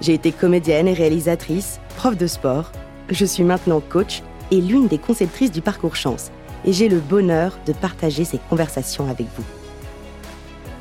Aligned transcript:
J'ai 0.00 0.14
été 0.14 0.30
comédienne 0.30 0.86
et 0.86 0.92
réalisatrice, 0.92 1.80
prof 1.96 2.16
de 2.16 2.26
sport. 2.26 2.70
Je 3.10 3.24
suis 3.24 3.42
maintenant 3.42 3.80
coach 3.80 4.22
et 4.50 4.60
l'une 4.60 4.86
des 4.86 4.98
conceptrices 4.98 5.50
du 5.50 5.60
parcours 5.60 5.96
chance. 5.96 6.30
Et 6.64 6.72
j'ai 6.72 6.88
le 6.88 7.00
bonheur 7.00 7.58
de 7.66 7.72
partager 7.72 8.24
ces 8.24 8.38
conversations 8.48 9.08
avec 9.08 9.26
vous. 9.36 9.44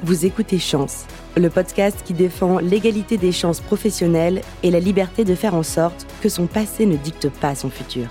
Vous 0.03 0.25
écoutez 0.25 0.59
Chance, 0.59 1.05
le 1.35 1.49
podcast 1.49 1.99
qui 2.05 2.13
défend 2.13 2.59
l'égalité 2.59 3.17
des 3.17 3.31
chances 3.31 3.59
professionnelles 3.59 4.41
et 4.61 4.69
la 4.69 4.79
liberté 4.79 5.23
de 5.23 5.33
faire 5.33 5.55
en 5.55 5.63
sorte 5.63 6.05
que 6.21 6.29
son 6.29 6.45
passé 6.45 6.85
ne 6.85 6.97
dicte 6.97 7.29
pas 7.29 7.55
son 7.55 7.71
futur. 7.71 8.07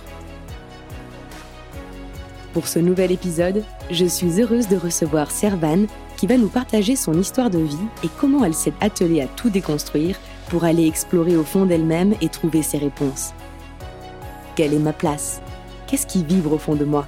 Pour 2.52 2.66
ce 2.66 2.80
nouvel 2.80 3.12
épisode, 3.12 3.62
je 3.90 4.06
suis 4.06 4.40
heureuse 4.40 4.66
de 4.66 4.76
recevoir 4.76 5.30
Servane 5.30 5.86
qui 6.16 6.26
va 6.26 6.36
nous 6.36 6.48
partager 6.48 6.96
son 6.96 7.14
histoire 7.14 7.50
de 7.50 7.58
vie 7.58 7.76
et 8.02 8.08
comment 8.18 8.44
elle 8.44 8.54
s'est 8.54 8.72
attelée 8.80 9.20
à 9.20 9.26
tout 9.26 9.50
déconstruire 9.50 10.16
pour 10.48 10.64
aller 10.64 10.86
explorer 10.86 11.36
au 11.36 11.44
fond 11.44 11.66
d'elle-même 11.66 12.14
et 12.20 12.28
trouver 12.28 12.62
ses 12.62 12.78
réponses. 12.78 13.32
Quelle 14.54 14.74
est 14.74 14.78
ma 14.78 14.92
place? 14.92 15.40
Qu'est-ce 15.86 16.06
qui 16.06 16.24
vibre 16.24 16.52
au 16.52 16.58
fond 16.58 16.74
de 16.74 16.84
moi? 16.84 17.06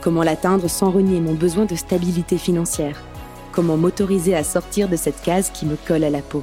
Comment 0.00 0.22
l'atteindre 0.22 0.68
sans 0.68 0.90
renier 0.90 1.20
mon 1.20 1.34
besoin 1.34 1.64
de 1.64 1.76
stabilité 1.76 2.38
financière? 2.38 3.00
Comment 3.52 3.76
m'autoriser 3.76 4.34
à 4.34 4.44
sortir 4.44 4.88
de 4.88 4.96
cette 4.96 5.22
case 5.22 5.50
qui 5.50 5.66
me 5.66 5.76
colle 5.76 6.04
à 6.04 6.10
la 6.10 6.22
peau? 6.22 6.42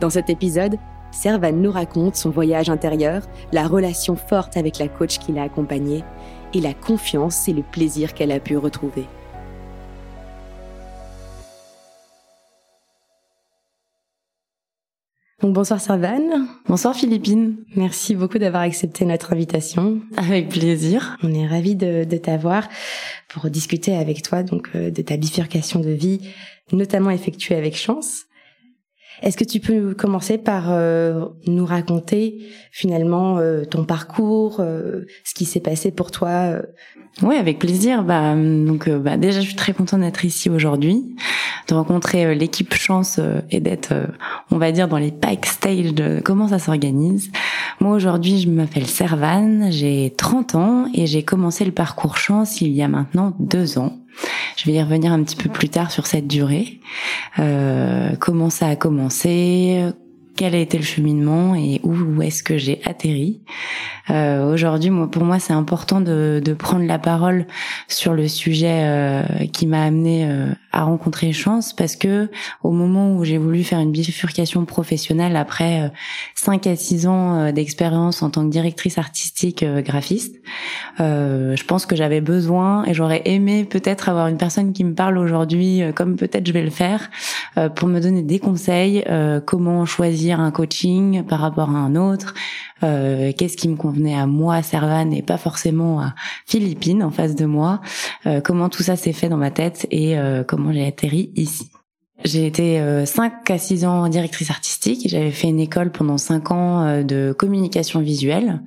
Dans 0.00 0.10
cet 0.10 0.28
épisode, 0.28 0.76
Servane 1.12 1.62
nous 1.62 1.70
raconte 1.70 2.16
son 2.16 2.30
voyage 2.30 2.68
intérieur, 2.68 3.22
la 3.52 3.66
relation 3.66 4.16
forte 4.16 4.56
avec 4.56 4.78
la 4.78 4.88
coach 4.88 5.18
qui 5.18 5.32
l'a 5.32 5.44
accompagnée 5.44 6.04
et 6.52 6.60
la 6.60 6.74
confiance 6.74 7.48
et 7.48 7.52
le 7.52 7.62
plaisir 7.62 8.14
qu'elle 8.14 8.32
a 8.32 8.40
pu 8.40 8.56
retrouver. 8.56 9.06
Bonsoir 15.52 15.80
Servane. 15.80 16.48
Bonsoir 16.68 16.94
Philippine. 16.94 17.56
Merci 17.76 18.14
beaucoup 18.14 18.38
d'avoir 18.38 18.62
accepté 18.62 19.04
notre 19.04 19.32
invitation. 19.32 20.00
Avec 20.16 20.48
plaisir. 20.48 21.16
On 21.22 21.32
est 21.32 21.46
ravis 21.46 21.76
de, 21.76 22.04
t'avoir 22.16 22.68
pour 23.28 23.50
discuter 23.50 23.96
avec 23.96 24.22
toi 24.22 24.42
donc 24.42 24.70
euh, 24.74 24.90
de 24.90 25.02
ta 25.02 25.16
bifurcation 25.16 25.80
de 25.80 25.90
vie, 25.90 26.20
notamment 26.72 27.10
effectuée 27.10 27.56
avec 27.56 27.76
chance. 27.76 28.24
Est-ce 29.22 29.36
que 29.36 29.44
tu 29.44 29.60
peux 29.60 29.94
commencer 29.94 30.38
par 30.38 30.66
euh, 30.68 31.26
nous 31.46 31.64
raconter 31.64 32.46
finalement 32.72 33.38
euh, 33.38 33.64
ton 33.64 33.84
parcours, 33.84 34.56
ce 34.56 35.34
qui 35.34 35.44
s'est 35.44 35.60
passé 35.60 35.90
pour 35.90 36.10
toi 36.10 36.56
Oui, 37.22 37.36
avec 37.36 37.58
plaisir. 37.58 38.04
Bah, 38.04 38.34
donc, 38.34 38.88
bah, 38.88 39.16
déjà, 39.16 39.40
je 39.40 39.46
suis 39.46 39.56
très 39.56 39.72
contente 39.72 40.00
d'être 40.00 40.24
ici 40.24 40.50
aujourd'hui 40.50 41.14
de 41.68 41.74
rencontrer 41.74 42.26
euh, 42.26 42.34
l'équipe 42.34 42.74
chance 42.74 43.18
euh, 43.18 43.40
et 43.50 43.60
d'être, 43.60 43.92
euh, 43.92 44.06
on 44.50 44.58
va 44.58 44.72
dire, 44.72 44.88
dans 44.88 44.98
les 44.98 45.10
backstage 45.10 45.94
de 45.94 46.20
comment 46.24 46.48
ça 46.48 46.58
s'organise. 46.58 47.30
Moi 47.80 47.94
aujourd'hui, 47.94 48.40
je 48.40 48.48
m'appelle 48.48 48.86
Servan, 48.86 49.70
j'ai 49.70 50.12
30 50.16 50.54
ans 50.54 50.86
et 50.94 51.06
j'ai 51.06 51.22
commencé 51.22 51.64
le 51.64 51.72
parcours 51.72 52.16
chance 52.16 52.60
il 52.60 52.72
y 52.72 52.82
a 52.82 52.88
maintenant 52.88 53.34
deux 53.38 53.78
ans. 53.78 53.98
Je 54.56 54.66
vais 54.66 54.76
y 54.76 54.82
revenir 54.82 55.12
un 55.12 55.22
petit 55.22 55.36
peu 55.36 55.48
plus 55.48 55.68
tard 55.68 55.90
sur 55.90 56.06
cette 56.06 56.26
durée. 56.26 56.80
Euh, 57.38 58.10
comment 58.18 58.50
ça 58.50 58.68
a 58.68 58.76
commencé, 58.76 59.92
quel 60.36 60.54
a 60.54 60.58
été 60.58 60.78
le 60.78 60.84
cheminement 60.84 61.54
et 61.54 61.80
où, 61.84 62.20
est-ce 62.22 62.42
que 62.42 62.58
j'ai 62.58 62.80
atterri? 62.84 63.40
Euh, 64.10 64.52
Aujourd'hui, 64.52 64.90
moi, 64.90 65.10
pour 65.10 65.24
moi, 65.24 65.38
c'est 65.38 65.52
important 65.52 66.00
de, 66.00 66.42
de, 66.44 66.54
prendre 66.54 66.86
la 66.86 66.98
parole 66.98 67.46
sur 67.88 68.14
le 68.14 68.26
sujet 68.28 68.82
euh, 68.82 69.22
qui 69.52 69.66
m'a 69.66 69.82
amené 69.82 70.26
euh, 70.28 70.52
à 70.74 70.82
rencontrer 70.82 71.32
Chance, 71.32 71.72
parce 71.72 71.96
que 71.96 72.30
au 72.62 72.72
moment 72.72 73.14
où 73.14 73.24
j'ai 73.24 73.38
voulu 73.38 73.64
faire 73.64 73.78
une 73.78 73.92
bifurcation 73.92 74.64
professionnelle 74.64 75.36
après 75.36 75.90
5 76.34 76.66
euh, 76.66 76.72
à 76.72 76.76
6 76.76 77.06
ans 77.06 77.34
euh, 77.34 77.52
d'expérience 77.52 78.22
en 78.22 78.30
tant 78.30 78.44
que 78.44 78.50
directrice 78.50 78.98
artistique 78.98 79.64
graphiste, 79.64 80.36
je 80.98 81.64
pense 81.64 81.86
que 81.86 81.96
j'avais 81.96 82.20
besoin 82.20 82.84
et 82.84 82.94
j'aurais 82.94 83.22
aimé 83.24 83.64
peut-être 83.64 84.08
avoir 84.08 84.26
une 84.28 84.36
personne 84.36 84.72
qui 84.72 84.84
me 84.84 84.94
parle 84.94 85.18
aujourd'hui, 85.18 85.82
comme 85.94 86.16
peut-être 86.16 86.46
je 86.46 86.52
vais 86.52 86.62
le 86.62 86.70
faire, 86.70 87.10
pour 87.74 87.88
me 87.88 88.00
donner 88.00 88.22
des 88.22 88.38
conseils, 88.38 89.04
comment 89.46 89.86
choisir 89.86 90.40
un 90.40 90.50
coaching 90.50 91.22
par 91.24 91.40
rapport 91.40 91.70
à 91.70 91.78
un 91.78 91.96
autre, 91.96 92.34
euh, 92.84 93.32
qu'est-ce 93.36 93.56
qui 93.56 93.68
me 93.68 93.76
convenait 93.76 94.14
à 94.14 94.26
moi, 94.26 94.62
Servan, 94.62 95.12
et 95.12 95.22
pas 95.22 95.38
forcément 95.38 96.00
à 96.00 96.14
Philippine 96.46 97.02
en 97.02 97.10
face 97.10 97.34
de 97.34 97.46
moi, 97.46 97.80
euh, 98.26 98.40
comment 98.40 98.68
tout 98.68 98.82
ça 98.82 98.96
s'est 98.96 99.12
fait 99.12 99.28
dans 99.28 99.36
ma 99.36 99.50
tête 99.50 99.86
et 99.90 100.18
euh, 100.18 100.44
comment 100.44 100.72
j'ai 100.72 100.86
atterri 100.86 101.30
ici. 101.34 101.70
J'ai 102.22 102.46
été 102.46 102.80
5 103.04 103.50
à 103.50 103.58
6 103.58 103.84
ans 103.84 104.08
directrice 104.08 104.50
artistique. 104.50 105.08
J'avais 105.08 105.32
fait 105.32 105.48
une 105.48 105.60
école 105.60 105.90
pendant 105.90 106.16
5 106.16 106.50
ans 106.52 107.02
de 107.02 107.34
communication 107.36 108.00
visuelle 108.00 108.60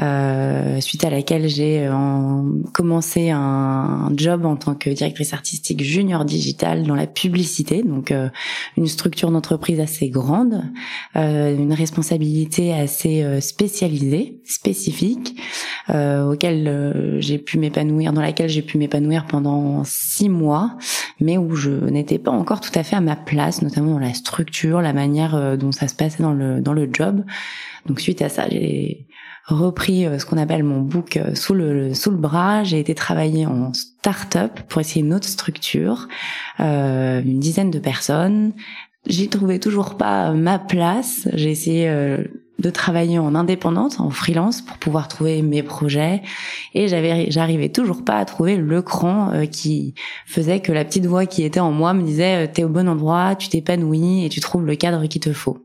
euh, 0.00 0.80
suite 0.80 1.02
à 1.04 1.10
laquelle 1.10 1.48
j'ai 1.48 1.86
euh, 1.86 1.92
commencé 2.72 3.30
un, 3.30 4.10
job 4.16 4.44
en 4.44 4.56
tant 4.56 4.74
que 4.74 4.90
directrice 4.90 5.32
artistique 5.32 5.82
junior 5.82 6.24
digital 6.24 6.84
dans 6.84 6.94
la 6.94 7.06
publicité, 7.06 7.82
donc 7.82 8.10
euh, 8.10 8.28
une 8.76 8.86
structure 8.86 9.30
d'entreprise 9.30 9.80
assez 9.80 10.08
grande, 10.08 10.62
une 11.14 11.72
responsabilité 11.72 12.72
assez 12.72 13.40
spécialisée, 13.40 14.40
spécifique, 14.44 15.36
auquel 15.90 17.16
j'ai 17.18 17.38
pu 17.38 17.58
m'épanouir, 17.58 18.12
dans 18.12 18.20
laquelle 18.20 18.48
j'ai 18.48 18.62
pu 18.62 18.78
m'épanouir 18.78 19.26
pendant 19.26 19.82
six 19.84 20.28
mois, 20.28 20.76
mais 21.20 21.38
où 21.38 21.54
je 21.54 21.70
n'étais 21.70 22.18
pas 22.18 22.30
encore 22.30 22.60
tout 22.60 22.76
à 22.76 22.82
fait 22.82 22.96
à 22.96 23.00
ma 23.00 23.16
place, 23.16 23.62
notamment 23.62 23.92
dans 23.92 23.98
la 23.98 24.14
structure, 24.14 24.80
la 24.82 24.92
manière 24.92 25.56
dont 25.56 25.72
ça 25.72 25.88
se 25.88 25.94
passait 25.94 26.22
dans 26.22 26.32
le 26.32 26.60
dans 26.60 26.72
le 26.72 26.88
job. 26.92 27.24
Donc 27.86 28.00
suite 28.00 28.22
à 28.22 28.28
ça, 28.28 28.46
j'ai 28.50 29.06
repris 29.48 30.06
euh, 30.06 30.18
ce 30.18 30.26
qu'on 30.26 30.36
appelle 30.36 30.62
mon 30.62 30.80
book 30.80 31.16
euh, 31.16 31.34
sous 31.34 31.54
le 31.54 31.94
sous 31.94 32.10
le 32.10 32.16
bras. 32.16 32.64
J'ai 32.64 32.78
été 32.78 32.94
travailler 32.94 33.46
en 33.46 33.72
start-up 33.72 34.60
pour 34.68 34.80
essayer 34.80 35.00
une 35.00 35.14
autre 35.14 35.28
structure, 35.28 36.06
euh, 36.60 37.22
une 37.22 37.40
dizaine 37.40 37.70
de 37.70 37.78
personnes. 37.78 38.52
J'ai 39.06 39.28
trouvé 39.28 39.58
toujours 39.58 39.96
pas 39.96 40.32
ma 40.32 40.58
place. 40.58 41.28
J'ai 41.32 41.50
essayé 41.50 41.88
euh, 41.88 42.24
de 42.58 42.70
travailler 42.70 43.20
en 43.20 43.36
indépendante, 43.36 44.00
en 44.00 44.10
freelance, 44.10 44.62
pour 44.62 44.78
pouvoir 44.78 45.06
trouver 45.06 45.42
mes 45.42 45.62
projets. 45.62 46.22
Et 46.74 46.88
j'avais, 46.88 47.30
j'arrivais 47.30 47.68
toujours 47.68 48.04
pas 48.04 48.16
à 48.16 48.24
trouver 48.24 48.56
le 48.56 48.82
cran 48.82 49.30
euh, 49.32 49.46
qui 49.46 49.94
faisait 50.26 50.58
que 50.58 50.72
la 50.72 50.84
petite 50.84 51.06
voix 51.06 51.26
qui 51.26 51.44
était 51.44 51.60
en 51.60 51.70
moi 51.70 51.94
me 51.94 52.02
disait 52.02 52.46
euh, 52.46 52.50
t'es 52.52 52.64
au 52.64 52.68
bon 52.68 52.88
endroit, 52.88 53.36
tu 53.36 53.48
t'épanouis 53.48 54.24
et 54.24 54.28
tu 54.28 54.40
trouves 54.40 54.66
le 54.66 54.74
cadre 54.74 55.06
qu'il 55.06 55.20
te 55.20 55.32
faut. 55.32 55.58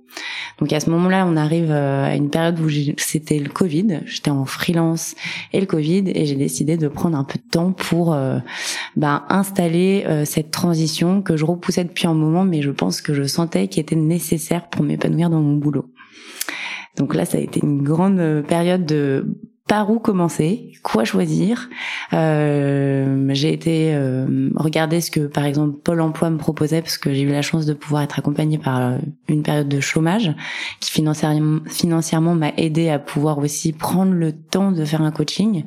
Donc 0.60 0.72
à 0.72 0.80
ce 0.80 0.92
moment-là, 0.92 1.26
on 1.28 1.36
arrive 1.36 1.72
euh, 1.72 2.06
à 2.06 2.16
une 2.16 2.30
période 2.30 2.60
où 2.60 2.70
c'était 2.98 3.40
le 3.40 3.50
Covid. 3.50 4.02
J'étais 4.06 4.30
en 4.30 4.46
freelance 4.46 5.16
et 5.52 5.60
le 5.60 5.66
Covid, 5.66 6.04
et 6.14 6.28
j'ai 6.28 6.36
décidé 6.36 6.78
de 6.78 6.88
prendre 6.88 7.18
un 7.18 7.24
peu 7.24 7.40
de 7.40 7.50
temps 7.50 7.72
pour 7.72 8.16
ben, 8.96 9.24
installer 9.30 10.06
cette 10.26 10.52
transition 10.52 11.24
que 11.24 11.38
je 11.38 11.46
repoussais 11.46 11.84
depuis 11.84 12.08
un 12.08 12.14
moment, 12.14 12.44
mais 12.44 12.62
je 12.62 12.70
pense 12.70 13.02
que 13.02 13.16
je 13.16 13.24
sentais 13.24 13.68
qu'il 13.68 13.82
était 13.82 13.96
nécessaire 13.96 14.70
pour 14.70 14.84
m'épanouir 14.84 15.32
dans 15.32 15.42
mon 15.42 15.56
boulot. 15.56 15.90
Donc 16.98 17.16
là, 17.16 17.26
ça 17.26 17.38
a 17.38 17.42
été 17.42 17.60
une 17.64 17.82
grande 17.84 18.20
euh, 18.20 18.42
période 18.42 18.86
de 18.86 19.26
par 19.68 19.90
où 19.90 19.98
commencer, 19.98 20.74
quoi 20.84 21.06
choisir. 21.06 21.70
Euh, 22.12 23.30
j'ai 23.34 23.54
été 23.54 23.96
euh, 23.96 24.50
regarder 24.56 25.00
ce 25.00 25.10
que 25.10 25.22
par 25.22 25.46
exemple 25.46 25.80
Pôle 25.82 26.02
Emploi 26.02 26.30
me 26.30 26.38
proposait 26.38 26.82
parce 26.82 26.98
que 26.98 27.14
j'ai 27.14 27.22
eu 27.22 27.30
la 27.30 27.42
chance 27.42 27.66
de 27.66 27.74
pouvoir 27.74 28.04
être 28.04 28.20
accompagnée 28.20 28.58
par 28.58 28.80
euh, 28.80 28.98
une 29.30 29.42
période 29.42 29.70
de 29.70 29.80
chômage 29.80 30.36
qui 30.82 30.92
financièrement, 30.92 31.62
financièrement 31.66 32.36
m'a 32.36 32.52
aidé 32.58 32.90
à 32.90 33.00
pouvoir 33.00 33.38
aussi 33.38 33.72
prendre 33.72 34.12
le 34.12 34.34
temps 34.34 34.74
de 34.74 34.84
faire 34.84 35.02
un 35.02 35.12
coaching. 35.12 35.64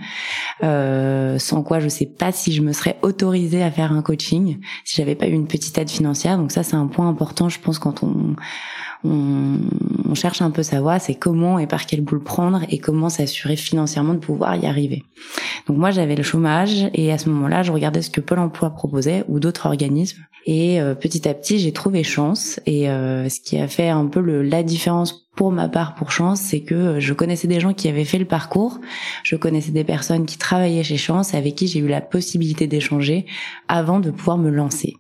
Euh, 0.62 1.38
sans 1.38 1.62
quoi 1.62 1.81
je 1.81 1.88
sais 1.88 2.06
pas 2.06 2.32
si 2.32 2.52
je 2.52 2.61
me 2.61 2.73
serais 2.73 2.99
autorisée 3.00 3.62
à 3.62 3.70
faire 3.70 3.93
un 3.93 4.02
coaching 4.02 4.58
si 4.84 4.96
j'avais 4.96 5.14
pas 5.14 5.26
eu 5.26 5.32
une 5.32 5.49
petite 5.49 5.76
aide 5.78 5.90
financière. 5.90 6.37
Donc 6.37 6.52
ça 6.52 6.62
c'est 6.62 6.76
un 6.76 6.87
point 6.87 7.08
important 7.08 7.49
je 7.49 7.58
pense 7.58 7.78
quand 7.78 8.02
on 8.02 8.37
on, 9.06 10.14
cherche 10.14 10.40
un 10.40 10.50
peu 10.50 10.62
sa 10.62 10.80
voie, 10.80 10.98
c'est 10.98 11.14
comment 11.14 11.58
et 11.58 11.66
par 11.66 11.84
quel 11.84 12.00
bout 12.00 12.14
le 12.14 12.22
prendre 12.22 12.62
et 12.70 12.78
comment 12.78 13.10
s'assurer 13.10 13.54
financièrement 13.54 14.14
de 14.14 14.18
pouvoir 14.18 14.56
y 14.56 14.64
arriver. 14.64 15.04
Donc 15.66 15.76
moi 15.76 15.90
j'avais 15.90 16.16
le 16.16 16.22
chômage 16.22 16.88
et 16.94 17.12
à 17.12 17.18
ce 17.18 17.28
moment-là 17.28 17.62
je 17.62 17.70
regardais 17.70 18.00
ce 18.00 18.08
que 18.08 18.22
Pôle 18.22 18.38
Emploi 18.38 18.70
proposait 18.70 19.24
ou 19.28 19.40
d'autres 19.40 19.66
organismes 19.66 20.22
et 20.46 20.80
euh, 20.80 20.94
petit 20.94 21.28
à 21.28 21.34
petit 21.34 21.58
j'ai 21.58 21.72
trouvé 21.72 22.02
chance 22.02 22.60
et 22.64 22.88
euh, 22.88 23.28
ce 23.28 23.40
qui 23.40 23.58
a 23.58 23.68
fait 23.68 23.90
un 23.90 24.06
peu 24.06 24.20
le, 24.20 24.42
la 24.42 24.62
différence 24.62 25.28
pour 25.36 25.52
ma 25.52 25.68
part 25.68 25.94
pour 25.96 26.12
chance 26.12 26.40
c'est 26.40 26.60
que 26.60 26.98
je 26.98 27.12
connaissais 27.12 27.48
des 27.48 27.60
gens 27.60 27.74
qui 27.74 27.88
avaient 27.88 28.04
fait 28.04 28.18
le 28.18 28.24
parcours, 28.24 28.80
je 29.22 29.36
connaissais 29.36 29.72
des 29.72 29.84
personnes 29.84 30.24
qui 30.24 30.38
travaillaient 30.38 30.84
chez 30.84 30.96
Chance 30.96 31.34
avec 31.34 31.56
qui 31.56 31.66
j'ai 31.66 31.80
eu 31.80 31.88
la 31.88 32.00
possibilité 32.00 32.66
d'échanger 32.66 33.26
avant 33.68 34.00
de 34.00 34.10
pouvoir 34.10 34.38
me 34.38 34.50
lancer 34.50 34.96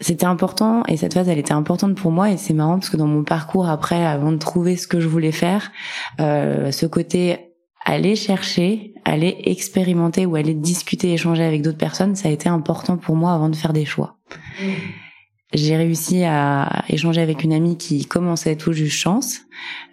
c'était 0.00 0.26
important 0.26 0.82
et 0.86 0.96
cette 0.96 1.14
phase 1.14 1.28
elle 1.28 1.38
était 1.38 1.52
importante 1.52 1.94
pour 1.94 2.10
moi 2.10 2.30
et 2.30 2.36
c'est 2.36 2.54
marrant 2.54 2.78
parce 2.78 2.90
que 2.90 2.96
dans 2.96 3.06
mon 3.06 3.24
parcours 3.24 3.68
après 3.68 4.04
avant 4.04 4.32
de 4.32 4.36
trouver 4.36 4.76
ce 4.76 4.86
que 4.86 5.00
je 5.00 5.08
voulais 5.08 5.32
faire 5.32 5.72
euh, 6.20 6.70
ce 6.70 6.86
côté 6.86 7.52
aller 7.84 8.16
chercher 8.16 8.94
aller 9.04 9.40
expérimenter 9.44 10.26
ou 10.26 10.36
aller 10.36 10.54
discuter 10.54 11.12
échanger 11.12 11.44
avec 11.44 11.62
d'autres 11.62 11.78
personnes 11.78 12.16
ça 12.16 12.28
a 12.28 12.32
été 12.32 12.48
important 12.48 12.96
pour 12.96 13.16
moi 13.16 13.32
avant 13.32 13.48
de 13.48 13.56
faire 13.56 13.72
des 13.72 13.84
choix. 13.84 14.16
Mmh 14.60 15.07
j'ai 15.54 15.76
réussi 15.76 16.24
à 16.24 16.84
échanger 16.90 17.22
avec 17.22 17.42
une 17.42 17.54
amie 17.54 17.78
qui 17.78 18.04
commençait 18.04 18.56
tout 18.56 18.74
juste 18.74 18.96
Chance 18.96 19.40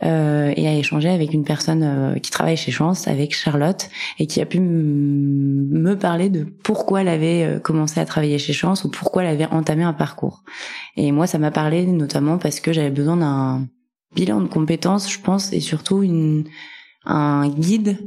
euh, 0.03 0.51
et 0.55 0.67
à 0.67 0.73
échanger 0.73 1.09
avec 1.09 1.33
une 1.33 1.45
personne 1.45 1.83
euh, 1.83 2.19
qui 2.19 2.29
travaille 2.29 2.57
chez 2.57 2.71
Chance, 2.71 3.07
avec 3.07 3.33
Charlotte, 3.33 3.89
et 4.19 4.27
qui 4.27 4.41
a 4.41 4.45
pu 4.45 4.59
me 4.59 5.95
parler 5.95 6.29
de 6.29 6.43
pourquoi 6.43 7.01
elle 7.01 7.07
avait 7.07 7.45
euh, 7.45 7.59
commencé 7.59 8.01
à 8.01 8.05
travailler 8.05 8.37
chez 8.37 8.51
Chance 8.51 8.83
ou 8.83 8.91
pourquoi 8.91 9.23
elle 9.23 9.29
avait 9.29 9.45
entamé 9.45 9.83
un 9.83 9.93
parcours. 9.93 10.43
Et 10.97 11.13
moi, 11.13 11.25
ça 11.25 11.37
m'a 11.37 11.51
parlé 11.51 11.85
notamment 11.85 12.37
parce 12.37 12.59
que 12.59 12.73
j'avais 12.73 12.91
besoin 12.91 13.15
d'un 13.15 13.65
bilan 14.13 14.41
de 14.41 14.47
compétences, 14.47 15.09
je 15.09 15.19
pense, 15.19 15.53
et 15.53 15.61
surtout 15.61 16.03
une, 16.03 16.43
un 17.05 17.47
guide 17.47 17.97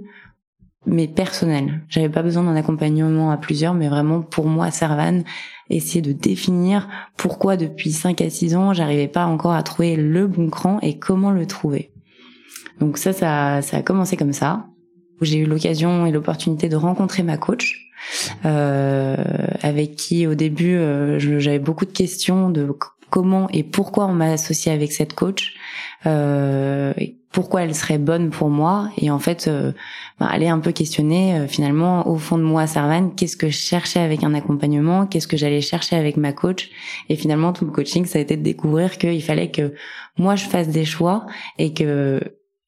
mais 0.86 1.06
personnel. 1.06 1.82
J'avais 1.88 2.08
pas 2.08 2.22
besoin 2.22 2.44
d'un 2.44 2.56
accompagnement 2.56 3.30
à 3.30 3.36
plusieurs, 3.36 3.74
mais 3.74 3.88
vraiment 3.88 4.22
pour 4.22 4.46
moi, 4.46 4.70
Servan, 4.70 5.22
essayer 5.70 6.02
de 6.02 6.12
définir 6.12 6.88
pourquoi 7.16 7.56
depuis 7.56 7.92
5 7.92 8.20
à 8.20 8.30
6 8.30 8.56
ans, 8.56 8.72
j'arrivais 8.72 9.08
pas 9.08 9.26
encore 9.26 9.52
à 9.52 9.62
trouver 9.62 9.96
le 9.96 10.26
bon 10.26 10.48
cran 10.48 10.78
et 10.82 10.98
comment 10.98 11.30
le 11.30 11.46
trouver. 11.46 11.90
Donc 12.80 12.98
ça, 12.98 13.12
ça, 13.12 13.60
ça 13.62 13.78
a 13.78 13.82
commencé 13.82 14.16
comme 14.16 14.32
ça. 14.32 14.66
J'ai 15.20 15.38
eu 15.38 15.46
l'occasion 15.46 16.06
et 16.06 16.12
l'opportunité 16.12 16.68
de 16.68 16.76
rencontrer 16.76 17.22
ma 17.22 17.36
coach, 17.36 17.90
euh, 18.44 19.16
avec 19.62 19.96
qui 19.96 20.26
au 20.26 20.34
début 20.34 20.76
euh, 20.76 21.18
j'avais 21.18 21.58
beaucoup 21.58 21.84
de 21.84 21.92
questions 21.92 22.50
de 22.50 22.68
comment 23.10 23.48
et 23.50 23.64
pourquoi 23.64 24.06
on 24.06 24.12
m'a 24.12 24.32
associé 24.32 24.70
avec 24.70 24.92
cette 24.92 25.14
coach, 25.14 25.54
euh, 26.06 26.92
pourquoi 27.38 27.62
elle 27.62 27.72
serait 27.76 27.98
bonne 27.98 28.30
pour 28.30 28.50
moi 28.50 28.90
et 28.98 29.12
en 29.12 29.20
fait 29.20 29.46
euh, 29.46 29.70
bah, 30.18 30.26
aller 30.26 30.48
un 30.48 30.58
peu 30.58 30.72
questionner 30.72 31.38
euh, 31.38 31.46
finalement 31.46 32.08
au 32.08 32.16
fond 32.16 32.36
de 32.36 32.42
moi 32.42 32.66
Sarvan 32.66 33.10
qu'est-ce 33.10 33.36
que 33.36 33.48
je 33.48 33.56
cherchais 33.56 34.00
avec 34.00 34.24
un 34.24 34.34
accompagnement 34.34 35.06
qu'est-ce 35.06 35.28
que 35.28 35.36
j'allais 35.36 35.60
chercher 35.60 35.94
avec 35.94 36.16
ma 36.16 36.32
coach 36.32 36.68
et 37.08 37.14
finalement 37.14 37.52
tout 37.52 37.64
le 37.64 37.70
coaching 37.70 38.06
ça 38.06 38.18
a 38.18 38.22
été 38.22 38.36
de 38.36 38.42
découvrir 38.42 38.98
qu'il 38.98 39.22
fallait 39.22 39.52
que 39.52 39.72
moi 40.18 40.34
je 40.34 40.46
fasse 40.46 40.66
des 40.66 40.84
choix 40.84 41.26
et 41.58 41.72
que 41.72 42.20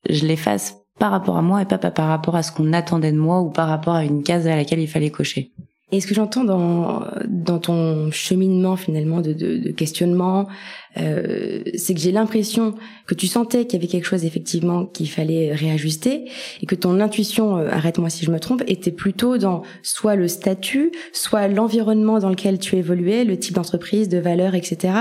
je 0.09 0.25
les 0.25 0.37
fasse 0.37 0.77
par 1.01 1.11
rapport 1.11 1.37
à 1.37 1.43
moi 1.43 1.61
et 1.63 1.65
pas 1.65 1.79
par 1.79 2.07
rapport 2.07 2.37
à 2.37 2.45
ce 2.45 2.53
qu'on 2.53 2.73
attendait 2.73 3.11
de 3.11 3.19
moi 3.19 3.41
ou 3.41 3.51
par 3.51 3.67
rapport 3.67 3.95
à 3.95 4.05
une 4.05 4.23
case 4.23 4.47
à 4.47 4.55
laquelle 4.55 4.79
il 4.79 4.87
fallait 4.87 5.11
cocher. 5.11 5.51
Et 5.93 6.01
ce 6.01 6.07
que 6.07 6.15
j'entends 6.15 6.45
dans 6.45 7.05
dans 7.27 7.59
ton 7.59 8.11
cheminement 8.11 8.77
finalement 8.77 9.21
de, 9.21 9.33
de, 9.33 9.59
de 9.59 9.71
questionnement, 9.71 10.49
euh, 10.97 11.61
c'est 11.77 11.95
que 11.95 12.01
j'ai 12.01 12.11
l'impression 12.11 12.75
que 13.07 13.15
tu 13.15 13.27
sentais 13.27 13.65
qu'il 13.65 13.79
y 13.79 13.83
avait 13.83 13.91
quelque 13.91 14.07
chose 14.07 14.25
effectivement 14.25 14.87
qu'il 14.87 15.09
fallait 15.09 15.55
réajuster 15.55 16.25
et 16.61 16.67
que 16.67 16.75
ton 16.75 17.01
intuition, 17.01 17.59
euh, 17.59 17.69
arrête-moi 17.71 18.11
si 18.11 18.25
je 18.25 18.31
me 18.31 18.41
trompe, 18.41 18.63
était 18.67 18.91
plutôt 18.91 19.39
dans 19.39 19.63
soit 19.83 20.17
le 20.17 20.27
statut, 20.27 20.91
soit 21.13 21.47
l'environnement 21.49 22.19
dans 22.19 22.29
lequel 22.29 22.59
tu 22.59 22.77
évoluais, 22.77 23.25
le 23.25 23.39
type 23.39 23.55
d'entreprise, 23.55 24.09
de 24.09 24.19
valeur, 24.19 24.55
etc. 24.55 24.95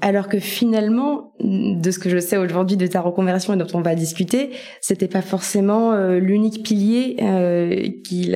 Alors 0.00 0.28
que 0.28 0.38
finalement, 0.38 1.32
de 1.40 1.90
ce 1.90 1.98
que 1.98 2.08
je 2.08 2.18
sais 2.18 2.38
aujourd'hui 2.38 2.76
de 2.76 2.86
ta 2.86 3.00
reconversion 3.00 3.52
et 3.52 3.56
dont 3.56 3.66
on 3.74 3.82
va 3.82 3.94
discuter, 3.94 4.50
c'était 4.80 5.08
pas 5.08 5.22
forcément 5.22 5.92
euh, 5.92 6.18
l'unique 6.18 6.62
pilier 6.62 7.16
euh, 7.20 7.88
qu'il 8.04 8.34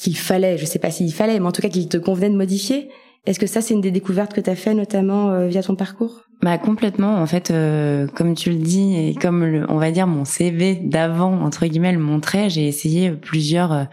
qu'il 0.00 0.16
fallait, 0.16 0.58
je 0.58 0.64
sais 0.64 0.78
pas 0.78 0.90
s'il 0.90 1.12
fallait, 1.12 1.38
mais 1.38 1.46
en 1.46 1.52
tout 1.52 1.62
cas 1.62 1.68
qu'il 1.68 1.88
te 1.88 1.96
convenait 1.96 2.30
de 2.30 2.36
modifier. 2.36 2.88
Est-ce 3.26 3.38
que 3.38 3.46
ça, 3.46 3.60
c'est 3.60 3.74
une 3.74 3.82
des 3.82 3.90
découvertes 3.90 4.32
que 4.32 4.40
tu 4.40 4.48
as 4.48 4.56
fait 4.56 4.74
notamment 4.74 5.30
euh, 5.30 5.46
via 5.46 5.62
ton 5.62 5.74
parcours? 5.76 6.22
Bah 6.42 6.56
complètement. 6.56 7.16
En 7.16 7.26
fait 7.26 7.50
euh, 7.50 8.06
comme 8.06 8.34
tu 8.34 8.50
le 8.50 8.56
dis 8.56 8.96
et 8.96 9.14
comme 9.14 9.44
le, 9.44 9.70
on 9.70 9.76
va 9.76 9.90
dire 9.90 10.06
mon 10.06 10.24
CV 10.24 10.74
d'avant 10.74 11.42
entre 11.42 11.66
guillemets 11.66 11.92
le 11.92 11.98
montrait 11.98 12.48
j'ai 12.48 12.66
essayé 12.66 13.10
plusieurs 13.10 13.88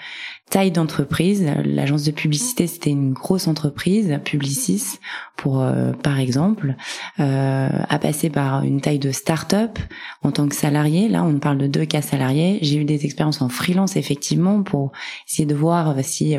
euh, 0.47 0.51
tailles 0.51 0.71
d'entreprise. 0.71 1.45
L'agence 1.65 2.03
de 2.03 2.11
publicité 2.11 2.67
c'était 2.67 2.89
une 2.89 3.13
grosse 3.13 3.47
entreprise 3.47 4.19
Publicis 4.23 4.99
pour 5.35 5.61
euh, 5.61 5.91
par 5.91 6.19
exemple 6.19 6.75
à 7.17 7.99
passer 7.99 8.29
par 8.29 8.63
une 8.63 8.81
taille 8.81 8.99
de 8.99 9.11
start-up 9.11 9.77
en 10.23 10.31
tant 10.31 10.47
que 10.47 10.55
salarié. 10.55 11.09
Là 11.09 11.23
on 11.23 11.39
parle 11.39 11.57
de 11.57 11.67
deux 11.67 11.85
cas 11.85 12.01
salariés. 12.01 12.59
J'ai 12.61 12.77
eu 12.77 12.85
des 12.85 13.05
expériences 13.05 13.41
en 13.41 13.49
freelance 13.49 13.95
effectivement 13.95 14.63
pour 14.63 14.91
essayer 15.27 15.45
de 15.45 15.55
voir 15.55 15.95
si 16.03 16.35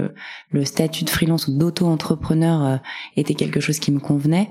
le 0.51 0.65
statut 0.65 1.05
de 1.05 1.11
freelance 1.11 1.49
ou 1.49 1.59
d'auto-entrepreneur 1.59 2.81
était 3.17 3.35
quelque 3.35 3.61
chose 3.61 3.79
qui 3.79 3.93
me 3.93 4.01
convenait. 4.01 4.51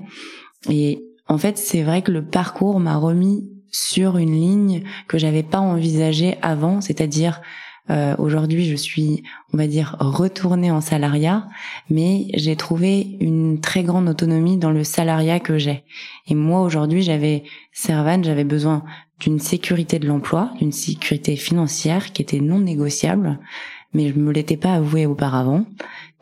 Et 0.70 1.04
en 1.28 1.38
fait, 1.38 1.58
c'est 1.58 1.82
vrai 1.82 2.02
que 2.02 2.10
le 2.10 2.24
parcours 2.24 2.80
m'a 2.80 2.96
remis 2.96 3.48
sur 3.70 4.16
une 4.16 4.32
ligne 4.32 4.82
que 5.08 5.18
j'avais 5.18 5.42
pas 5.42 5.58
envisagée 5.58 6.38
avant, 6.42 6.80
c'est-à-dire 6.80 7.40
euh, 7.90 8.14
aujourd'hui 8.18 8.66
je 8.66 8.76
suis, 8.76 9.22
on 9.52 9.56
va 9.56 9.66
dire, 9.66 9.96
retournée 9.98 10.70
en 10.70 10.80
salariat, 10.80 11.48
mais 11.90 12.26
j'ai 12.34 12.56
trouvé 12.56 13.16
une 13.20 13.60
très 13.60 13.82
grande 13.82 14.08
autonomie 14.08 14.58
dans 14.58 14.70
le 14.70 14.84
salariat 14.84 15.40
que 15.40 15.58
j'ai. 15.58 15.84
Et 16.26 16.34
moi 16.34 16.62
aujourd'hui 16.62 17.02
j'avais 17.02 17.44
Servan, 17.72 18.22
j'avais 18.22 18.44
besoin 18.44 18.84
d'une 19.20 19.40
sécurité 19.40 19.98
de 19.98 20.06
l'emploi, 20.06 20.52
d'une 20.58 20.72
sécurité 20.72 21.36
financière 21.36 22.12
qui 22.12 22.22
était 22.22 22.40
non 22.40 22.60
négociable, 22.60 23.38
mais 23.94 24.08
je 24.08 24.18
me 24.18 24.32
l'étais 24.32 24.56
pas 24.56 24.74
avoué 24.74 25.06
auparavant 25.06 25.64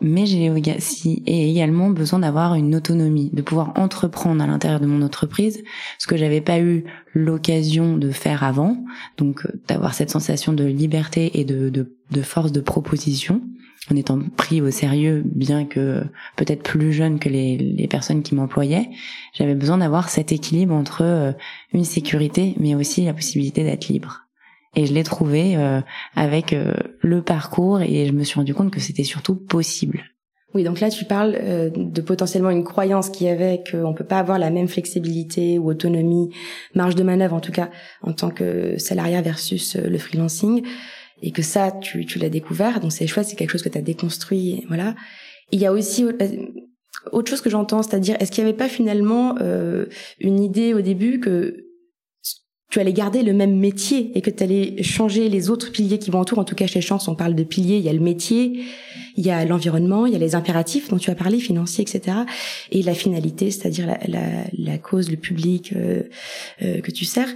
mais 0.00 0.26
j'ai 0.26 0.50
aussi 0.50 1.22
également 1.26 1.88
besoin 1.90 2.18
d'avoir 2.18 2.54
une 2.54 2.74
autonomie, 2.74 3.30
de 3.32 3.42
pouvoir 3.42 3.72
entreprendre 3.76 4.42
à 4.42 4.46
l'intérieur 4.46 4.80
de 4.80 4.86
mon 4.86 5.02
entreprise, 5.02 5.62
ce 5.98 6.06
que 6.06 6.16
j'avais 6.16 6.42
pas 6.42 6.60
eu 6.60 6.84
l'occasion 7.14 7.96
de 7.96 8.10
faire 8.10 8.44
avant, 8.44 8.76
donc 9.16 9.46
euh, 9.46 9.60
d'avoir 9.68 9.94
cette 9.94 10.10
sensation 10.10 10.52
de 10.52 10.64
liberté 10.64 11.40
et 11.40 11.44
de, 11.44 11.86
force 12.22 12.52
de 12.52 12.60
proposition, 12.60 13.40
en 13.90 13.96
étant 13.96 14.20
pris 14.36 14.60
au 14.60 14.70
sérieux, 14.70 15.22
bien 15.24 15.64
que 15.64 16.02
peut-être 16.36 16.62
plus 16.62 16.92
jeune 16.92 17.18
que 17.18 17.28
les, 17.28 17.56
les 17.56 17.88
personnes 17.88 18.22
qui 18.22 18.34
m'employaient, 18.34 18.90
j'avais 19.32 19.54
besoin 19.54 19.78
d'avoir 19.78 20.10
cet 20.10 20.30
équilibre 20.32 20.74
entre 20.74 21.02
euh, 21.02 21.32
une 21.72 21.84
sécurité, 21.84 22.54
mais 22.58 22.74
aussi 22.74 23.04
la 23.04 23.14
possibilité 23.14 23.64
d'être 23.64 23.88
libre. 23.88 24.25
Et 24.76 24.84
je 24.84 24.92
l'ai 24.92 25.02
trouvé 25.02 25.56
euh, 25.56 25.80
avec 26.14 26.52
euh, 26.52 26.74
le 27.00 27.22
parcours 27.22 27.80
et 27.80 28.06
je 28.06 28.12
me 28.12 28.24
suis 28.24 28.36
rendu 28.36 28.54
compte 28.54 28.70
que 28.70 28.78
c'était 28.78 29.04
surtout 29.04 29.34
possible. 29.34 30.04
Oui, 30.54 30.64
donc 30.64 30.80
là 30.80 30.90
tu 30.90 31.06
parles 31.06 31.36
euh, 31.40 31.70
de 31.74 32.00
potentiellement 32.02 32.50
une 32.50 32.62
croyance 32.62 33.08
qui 33.08 33.26
avait 33.26 33.64
qu'on 33.70 33.94
peut 33.94 34.04
pas 34.04 34.18
avoir 34.18 34.38
la 34.38 34.50
même 34.50 34.68
flexibilité 34.68 35.58
ou 35.58 35.70
autonomie, 35.70 36.28
marge 36.74 36.94
de 36.94 37.02
manœuvre 37.02 37.34
en 37.34 37.40
tout 37.40 37.52
cas 37.52 37.70
en 38.02 38.12
tant 38.12 38.30
que 38.30 38.76
salariat 38.76 39.22
versus 39.22 39.76
le 39.76 39.98
freelancing, 39.98 40.62
et 41.22 41.30
que 41.30 41.42
ça 41.42 41.72
tu, 41.72 42.04
tu 42.04 42.18
l'as 42.18 42.28
découvert, 42.28 42.80
donc 42.80 42.92
c'est 42.92 43.06
chouette, 43.06 43.26
c'est 43.26 43.36
quelque 43.36 43.50
chose 43.50 43.62
que 43.62 43.70
tu 43.70 43.78
as 43.78 43.82
déconstruit, 43.82 44.64
voilà. 44.68 44.94
Il 45.52 45.60
y 45.60 45.66
a 45.66 45.72
aussi 45.72 46.04
autre 47.12 47.30
chose 47.30 47.40
que 47.40 47.50
j'entends, 47.50 47.82
c'est-à-dire 47.82 48.16
est-ce 48.20 48.30
qu'il 48.30 48.44
n'y 48.44 48.50
avait 48.50 48.56
pas 48.56 48.68
finalement 48.68 49.36
une 50.20 50.40
idée 50.40 50.74
au 50.74 50.80
début 50.80 51.20
que 51.20 51.65
tu 52.70 52.80
allais 52.80 52.92
garder 52.92 53.22
le 53.22 53.32
même 53.32 53.56
métier 53.56 54.10
et 54.14 54.22
que 54.22 54.30
tu 54.30 54.42
allais 54.42 54.82
changer 54.82 55.28
les 55.28 55.50
autres 55.50 55.70
piliers 55.70 55.98
qui 55.98 56.10
vont 56.10 56.20
autour. 56.20 56.38
En 56.38 56.44
tout 56.44 56.56
cas, 56.56 56.66
chez 56.66 56.80
Chance, 56.80 57.06
on 57.06 57.14
parle 57.14 57.34
de 57.34 57.44
piliers. 57.44 57.76
Il 57.76 57.84
y 57.84 57.88
a 57.88 57.92
le 57.92 58.00
métier, 58.00 58.64
il 59.16 59.24
y 59.24 59.30
a 59.30 59.44
l'environnement, 59.44 60.06
il 60.06 60.12
y 60.12 60.16
a 60.16 60.18
les 60.18 60.34
impératifs 60.34 60.88
dont 60.88 60.98
tu 60.98 61.10
as 61.10 61.14
parlé, 61.14 61.38
financiers, 61.38 61.82
etc. 61.82 62.18
Et 62.72 62.82
la 62.82 62.94
finalité, 62.94 63.50
c'est-à-dire 63.50 63.86
la, 63.86 63.98
la, 64.08 64.20
la, 64.52 64.78
cause, 64.78 65.10
le 65.10 65.16
public 65.16 65.72
euh, 65.76 66.02
euh, 66.62 66.80
que 66.80 66.90
tu 66.90 67.04
sers. 67.04 67.28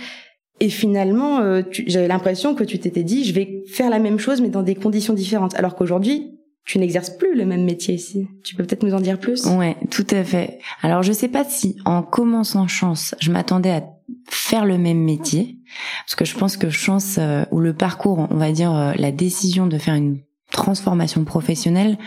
Et 0.59 0.69
finalement, 0.69 1.41
euh, 1.41 1.63
j'avais 1.87 2.09
l'impression 2.09 2.55
que 2.55 2.65
tu 2.65 2.79
t'étais 2.79 3.05
dit, 3.05 3.25
je 3.25 3.33
vais 3.33 3.63
faire 3.67 3.89
la 3.89 3.99
même 3.99 4.19
chose, 4.19 4.41
mais 4.41 4.51
dans 4.51 4.63
des 4.63 4.75
conditions 4.75 5.15
différentes. 5.15 5.55
Alors 5.55 5.75
qu'aujourd'hui, 5.75 6.33
tu 6.67 6.79
n'exerces 6.79 7.11
plus 7.11 7.35
le 7.35 7.47
même 7.47 7.65
métier 7.65 7.95
ici. 7.95 8.29
Tu 8.45 8.55
peux 8.55 8.65
peut-être 8.65 8.83
nous 8.83 8.95
en 8.95 9.01
dire 9.01 9.19
plus? 9.19 9.47
Ouais, 9.47 9.77
tout 9.91 10.07
à 10.11 10.23
fait. 10.23 10.59
Alors 10.83 11.03
je 11.03 11.13
sais 11.13 11.29
pas 11.29 11.45
si 11.45 11.77
en 11.85 12.03
commençant 12.03 12.69
chance, 12.69 13.15
je 13.21 13.33
m'attendais 13.33 13.71
à 13.71 13.83
faire 14.29 14.65
le 14.65 14.79
même 14.79 15.03
métier. 15.03 15.59
Parce 16.05 16.15
que 16.15 16.25
je 16.25 16.37
pense 16.37 16.57
que 16.57 16.71
chance 16.71 17.17
euh, 17.19 17.45
ou 17.51 17.61
le 17.61 17.75
parcours, 17.75 18.27
on 18.31 18.37
va 18.37 18.53
dire 18.53 18.75
euh, 18.75 18.93
la 18.97 19.13
décision 19.13 19.67
de 19.67 19.79
faire 19.79 19.95
une 19.95 20.21
transformation 20.51 21.25
professionnelle, 21.25 21.99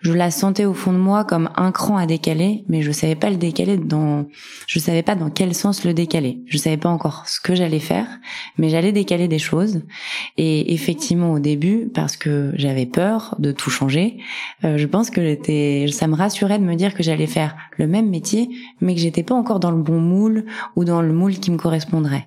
je 0.00 0.12
la 0.12 0.30
sentais 0.30 0.64
au 0.64 0.74
fond 0.74 0.92
de 0.92 0.98
moi 0.98 1.24
comme 1.24 1.50
un 1.56 1.72
cran 1.72 1.96
à 1.96 2.06
décaler, 2.06 2.64
mais 2.68 2.82
je 2.82 2.92
savais 2.92 3.14
pas 3.14 3.30
le 3.30 3.36
décaler 3.36 3.76
dans, 3.76 4.26
je 4.66 4.78
savais 4.78 5.02
pas 5.02 5.14
dans 5.14 5.30
quel 5.30 5.54
sens 5.54 5.84
le 5.84 5.94
décaler. 5.94 6.42
Je 6.46 6.58
savais 6.58 6.76
pas 6.76 6.88
encore 6.88 7.26
ce 7.26 7.40
que 7.40 7.54
j'allais 7.54 7.78
faire, 7.78 8.06
mais 8.58 8.68
j'allais 8.68 8.92
décaler 8.92 9.28
des 9.28 9.38
choses. 9.38 9.82
Et 10.36 10.74
effectivement, 10.74 11.32
au 11.32 11.38
début, 11.38 11.90
parce 11.94 12.16
que 12.16 12.52
j'avais 12.54 12.86
peur 12.86 13.36
de 13.38 13.52
tout 13.52 13.70
changer, 13.70 14.18
euh, 14.64 14.76
je 14.76 14.86
pense 14.86 15.10
que 15.10 15.22
j'étais, 15.22 15.86
ça 15.90 16.06
me 16.06 16.14
rassurait 16.14 16.58
de 16.58 16.64
me 16.64 16.74
dire 16.74 16.94
que 16.94 17.02
j'allais 17.02 17.26
faire 17.26 17.56
le 17.78 17.86
même 17.86 18.10
métier, 18.10 18.48
mais 18.80 18.94
que 18.94 19.00
j'étais 19.00 19.22
pas 19.22 19.34
encore 19.34 19.60
dans 19.60 19.70
le 19.70 19.82
bon 19.82 20.00
moule 20.00 20.46
ou 20.76 20.84
dans 20.84 21.02
le 21.02 21.12
moule 21.12 21.34
qui 21.34 21.50
me 21.50 21.56
correspondrait. 21.56 22.26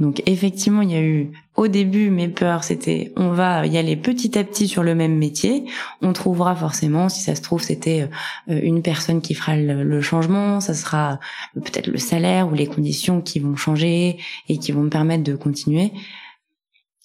Donc 0.00 0.22
effectivement, 0.26 0.82
il 0.82 0.90
y 0.90 0.96
a 0.96 1.02
eu 1.02 1.30
au 1.56 1.68
début 1.68 2.10
mes 2.10 2.28
peurs, 2.28 2.64
c'était 2.64 3.12
on 3.16 3.30
va 3.30 3.66
y 3.66 3.78
aller 3.78 3.96
petit 3.96 4.36
à 4.38 4.44
petit 4.44 4.66
sur 4.66 4.82
le 4.82 4.94
même 4.94 5.16
métier, 5.16 5.64
on 6.02 6.12
trouvera 6.12 6.56
forcément, 6.56 7.08
si 7.08 7.20
ça 7.20 7.34
se 7.34 7.42
trouve, 7.42 7.62
c'était 7.62 8.08
euh, 8.48 8.60
une 8.62 8.82
personne 8.82 9.20
qui 9.20 9.34
fera 9.34 9.56
le, 9.56 10.00
changement, 10.00 10.60
ça 10.60 10.74
sera 10.74 11.20
peut-être 11.54 11.86
le 11.86 11.98
salaire 11.98 12.48
ou 12.48 12.54
les 12.54 12.66
conditions 12.66 13.20
qui 13.20 13.38
vont 13.38 13.56
changer 13.56 14.18
et 14.48 14.58
qui 14.58 14.72
vont 14.72 14.82
me 14.82 14.90
permettre 14.90 15.22
de 15.22 15.36
continuer. 15.36 15.92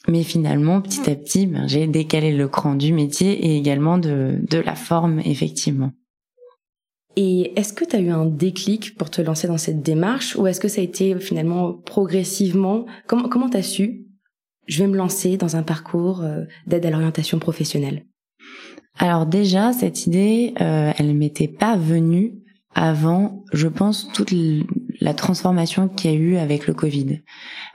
Mais 0.08 0.24
finalement, 0.24 0.82
petit 0.82 1.10
à 1.10 1.16
petit, 1.16 1.46
ben, 1.46 1.68
j'ai 1.68 1.86
décalé 1.86 2.36
le 2.36 2.48
cran 2.48 2.74
du 2.74 2.94
métier 2.94 3.32
et 3.46 3.58
également 3.58 3.98
de, 3.98 4.40
de 4.42 4.58
la 4.58 4.74
forme, 4.74 5.20
effectivement. 5.20 5.92
Et 7.16 7.52
est-ce 7.60 7.74
que 7.74 7.86
tu 7.86 7.96
as 7.96 8.00
eu 8.00 8.10
un 8.10 8.26
déclic 8.26 8.96
pour 8.96 9.10
te 9.10 9.22
lancer 9.22 9.48
dans 9.48 9.58
cette 9.58 9.82
démarche 9.82 10.36
ou 10.36 10.48
est-ce 10.48 10.60
que 10.60 10.68
ça 10.68 10.82
a 10.82 10.84
été 10.84 11.20
finalement 11.20 11.74
progressivement? 11.74 12.86
Comment 13.08 13.28
comment 13.28 13.50
t'as 13.50 13.62
su? 13.62 14.09
Je 14.70 14.84
vais 14.84 14.88
me 14.88 14.96
lancer 14.96 15.36
dans 15.36 15.58
un 15.58 15.64
parcours 15.64 16.22
euh, 16.22 16.46
d'aide 16.68 16.86
à 16.86 16.92
l'orientation 16.92 17.40
professionnelle 17.40 18.06
Alors 18.98 19.26
déjà 19.26 19.74
cette 19.74 20.08
idée, 20.08 20.54
euh, 20.62 20.94
elle 20.98 21.14
m'était 21.16 21.50
pas 21.50 21.76
venue 21.76 22.36
avant, 22.76 23.44
je 23.52 23.68
pense, 23.68 24.10
toute 24.14 24.32
la 25.02 25.14
transformation 25.14 25.88
qu'il 25.88 26.12
y 26.12 26.14
a 26.14 26.18
eu 26.18 26.38
avec 26.38 26.68
le 26.68 26.74
Covid. 26.74 27.22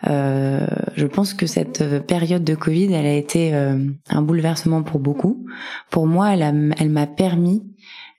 Euh, 0.06 0.66
je 0.94 1.06
pense 1.06 1.34
que 1.34 1.46
cette 1.46 2.06
période 2.06 2.44
de 2.44 2.54
Covid, 2.54 2.92
elle 2.92 3.06
a 3.06 3.14
été 3.14 3.54
euh, 3.54 3.76
un 4.08 4.22
bouleversement 4.22 4.82
pour 4.82 5.00
beaucoup. 5.00 5.44
Pour 5.90 6.06
moi, 6.06 6.32
elle, 6.32 6.74
elle 6.78 6.90
m'a 6.90 7.06
permis 7.08 7.64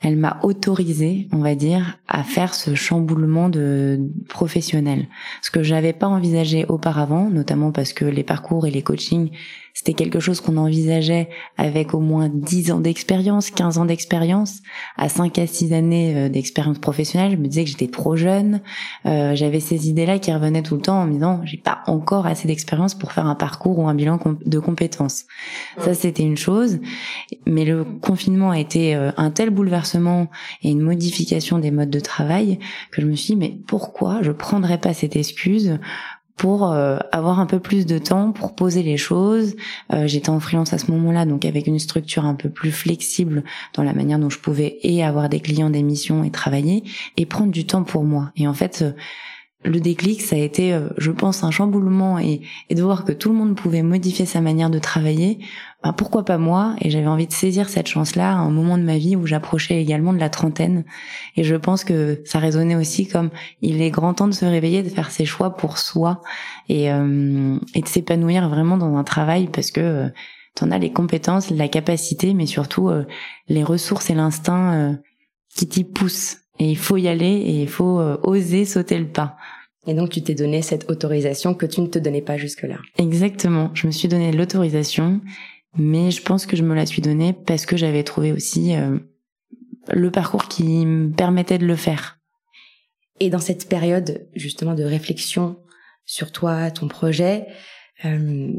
elle 0.02 0.18
m'a 0.18 0.40
autorisé, 0.44 1.28
on 1.32 1.40
va 1.40 1.56
dire, 1.56 1.98
à 2.08 2.24
faire 2.24 2.54
ce 2.54 2.76
chamboulement 2.76 3.50
de 3.50 4.00
professionnel. 4.28 5.08
Ce 5.42 5.52
que 5.52 5.64
j'avais 5.64 5.94
pas 5.94 6.08
envisagé 6.08 6.66
auparavant, 6.68 7.30
notamment 7.30 7.72
parce 7.72 7.94
que 7.94 8.06
les 8.06 8.24
parcours 8.24 8.68
et 8.68 8.72
les 8.72 8.84
coachings 8.84 9.32
c'était 9.76 9.94
quelque 9.94 10.22
chose 10.22 10.40
qu'on 10.40 10.56
envisageait 10.56 11.28
avec 11.58 11.94
au 11.94 12.00
moins 12.00 12.30
10 12.30 12.72
ans 12.72 12.80
d'expérience, 12.80 13.52
15 13.52 13.78
ans 13.78 13.84
d'expérience, 13.84 14.62
à 14.96 15.10
5 15.10 15.38
à 15.38 15.46
6 15.46 15.74
années 15.74 16.16
euh, 16.16 16.30
d'expérience 16.30 16.80
professionnelle, 16.80 17.34
je 17.34 17.36
me 17.36 17.48
disais 17.48 17.66
que 17.66 17.70
j'étais 17.70 17.90
trop 17.90 18.16
jeune, 18.16 18.62
euh, 19.06 19.36
j'avais 19.36 19.60
ces 19.60 19.90
idées-là 19.90 20.18
qui 20.18 20.32
revenaient 20.32 20.64
tout 20.64 20.76
le 20.76 20.82
temps 20.82 21.02
en 21.02 21.06
me 21.06 21.12
disant 21.12 21.42
j'ai 21.44 21.58
pas 21.58 21.84
encore 21.88 22.26
assez 22.26 22.48
d'expérience 22.48 22.96
pour 22.96 23.12
faire 23.12 23.26
un 23.26 23.36
parcours 23.36 23.78
ou 23.78 23.90
un 23.90 23.94
bilan 23.94 24.18
de 24.46 24.60
compétences. 24.60 25.26
Ça 25.80 25.94
c'était 25.94 26.24
une 26.24 26.38
chose, 26.38 26.80
mais 27.46 27.66
le 27.66 27.84
confinement 27.84 28.52
a 28.52 28.60
été 28.60 28.96
euh, 28.96 29.12
un 29.18 29.30
tel 29.30 29.50
bouleversement 29.50 30.30
et 30.64 30.72
une 30.72 30.82
modification 30.82 31.60
des 31.60 31.72
modes 31.72 31.90
de 31.90 32.00
travail 32.00 32.60
que 32.92 33.02
je 33.02 33.08
me 33.08 33.16
suis 33.16 33.34
dit 33.34 33.40
mais 33.40 33.58
pourquoi 33.68 34.22
je 34.22 34.32
prendrais 34.32 34.78
pas 34.78 34.94
cette 34.94 35.18
excuse 35.18 35.80
pour 36.36 36.72
euh, 36.72 36.98
avoir 37.12 37.40
un 37.40 37.46
peu 37.46 37.60
plus 37.60 37.86
de 37.86 37.98
temps 37.98 38.32
pour 38.32 38.56
poser 38.56 38.84
les 38.84 38.98
choses. 38.98 39.56
Euh, 39.94 40.08
j'étais 40.08 40.30
en 40.30 40.40
freelance 40.40 40.74
à 40.74 40.78
ce 40.78 40.92
moment-là, 40.92 41.26
donc 41.26 41.46
avec 41.46 41.68
une 41.68 41.80
structure 41.80 42.26
un 42.26 42.36
peu 42.36 42.50
plus 42.50 42.72
flexible 42.72 43.44
dans 43.74 43.84
la 43.84 43.94
manière 43.94 44.20
dont 44.20 44.30
je 44.30 44.40
pouvais 44.40 44.78
et 44.84 45.04
avoir 45.04 45.30
des 45.30 45.40
clients, 45.40 45.70
des 45.70 45.84
missions 45.84 46.24
et 46.24 46.32
travailler, 46.32 46.84
et 47.18 47.26
prendre 47.26 47.52
du 47.52 47.66
temps 47.66 47.84
pour 47.84 48.04
moi. 48.04 48.32
Et 48.36 48.48
en 48.48 48.54
fait, 48.54 48.82
euh, 48.82 48.92
le 49.66 49.80
déclic, 49.80 50.22
ça 50.22 50.36
a 50.36 50.40
été, 50.40 50.80
je 50.98 51.12
pense, 51.12 51.44
un 51.44 51.52
chamboulement 51.52 52.20
et, 52.20 52.42
et 52.70 52.76
de 52.76 52.84
voir 52.84 53.04
que 53.04 53.12
tout 53.12 53.30
le 53.30 53.36
monde 53.36 53.56
pouvait 53.56 53.82
modifier 53.82 54.26
sa 54.26 54.40
manière 54.40 54.70
de 54.70 54.80
travailler 54.80 55.40
bah, 55.86 55.94
pourquoi 55.96 56.26
pas 56.26 56.40
moi? 56.40 56.76
Et 56.82 56.90
j'avais 56.90 57.06
envie 57.06 57.28
de 57.28 57.32
saisir 57.32 57.70
cette 57.70 57.86
chance-là 57.86 58.32
à 58.32 58.38
un 58.38 58.50
moment 58.50 58.80
de 58.80 58.84
ma 58.84 58.98
vie 58.98 59.16
où 59.16 59.28
j'approchais 59.28 59.80
également 59.80 60.14
de 60.14 60.20
la 60.20 60.30
trentaine. 60.32 60.84
Et 61.36 61.44
je 61.44 61.56
pense 61.56 61.84
que 61.84 62.24
ça 62.26 62.40
résonnait 62.40 62.76
aussi 62.76 63.08
comme 63.08 63.30
il 63.62 63.80
est 63.84 63.92
grand 63.92 64.16
temps 64.16 64.28
de 64.28 64.34
se 64.34 64.46
réveiller, 64.46 64.82
de 64.82 64.90
faire 64.90 65.12
ses 65.12 65.26
choix 65.26 65.56
pour 65.56 65.78
soi 65.78 66.24
et, 66.70 66.92
euh, 66.92 67.60
et 67.76 67.82
de 67.82 67.88
s'épanouir 67.88 68.50
vraiment 68.50 68.78
dans 68.78 68.96
un 68.96 69.04
travail 69.04 69.48
parce 69.48 69.70
que 69.70 69.80
euh, 69.80 70.10
tu 70.56 70.64
en 70.64 70.72
as 70.72 70.80
les 70.80 70.92
compétences, 70.92 71.52
la 71.52 71.68
capacité, 71.68 72.34
mais 72.34 72.48
surtout 72.48 72.90
euh, 72.90 73.06
les 73.48 73.64
ressources 73.64 74.10
et 74.10 74.16
l'instinct 74.16 74.74
euh, 74.74 74.94
qui 75.56 75.68
t'y 75.68 75.84
poussent. 75.84 76.38
Et 76.60 76.70
il 76.70 76.78
faut 76.78 76.98
y 76.98 77.08
aller 77.08 77.26
et 77.26 77.62
il 77.62 77.68
faut 77.68 78.00
oser 78.24 78.66
sauter 78.66 78.98
le 78.98 79.08
pas. 79.08 79.36
Et 79.88 79.94
donc 79.94 80.10
tu 80.10 80.24
t'es 80.24 80.36
donné 80.36 80.62
cette 80.62 80.90
autorisation 80.90 81.54
que 81.54 81.66
tu 81.66 81.82
ne 81.82 81.88
te 81.88 82.00
donnais 82.00 82.22
pas 82.22 82.38
jusque-là. 82.38 82.78
Exactement. 82.98 83.72
Je 83.74 83.88
me 83.88 83.92
suis 83.92 84.08
donné 84.08 84.32
l'autorisation 84.32 85.22
mais 85.78 86.12
je 86.12 86.22
pense 86.22 86.46
que 86.46 86.56
je 86.56 86.64
me 86.64 86.74
la 86.74 86.86
suis 86.86 87.02
donnée 87.02 87.34
parce 87.34 87.66
que 87.66 87.78
j'avais 87.78 88.04
trouvé 88.04 88.32
aussi 88.32 88.76
euh, 88.76 88.98
le 89.90 90.10
parcours 90.10 90.48
qui 90.48 90.86
me 90.86 91.12
permettait 91.12 91.58
de 91.58 91.66
le 91.66 91.76
faire. 91.76 92.20
Et 93.20 93.30
dans 93.30 93.40
cette 93.40 93.68
période 93.68 94.28
justement 94.36 94.74
de 94.74 94.84
réflexion 94.84 95.58
sur 96.06 96.32
toi, 96.32 96.72
ton 96.72 96.88
projet, 96.88 97.48
euh, 98.06 98.52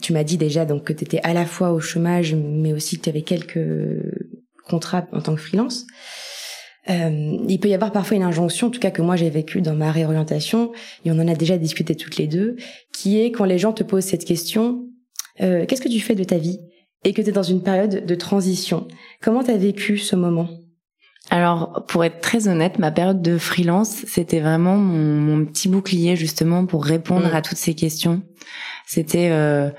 tu 0.00 0.12
m'as 0.12 0.24
dit 0.24 0.38
déjà 0.38 0.64
donc 0.64 0.84
que 0.84 0.92
tu 0.92 1.04
étais 1.04 1.20
à 1.22 1.34
la 1.34 1.46
fois 1.46 1.72
au 1.72 1.80
chômage, 1.80 2.34
mais 2.34 2.72
aussi 2.72 2.98
que 2.98 3.04
tu 3.04 3.10
avais 3.10 3.22
quelques 3.22 3.58
contrats 4.68 5.06
en 5.12 5.20
tant 5.20 5.34
que 5.34 5.40
freelance. 5.40 5.86
Euh, 6.90 7.38
il 7.48 7.60
peut 7.60 7.68
y 7.68 7.74
avoir 7.74 7.92
parfois 7.92 8.16
une 8.16 8.22
injonction, 8.22 8.66
en 8.66 8.70
tout 8.70 8.80
cas 8.80 8.90
que 8.90 9.02
moi 9.02 9.16
j'ai 9.16 9.30
vécu 9.30 9.60
dans 9.60 9.74
ma 9.74 9.92
réorientation, 9.92 10.72
et 11.04 11.10
on 11.12 11.18
en 11.18 11.28
a 11.28 11.34
déjà 11.34 11.56
discuté 11.56 11.94
toutes 11.94 12.16
les 12.16 12.26
deux, 12.26 12.56
qui 12.92 13.20
est 13.20 13.30
quand 13.30 13.44
les 13.44 13.58
gens 13.58 13.72
te 13.72 13.84
posent 13.84 14.04
cette 14.04 14.24
question, 14.24 14.86
euh, 15.40 15.64
qu'est-ce 15.66 15.82
que 15.82 15.88
tu 15.88 16.00
fais 16.00 16.14
de 16.14 16.24
ta 16.24 16.38
vie 16.38 16.58
et 17.04 17.12
que 17.12 17.22
tu 17.22 17.28
es 17.28 17.32
dans 17.32 17.42
une 17.42 17.62
période 17.62 18.04
de 18.04 18.14
transition? 18.14 18.88
Comment 19.20 19.44
tu 19.44 19.50
as 19.50 19.56
vécu 19.56 19.98
ce 19.98 20.16
moment? 20.16 20.48
Alors, 21.30 21.84
pour 21.86 22.04
être 22.04 22.20
très 22.20 22.48
honnête, 22.48 22.80
ma 22.80 22.90
période 22.90 23.22
de 23.22 23.38
freelance, 23.38 24.04
c'était 24.06 24.40
vraiment 24.40 24.76
mon, 24.76 25.44
petit 25.46 25.68
bouclier 25.68 26.16
justement 26.16 26.66
pour 26.66 26.84
répondre 26.84 27.28
mm. 27.28 27.34
à 27.34 27.42
toutes 27.42 27.58
ces 27.58 27.74
questions. 27.74 28.22
C'était 28.86 29.30
euh, 29.30 29.70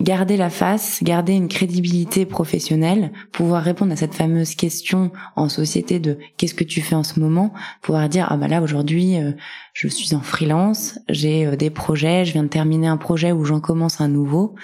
garder 0.00 0.36
la 0.36 0.50
face, 0.50 1.02
garder 1.02 1.34
une 1.34 1.48
crédibilité 1.48 2.24
professionnelle, 2.24 3.12
pouvoir 3.32 3.62
répondre 3.62 3.92
à 3.92 3.96
cette 3.96 4.14
fameuse 4.14 4.54
question 4.54 5.12
en 5.36 5.48
société 5.48 6.00
de 6.00 6.18
qu'est-ce 6.36 6.54
que 6.54 6.64
tu 6.64 6.80
fais 6.80 6.94
en 6.94 7.02
ce 7.02 7.20
moment, 7.20 7.52
pouvoir 7.82 8.08
dire 8.08 8.26
ah 8.30 8.36
bah 8.36 8.48
là 8.48 8.62
aujourd'hui 8.62 9.18
euh, 9.18 9.32
je 9.72 9.88
suis 9.88 10.14
en 10.14 10.20
freelance, 10.20 10.98
j'ai 11.08 11.46
euh, 11.46 11.56
des 11.56 11.70
projets, 11.70 12.24
je 12.24 12.32
viens 12.32 12.44
de 12.44 12.48
terminer 12.48 12.86
un 12.86 12.96
projet 12.96 13.32
où 13.32 13.44
j'en 13.44 13.60
commence 13.60 14.00
un 14.00 14.08
nouveau 14.08 14.54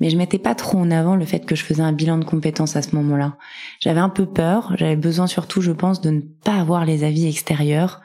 mais 0.00 0.08
je 0.08 0.16
mettais 0.16 0.38
pas 0.38 0.54
trop 0.54 0.78
en 0.78 0.90
avant 0.90 1.14
le 1.14 1.24
fait 1.24 1.44
que 1.44 1.54
je 1.54 1.62
faisais 1.62 1.82
un 1.82 1.92
bilan 1.92 2.18
de 2.18 2.24
compétences 2.24 2.74
à 2.74 2.82
ce 2.82 2.96
moment-là. 2.96 3.36
J'avais 3.80 4.00
un 4.00 4.08
peu 4.08 4.26
peur, 4.26 4.74
j'avais 4.76 4.96
besoin 4.96 5.26
surtout, 5.26 5.60
je 5.60 5.72
pense, 5.72 6.00
de 6.00 6.10
ne 6.10 6.20
pas 6.20 6.54
avoir 6.54 6.84
les 6.84 7.04
avis 7.04 7.28
extérieurs 7.28 8.00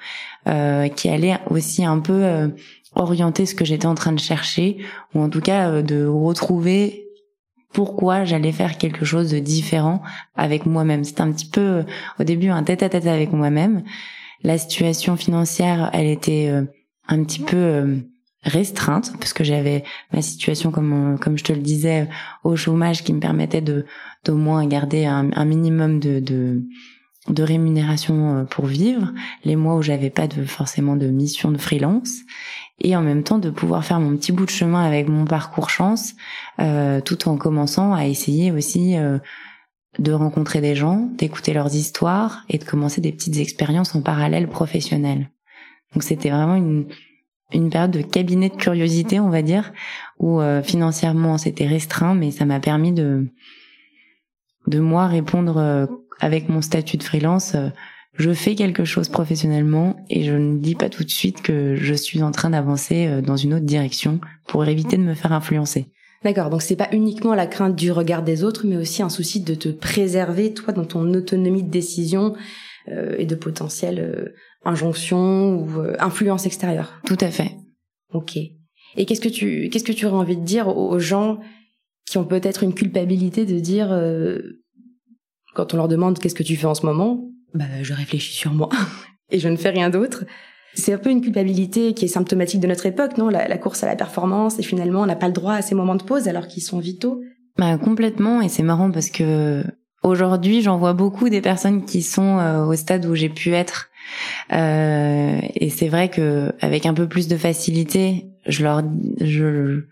euh, 0.47 0.89
qui 0.89 1.09
allaient 1.09 1.39
aussi 1.49 1.85
un 1.85 1.99
peu 1.99 2.23
euh, 2.23 2.49
orienter 2.95 3.45
ce 3.45 3.55
que 3.55 3.65
j'étais 3.65 3.85
en 3.85 3.95
train 3.95 4.11
de 4.11 4.19
chercher, 4.19 4.77
ou 5.13 5.21
en 5.21 5.29
tout 5.29 5.41
cas 5.41 5.69
euh, 5.69 5.81
de 5.81 6.05
retrouver 6.05 7.03
pourquoi 7.73 8.23
j'allais 8.23 8.53
faire 8.53 8.77
quelque 8.77 9.03
chose 9.03 9.31
de 9.31 9.39
différent 9.39 10.01
avec 10.35 10.65
moi-même. 10.65 11.03
C'était 11.03 11.21
un 11.21 11.31
petit 11.31 11.49
peu 11.49 11.61
euh, 11.61 11.83
au 12.19 12.23
début 12.23 12.49
un 12.49 12.63
tête-à-tête 12.63 13.03
-tête 13.03 13.09
avec 13.09 13.33
moi-même. 13.33 13.83
La 14.43 14.57
situation 14.57 15.17
financière, 15.17 15.89
elle 15.93 16.07
était 16.07 16.51
un 17.07 17.23
petit 17.23 17.39
peu 17.39 17.97
restreinte 18.43 19.13
parce 19.19 19.33
que 19.33 19.43
j'avais 19.43 19.83
ma 20.13 20.21
situation 20.21 20.71
comme 20.71 21.17
comme 21.19 21.37
je 21.37 21.43
te 21.43 21.53
le 21.53 21.61
disais 21.61 22.07
au 22.43 22.55
chômage 22.55 23.03
qui 23.03 23.11
me 23.13 23.19
permettait 23.19 23.61
de 23.61 23.85
d'au 24.23 24.35
moins 24.35 24.65
garder 24.67 25.05
un, 25.05 25.31
un 25.33 25.45
minimum 25.45 25.99
de, 25.99 26.19
de 26.19 26.63
de 27.29 27.43
rémunération 27.43 28.37
euh, 28.37 28.43
pour 28.43 28.65
vivre 28.65 29.11
les 29.43 29.55
mois 29.55 29.75
où 29.75 29.81
j'avais 29.81 30.09
pas 30.09 30.27
de 30.27 30.43
forcément 30.45 30.95
de 30.95 31.07
mission 31.07 31.51
de 31.51 31.57
freelance 31.57 32.19
et 32.79 32.95
en 32.95 33.01
même 33.01 33.23
temps 33.23 33.39
de 33.39 33.49
pouvoir 33.49 33.83
faire 33.85 33.99
mon 33.99 34.15
petit 34.15 34.31
bout 34.31 34.45
de 34.45 34.51
chemin 34.51 34.83
avec 34.83 35.07
mon 35.07 35.25
parcours 35.25 35.69
chance 35.69 36.13
euh, 36.59 37.01
tout 37.01 37.27
en 37.27 37.37
commençant 37.37 37.93
à 37.93 38.05
essayer 38.05 38.51
aussi 38.51 38.97
euh, 38.97 39.17
de 39.97 40.11
rencontrer 40.11 40.61
des 40.61 40.75
gens, 40.75 41.09
d'écouter 41.17 41.53
leurs 41.53 41.73
histoires 41.73 42.43
et 42.49 42.57
de 42.57 42.65
commencer 42.65 43.01
des 43.01 43.11
petites 43.11 43.37
expériences 43.37 43.95
en 43.95 44.01
parallèle 44.01 44.47
professionnelles. 44.47 45.31
Donc 45.93 46.03
c'était 46.03 46.29
vraiment 46.29 46.55
une, 46.55 46.87
une 47.53 47.69
période 47.69 47.91
de 47.91 48.01
cabinet 48.01 48.49
de 48.49 48.55
curiosité, 48.55 49.19
on 49.19 49.29
va 49.29 49.41
dire, 49.41 49.71
où 50.19 50.41
euh, 50.41 50.61
financièrement 50.61 51.37
c'était 51.37 51.67
restreint, 51.67 52.13
mais 52.13 52.31
ça 52.31 52.45
m'a 52.45 52.59
permis 52.59 52.91
de 52.91 53.27
de 54.67 54.79
moi 54.79 55.05
répondre 55.07 55.57
euh, 55.57 55.85
avec 56.19 56.49
mon 56.49 56.61
statut 56.61 56.97
de 56.97 57.03
freelance. 57.03 57.55
Euh, 57.55 57.69
je 58.17 58.31
fais 58.31 58.55
quelque 58.55 58.85
chose 58.85 59.09
professionnellement 59.09 59.97
et 60.09 60.23
je 60.23 60.33
ne 60.33 60.57
dis 60.57 60.75
pas 60.75 60.89
tout 60.89 61.03
de 61.03 61.09
suite 61.09 61.41
que 61.41 61.75
je 61.75 61.93
suis 61.93 62.23
en 62.23 62.31
train 62.31 62.51
d'avancer 62.51 63.21
dans 63.21 63.35
une 63.35 63.53
autre 63.55 63.65
direction 63.65 64.21
pour 64.47 64.65
éviter 64.65 64.95
de 64.95 65.01
me 65.01 65.15
faire 65.15 65.33
influencer. 65.33 65.87
D'accord, 66.25 66.49
donc 66.49 66.63
c'est 66.63 66.75
pas 66.75 66.89
uniquement 66.91 67.35
la 67.35 67.45
crainte 67.45 67.75
du 67.75 67.91
regard 67.91 68.23
des 68.23 68.43
autres, 68.43 68.65
mais 68.65 68.77
aussi 68.77 69.03
un 69.03 69.09
souci 69.09 69.41
de 69.41 69.53
te 69.53 69.69
préserver 69.69 70.55
toi 70.55 70.73
dans 70.73 70.83
ton 70.83 71.13
autonomie 71.13 71.61
de 71.61 71.69
décision 71.69 72.33
euh, 72.87 73.15
et 73.19 73.27
de 73.27 73.35
potentielles 73.35 73.99
euh, 73.99 74.33
injonctions 74.63 75.55
ou 75.55 75.81
euh, 75.81 75.95
influences 75.99 76.47
extérieures. 76.47 76.99
Tout 77.05 77.17
à 77.19 77.29
fait. 77.29 77.51
Ok. 78.11 78.37
Et 78.37 79.05
qu'est-ce 79.05 79.21
que 79.21 79.29
tu 79.29 79.69
qu'est-ce 79.69 79.83
que 79.83 79.91
tu 79.91 80.07
aurais 80.07 80.17
envie 80.17 80.37
de 80.37 80.43
dire 80.43 80.67
aux 80.75 80.97
gens 80.97 81.39
qui 82.07 82.17
ont 82.17 82.25
peut-être 82.25 82.63
une 82.63 82.73
culpabilité 82.73 83.45
de 83.45 83.59
dire 83.59 83.89
quand 85.55 85.73
on 85.73 85.77
leur 85.77 85.87
demande 85.87 86.19
qu'est-ce 86.19 86.35
que 86.35 86.43
tu 86.43 86.55
fais 86.55 86.67
en 86.67 86.75
ce 86.75 86.85
moment, 86.85 87.29
bah 87.53 87.65
je 87.81 87.93
réfléchis 87.93 88.35
sur 88.35 88.53
moi 88.53 88.69
et 89.31 89.39
je 89.39 89.49
ne 89.49 89.55
fais 89.55 89.69
rien 89.69 89.89
d'autre. 89.89 90.25
C'est 90.75 90.93
un 90.93 90.97
peu 90.97 91.09
une 91.09 91.21
culpabilité 91.21 91.93
qui 91.93 92.05
est 92.05 92.09
symptomatique 92.09 92.59
de 92.59 92.67
notre 92.67 92.85
époque, 92.85 93.17
non? 93.17 93.29
La, 93.29 93.57
course 93.57 93.83
à 93.83 93.87
la 93.87 93.95
performance 93.95 94.59
et 94.59 94.63
finalement 94.63 95.01
on 95.01 95.05
n'a 95.05 95.15
pas 95.15 95.27
le 95.27 95.33
droit 95.33 95.53
à 95.53 95.61
ces 95.61 95.73
moments 95.73 95.95
de 95.95 96.03
pause 96.03 96.27
alors 96.27 96.47
qu'ils 96.47 96.63
sont 96.63 96.79
vitaux. 96.79 97.21
Bah 97.57 97.77
complètement 97.77 98.41
et 98.41 98.49
c'est 98.49 98.63
marrant 98.63 98.91
parce 98.91 99.09
que 99.09 99.63
aujourd'hui 100.03 100.61
j'en 100.61 100.77
vois 100.77 100.93
beaucoup 100.93 101.29
des 101.29 101.39
personnes 101.41 101.85
qui 101.85 102.01
sont 102.01 102.37
euh, 102.37 102.65
au 102.65 102.75
stade 102.75 103.05
où 103.05 103.15
j'ai 103.15 103.29
pu 103.29 103.53
être 103.53 103.89
euh, 104.51 105.39
et 105.55 105.69
c'est 105.69 105.87
vrai 105.87 106.09
que 106.09 106.51
avec 106.59 106.85
un 106.85 106.93
peu 106.93 107.07
plus 107.07 107.27
de 107.27 107.37
facilité, 107.37 108.27
je 108.45 108.63
leur 108.63 108.83
je 109.21 109.83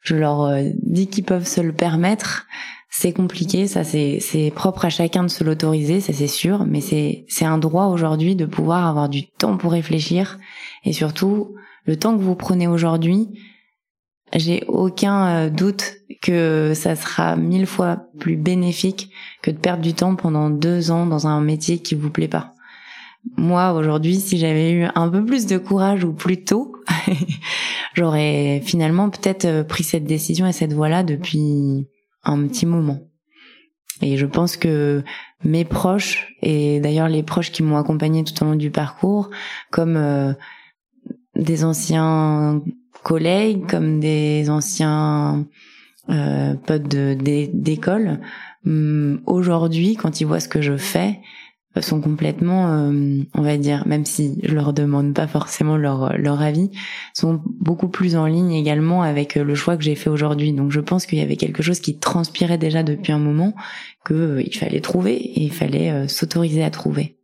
je 0.00 0.16
leur 0.16 0.42
euh, 0.42 0.62
dis 0.82 1.08
qu'ils 1.08 1.24
peuvent 1.24 1.46
se 1.46 1.60
le 1.60 1.72
permettre 1.72 2.46
c'est 2.96 3.12
compliqué, 3.12 3.66
ça 3.66 3.82
c'est 3.82 4.52
propre 4.54 4.84
à 4.84 4.88
chacun 4.88 5.24
de 5.24 5.28
se 5.28 5.42
l'autoriser, 5.42 6.00
ça 6.00 6.12
c'est 6.12 6.28
sûr, 6.28 6.64
mais 6.64 6.80
c'est 6.80 7.24
c'est 7.28 7.44
un 7.44 7.58
droit 7.58 7.86
aujourd'hui 7.86 8.36
de 8.36 8.46
pouvoir 8.46 8.86
avoir 8.86 9.08
du 9.08 9.26
temps 9.26 9.56
pour 9.56 9.72
réfléchir 9.72 10.38
et 10.84 10.92
surtout 10.92 11.56
le 11.86 11.96
temps 11.96 12.16
que 12.16 12.22
vous 12.22 12.36
prenez 12.36 12.68
aujourd'hui, 12.68 13.30
j'ai 14.32 14.62
aucun 14.68 15.26
euh, 15.26 15.50
doute 15.50 15.96
que 16.22 16.72
ça 16.76 16.94
sera 16.94 17.34
mille 17.34 17.66
fois 17.66 18.04
plus 18.20 18.36
bénéfique 18.36 19.10
que 19.42 19.50
de 19.50 19.58
perdre 19.58 19.82
du 19.82 19.94
temps 19.94 20.14
pendant 20.14 20.48
deux 20.48 20.92
ans 20.92 21.04
dans 21.04 21.26
un 21.26 21.40
métier 21.40 21.78
qui 21.78 21.96
vous 21.96 22.10
plaît 22.10 22.28
pas. 22.28 22.54
Moi 23.36 23.72
aujourd'hui, 23.72 24.20
si 24.20 24.38
j'avais 24.38 24.70
eu 24.70 24.86
un 24.94 25.08
peu 25.08 25.24
plus 25.24 25.46
de 25.46 25.58
courage 25.58 26.04
ou 26.04 26.12
plus 26.12 26.44
tôt, 26.44 26.76
j'aurais 27.94 28.62
finalement 28.64 29.10
peut-être 29.10 29.46
euh, 29.46 29.64
pris 29.64 29.82
cette 29.82 30.04
décision 30.04 30.46
et 30.46 30.52
cette 30.52 30.72
voie-là 30.72 31.02
depuis 31.02 31.88
un 32.24 32.46
petit 32.46 32.66
moment. 32.66 33.00
Et 34.02 34.16
je 34.16 34.26
pense 34.26 34.56
que 34.56 35.02
mes 35.44 35.64
proches, 35.64 36.34
et 36.42 36.80
d'ailleurs 36.80 37.08
les 37.08 37.22
proches 37.22 37.52
qui 37.52 37.62
m'ont 37.62 37.76
accompagné 37.76 38.24
tout 38.24 38.42
au 38.42 38.46
long 38.46 38.56
du 38.56 38.70
parcours, 38.70 39.30
comme 39.70 39.96
euh, 39.96 40.32
des 41.36 41.64
anciens 41.64 42.62
collègues, 43.02 43.66
comme 43.68 44.00
des 44.00 44.50
anciens 44.50 45.46
euh, 46.10 46.54
potes 46.54 46.88
d'école, 46.88 48.20
hum, 48.66 49.20
aujourd'hui, 49.26 49.94
quand 49.94 50.20
ils 50.20 50.26
voient 50.26 50.40
ce 50.40 50.48
que 50.48 50.62
je 50.62 50.76
fais, 50.76 51.20
sont 51.82 52.00
complètement, 52.00 52.72
euh, 52.72 53.18
on 53.34 53.42
va 53.42 53.56
dire, 53.56 53.86
même 53.86 54.04
si 54.04 54.38
je 54.44 54.54
leur 54.54 54.72
demande 54.72 55.12
pas 55.12 55.26
forcément 55.26 55.76
leur 55.76 56.16
leur 56.16 56.40
avis, 56.40 56.70
sont 57.14 57.42
beaucoup 57.44 57.88
plus 57.88 58.16
en 58.16 58.26
ligne 58.26 58.52
également 58.52 59.02
avec 59.02 59.34
le 59.34 59.54
choix 59.54 59.76
que 59.76 59.82
j'ai 59.82 59.96
fait 59.96 60.10
aujourd'hui. 60.10 60.52
Donc 60.52 60.70
je 60.70 60.80
pense 60.80 61.04
qu'il 61.06 61.18
y 61.18 61.22
avait 61.22 61.36
quelque 61.36 61.62
chose 61.62 61.80
qui 61.80 61.98
transpirait 61.98 62.58
déjà 62.58 62.82
depuis 62.84 63.12
un 63.12 63.18
moment 63.18 63.54
que 64.04 64.14
euh, 64.14 64.42
il 64.42 64.54
fallait 64.54 64.80
trouver 64.80 65.16
et 65.16 65.42
il 65.42 65.52
fallait 65.52 65.90
euh, 65.90 66.06
s'autoriser 66.06 66.62
à 66.62 66.70
trouver. 66.70 67.16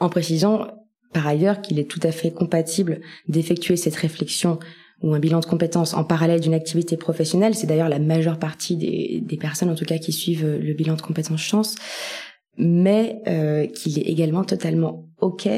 En 0.00 0.08
précisant 0.08 0.66
par 1.12 1.26
ailleurs 1.26 1.60
qu'il 1.60 1.78
est 1.78 1.88
tout 1.88 2.00
à 2.02 2.10
fait 2.10 2.32
compatible 2.32 3.00
d'effectuer 3.28 3.76
cette 3.76 3.94
réflexion 3.94 4.58
ou 5.02 5.14
un 5.14 5.18
bilan 5.18 5.40
de 5.40 5.46
compétences 5.46 5.94
en 5.94 6.04
parallèle 6.04 6.40
d'une 6.40 6.54
activité 6.54 6.96
professionnelle. 6.96 7.54
C'est 7.54 7.66
d'ailleurs 7.66 7.88
la 7.88 7.98
majeure 7.98 8.38
partie 8.38 8.76
des, 8.76 9.20
des 9.22 9.36
personnes, 9.36 9.68
en 9.68 9.74
tout 9.74 9.84
cas, 9.84 9.98
qui 9.98 10.12
suivent 10.12 10.46
le 10.46 10.74
bilan 10.74 10.94
de 10.94 11.02
compétences 11.02 11.42
chance 11.42 11.74
mais 12.58 13.22
euh, 13.26 13.66
qu'il 13.66 13.98
est 13.98 14.02
également 14.02 14.44
totalement 14.44 15.08
ok 15.20 15.48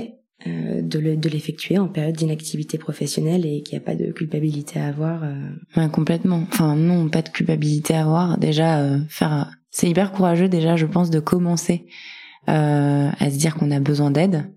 euh, 0.46 0.82
de 0.82 1.28
l'effectuer 1.28 1.78
en 1.78 1.88
période 1.88 2.16
d'inactivité 2.16 2.76
professionnelle 2.76 3.46
et 3.46 3.62
qu'il 3.62 3.78
n'y 3.78 3.82
a 3.82 3.86
pas 3.86 3.94
de 3.94 4.12
culpabilité 4.12 4.78
à 4.78 4.88
avoir. 4.88 5.22
Euh. 5.24 5.88
complètement. 5.88 6.42
Enfin 6.52 6.76
non, 6.76 7.08
pas 7.08 7.22
de 7.22 7.30
culpabilité 7.30 7.94
à 7.94 8.02
avoir. 8.02 8.36
Déjà 8.36 8.80
euh, 8.80 8.98
faire, 9.08 9.50
c'est 9.70 9.88
hyper 9.88 10.12
courageux 10.12 10.48
déjà, 10.48 10.76
je 10.76 10.84
pense, 10.84 11.08
de 11.08 11.18
commencer 11.18 11.86
euh, 12.50 13.10
à 13.18 13.30
se 13.30 13.38
dire 13.38 13.54
qu'on 13.54 13.70
a 13.70 13.80
besoin 13.80 14.10
d'aide, 14.10 14.52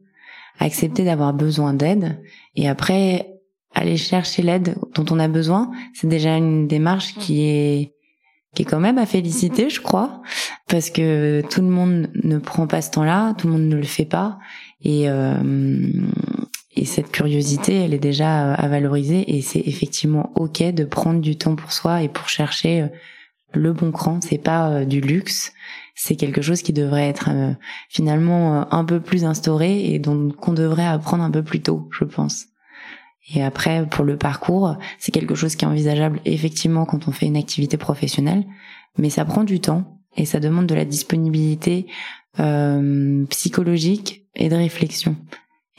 accepter 0.60 1.06
d'avoir 1.06 1.34
besoin 1.34 1.74
d'aide 1.74 2.22
et 2.56 2.68
après 2.68 3.40
aller 3.74 3.96
chercher 3.96 4.42
l'aide 4.42 4.76
dont 4.94 5.06
on 5.10 5.20
a 5.20 5.30
besoin. 5.30 5.72
C'est 5.94 6.08
déjà 6.08 6.36
une 6.36 6.68
démarche 6.68 7.14
qui 7.16 7.44
est 7.44 7.94
qui 8.54 8.64
est 8.64 8.66
quand 8.66 8.80
même 8.80 8.98
à 8.98 9.06
féliciter, 9.06 9.70
je 9.70 9.80
crois, 9.80 10.22
parce 10.68 10.90
que 10.90 11.42
tout 11.50 11.62
le 11.62 11.68
monde 11.68 12.10
ne 12.24 12.38
prend 12.38 12.68
pas 12.68 12.82
ce 12.82 12.92
temps-là, 12.92 13.34
tout 13.36 13.48
le 13.48 13.54
monde 13.54 13.68
ne 13.68 13.76
le 13.76 13.84
fait 13.84 14.06
pas, 14.06 14.38
et 14.82 15.10
euh, 15.10 15.90
et 16.76 16.86
cette 16.86 17.12
curiosité, 17.12 17.74
elle 17.76 17.94
est 17.96 18.00
déjà 18.00 18.54
à 18.54 18.68
valoriser, 18.68 19.36
et 19.36 19.42
c'est 19.42 19.64
effectivement 19.66 20.32
ok 20.36 20.62
de 20.74 20.84
prendre 20.84 21.22
du 21.22 21.38
temps 21.38 21.56
pour 21.56 21.72
soi 21.72 22.04
et 22.04 22.10
pour 22.10 22.30
chercher 22.30 22.82
euh, 22.82 22.88
le 23.54 23.74
bon 23.74 23.92
cran. 23.92 24.20
C'est 24.22 24.38
pas 24.38 24.70
euh, 24.70 24.86
du 24.86 25.02
luxe, 25.02 25.54
c'est 25.96 26.16
quelque 26.16 26.42
chose 26.42 26.62
qui 26.62 26.74
devrait 26.74 27.08
être 27.08 27.30
finalement 27.90 28.72
un 28.72 28.86
peu 28.86 29.00
plus 29.00 29.26
instauré 29.26 29.94
et 29.94 29.98
dont 29.98 30.30
qu'on 30.30 30.54
devrait 30.54 30.86
apprendre 30.86 31.24
un 31.24 31.32
peu 31.32 31.42
plus 31.44 31.62
tôt, 31.62 31.90
je 31.92 32.04
pense. 32.04 32.46
Et 33.34 33.44
après, 33.44 33.88
pour 33.90 34.06
le 34.06 34.16
parcours, 34.16 34.78
c'est 35.00 35.12
quelque 35.12 35.34
chose 35.34 35.56
qui 35.56 35.66
est 35.66 35.68
envisageable 35.68 36.20
effectivement 36.26 36.86
quand 36.86 37.08
on 37.08 37.12
fait 37.12 37.26
une 37.26 37.36
activité 37.36 37.78
professionnelle, 37.78 38.46
mais 39.00 39.10
ça 39.10 39.26
prend 39.26 39.44
du 39.44 39.60
temps 39.60 39.97
et 40.18 40.26
ça 40.26 40.40
demande 40.40 40.68
de 40.68 40.76
la 40.76 40.86
disponibilité 40.86 41.86
euh, 42.40 43.26
psychologique 43.30 44.26
et 44.36 44.50
de 44.50 44.56
réflexion. 44.56 45.16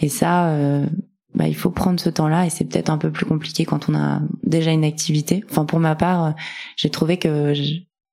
Et 0.01 0.09
ça, 0.09 0.51
euh, 0.51 0.87
bah, 1.35 1.49
il 1.49 1.57
faut 1.57 1.71
prendre 1.71 2.01
ce 2.01 2.09
temps-là 2.09 2.47
et 2.47 2.51
c'est 2.51 2.65
peut-être 2.65 2.91
un 2.91 2.99
peu 2.99 3.11
plus 3.11 3.27
compliqué 3.27 3.65
quand 3.65 3.89
on 3.89 3.95
a 3.95 4.23
déjà 4.45 4.71
une 4.71 4.85
activité. 4.85 5.45
Enfin, 5.51 5.65
pour 5.65 5.81
ma 5.81 5.95
part, 5.95 6.35
j'ai 6.77 6.91
trouvé 6.91 7.17
que 7.19 7.53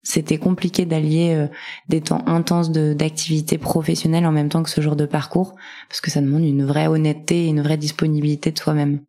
c'était 0.04 0.38
compliqué 0.38 0.86
d'allier 0.86 1.34
euh, 1.34 1.48
des 1.90 2.02
temps 2.02 2.24
intenses 2.28 2.72
d'activité 2.72 3.58
professionnelle 3.58 4.26
en 4.26 4.32
même 4.32 4.50
temps 4.50 4.64
que 4.64 4.70
ce 4.70 4.82
genre 4.82 4.96
de 4.96 5.06
parcours, 5.06 5.56
parce 5.90 6.02
que 6.02 6.12
ça 6.12 6.22
demande 6.22 6.44
une 6.44 6.66
vraie 6.66 6.88
honnêteté 6.88 7.46
et 7.46 7.48
une 7.48 7.62
vraie 7.62 7.78
disponibilité 7.78 8.52
de 8.52 8.60
soi-même. 8.60 9.02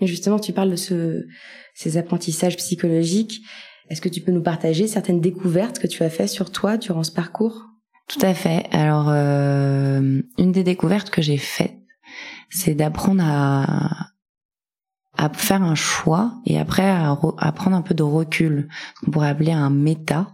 Et 0.00 0.06
justement, 0.06 0.38
tu 0.38 0.52
parles 0.52 0.70
de 0.70 0.76
ce, 0.76 1.26
ces 1.74 1.96
apprentissages 1.96 2.56
psychologiques. 2.56 3.42
Est-ce 3.90 4.00
que 4.00 4.08
tu 4.08 4.20
peux 4.20 4.32
nous 4.32 4.42
partager 4.42 4.86
certaines 4.86 5.20
découvertes 5.20 5.78
que 5.78 5.86
tu 5.86 6.02
as 6.02 6.10
faites 6.10 6.28
sur 6.28 6.50
toi 6.50 6.76
durant 6.76 7.02
ce 7.02 7.12
parcours? 7.12 7.66
Tout 8.08 8.20
à 8.22 8.34
fait. 8.34 8.66
Alors, 8.72 9.06
euh, 9.08 10.20
une 10.38 10.52
des 10.52 10.64
découvertes 10.64 11.10
que 11.10 11.22
j'ai 11.22 11.38
faites, 11.38 11.78
c'est 12.50 12.74
d'apprendre 12.74 13.22
à, 13.24 14.08
à 15.16 15.28
faire 15.30 15.62
un 15.62 15.74
choix 15.74 16.34
et 16.44 16.58
après 16.58 16.88
à, 16.88 17.18
à 17.38 17.52
prendre 17.52 17.76
un 17.76 17.82
peu 17.82 17.94
de 17.94 18.02
recul, 18.02 18.68
qu'on 19.00 19.10
pourrait 19.10 19.28
appeler 19.28 19.52
un 19.52 19.70
méta. 19.70 20.28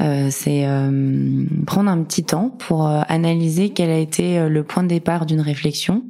Euh, 0.00 0.30
c'est 0.32 0.66
euh, 0.66 1.44
prendre 1.66 1.88
un 1.88 2.02
petit 2.02 2.24
temps 2.24 2.50
pour 2.50 2.88
euh, 2.88 3.02
analyser 3.06 3.70
quel 3.70 3.88
a 3.88 3.98
été 3.98 4.38
euh, 4.38 4.48
le 4.48 4.64
point 4.64 4.82
de 4.82 4.88
départ 4.88 5.26
d'une 5.26 5.40
réflexion 5.40 6.04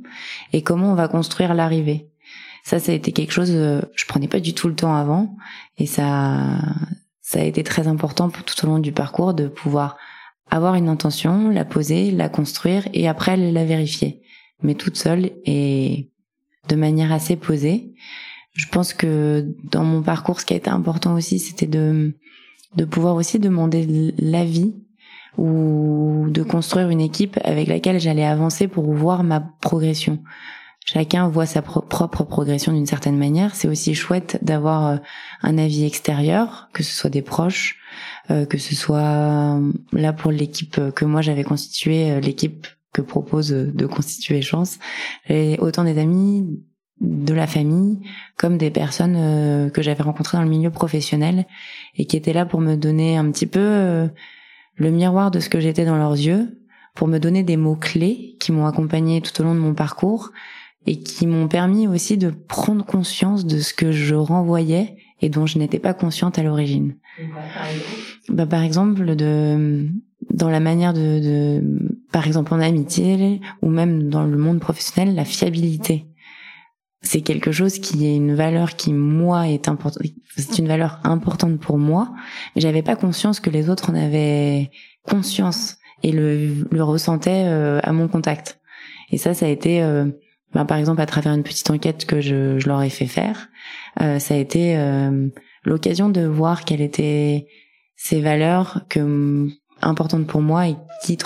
et 0.54 0.62
comment 0.62 0.92
on 0.92 0.94
va 0.94 1.08
construire 1.08 1.52
l'arrivée. 1.52 2.08
Ça, 2.64 2.80
ça 2.80 2.92
a 2.92 2.94
été 2.94 3.12
quelque 3.12 3.32
chose, 3.32 3.50
euh, 3.52 3.82
je 3.94 4.06
prenais 4.06 4.28
pas 4.28 4.40
du 4.40 4.54
tout 4.54 4.68
le 4.68 4.74
temps 4.74 4.94
avant, 4.94 5.36
et 5.76 5.86
ça, 5.86 6.58
ça 7.20 7.40
a 7.40 7.44
été 7.44 7.62
très 7.62 7.86
important 7.88 8.30
pour 8.30 8.42
tout 8.42 8.64
au 8.64 8.68
long 8.68 8.78
du 8.78 8.92
parcours 8.92 9.34
de 9.34 9.48
pouvoir 9.48 9.96
avoir 10.50 10.74
une 10.74 10.88
intention, 10.88 11.50
la 11.50 11.64
poser, 11.64 12.10
la 12.10 12.28
construire 12.28 12.88
et 12.92 13.06
après 13.06 13.36
la 13.36 13.64
vérifier, 13.64 14.22
mais 14.62 14.74
toute 14.74 14.96
seule 14.96 15.30
et 15.44 16.10
de 16.68 16.76
manière 16.76 17.12
assez 17.12 17.36
posée. 17.36 17.94
Je 18.54 18.66
pense 18.68 18.94
que 18.94 19.54
dans 19.64 19.84
mon 19.84 20.02
parcours, 20.02 20.40
ce 20.40 20.46
qui 20.46 20.54
a 20.54 20.56
été 20.56 20.70
important 20.70 21.14
aussi, 21.14 21.38
c'était 21.38 21.66
de 21.66 22.14
de 22.76 22.84
pouvoir 22.84 23.14
aussi 23.14 23.38
demander 23.38 24.12
l'avis 24.18 24.74
ou 25.38 26.26
de 26.28 26.42
construire 26.42 26.88
une 26.90 27.00
équipe 27.00 27.38
avec 27.44 27.68
laquelle 27.68 28.00
j'allais 28.00 28.24
avancer 28.24 28.68
pour 28.68 28.92
voir 28.92 29.24
ma 29.24 29.40
progression. 29.40 30.20
Chacun 30.86 31.28
voit 31.28 31.46
sa 31.46 31.62
propre 31.62 32.24
progression 32.24 32.70
d'une 32.70 32.84
certaine 32.84 33.16
manière. 33.16 33.54
C'est 33.54 33.68
aussi 33.68 33.94
chouette 33.94 34.38
d'avoir 34.42 34.86
euh, 34.86 34.96
un 35.42 35.56
avis 35.56 35.84
extérieur, 35.84 36.68
que 36.74 36.82
ce 36.82 36.94
soit 36.94 37.08
des 37.08 37.22
proches, 37.22 37.78
euh, 38.30 38.44
que 38.44 38.58
ce 38.58 38.74
soit 38.74 38.98
euh, 38.98 39.72
là 39.92 40.12
pour 40.12 40.30
l'équipe 40.30 40.78
que 40.94 41.06
moi 41.06 41.22
j'avais 41.22 41.42
constituée, 41.42 42.20
l'équipe 42.20 42.66
que 42.92 43.00
propose 43.00 43.48
de 43.48 43.86
constituer 43.86 44.42
Chance, 44.42 44.78
et 45.28 45.56
autant 45.58 45.84
des 45.84 45.98
amis, 45.98 46.62
de 47.00 47.34
la 47.34 47.48
famille, 47.48 47.98
comme 48.36 48.56
des 48.56 48.70
personnes 48.70 49.70
que 49.72 49.82
j'avais 49.82 50.04
rencontrées 50.04 50.38
dans 50.38 50.44
le 50.44 50.48
milieu 50.48 50.70
professionnel 50.70 51.44
et 51.96 52.04
qui 52.04 52.16
étaient 52.16 52.32
là 52.32 52.46
pour 52.46 52.60
me 52.60 52.76
donner 52.76 53.16
un 53.16 53.28
petit 53.32 53.46
peu 53.46 54.08
le 54.76 54.90
miroir 54.92 55.32
de 55.32 55.40
ce 55.40 55.48
que 55.48 55.58
j'étais 55.58 55.84
dans 55.84 55.96
leurs 55.96 56.12
yeux, 56.12 56.56
pour 56.94 57.08
me 57.08 57.18
donner 57.18 57.42
des 57.42 57.56
mots 57.56 57.74
clés 57.74 58.36
qui 58.38 58.52
m'ont 58.52 58.66
accompagné 58.66 59.20
tout 59.20 59.38
au 59.40 59.44
long 59.44 59.56
de 59.56 59.60
mon 59.60 59.74
parcours 59.74 60.30
et 60.86 61.00
qui 61.00 61.26
m'ont 61.26 61.48
permis 61.48 61.88
aussi 61.88 62.18
de 62.18 62.30
prendre 62.30 62.84
conscience 62.84 63.46
de 63.46 63.58
ce 63.58 63.74
que 63.74 63.92
je 63.92 64.14
renvoyais 64.14 64.96
et 65.20 65.28
dont 65.28 65.46
je 65.46 65.58
n'étais 65.58 65.78
pas 65.78 65.94
consciente 65.94 66.38
à 66.38 66.42
l'origine. 66.42 66.96
Bah, 68.28 68.46
par 68.46 68.62
exemple, 68.62 69.16
de 69.16 69.88
dans 70.30 70.50
la 70.50 70.60
manière 70.60 70.92
de, 70.94 71.20
de, 71.20 71.98
par 72.12 72.26
exemple 72.26 72.54
en 72.54 72.60
amitié 72.60 73.40
ou 73.62 73.68
même 73.68 74.08
dans 74.08 74.24
le 74.24 74.36
monde 74.36 74.60
professionnel, 74.60 75.14
la 75.14 75.24
fiabilité. 75.24 76.06
C'est 77.02 77.20
quelque 77.20 77.52
chose 77.52 77.78
qui 77.78 78.06
est 78.06 78.16
une 78.16 78.34
valeur 78.34 78.76
qui 78.76 78.92
moi 78.92 79.48
est 79.48 79.68
importante. 79.68 80.02
C'est 80.36 80.58
une 80.58 80.68
valeur 80.68 81.00
importante 81.04 81.60
pour 81.60 81.78
moi, 81.78 82.12
j'avais 82.56 82.82
pas 82.82 82.96
conscience 82.96 83.40
que 83.40 83.50
les 83.50 83.68
autres 83.68 83.90
en 83.90 83.94
avaient 83.94 84.70
conscience 85.02 85.76
et 86.02 86.12
le, 86.12 86.66
le 86.70 86.82
ressentaient 86.82 87.44
euh, 87.46 87.80
à 87.82 87.92
mon 87.92 88.08
contact. 88.08 88.60
Et 89.10 89.18
ça, 89.18 89.34
ça 89.34 89.46
a 89.46 89.48
été, 89.48 89.82
euh, 89.82 90.06
bah, 90.54 90.64
par 90.64 90.78
exemple, 90.78 91.00
à 91.00 91.06
travers 91.06 91.32
une 91.32 91.42
petite 91.42 91.70
enquête 91.70 92.06
que 92.06 92.20
je, 92.20 92.58
je 92.58 92.68
leur 92.68 92.82
ai 92.82 92.90
fait 92.90 93.06
faire, 93.06 93.48
euh, 94.00 94.18
ça 94.18 94.34
a 94.34 94.36
été 94.36 94.76
l'occasion 95.64 96.08
de 96.08 96.22
voir 96.22 96.64
quelles 96.64 96.82
étaient 96.82 97.46
ces 97.96 98.20
valeurs 98.20 98.84
que 98.88 99.48
importante 99.82 100.26
pour 100.26 100.40
moi 100.40 100.68
et 100.68 100.76
qui, 101.04 101.16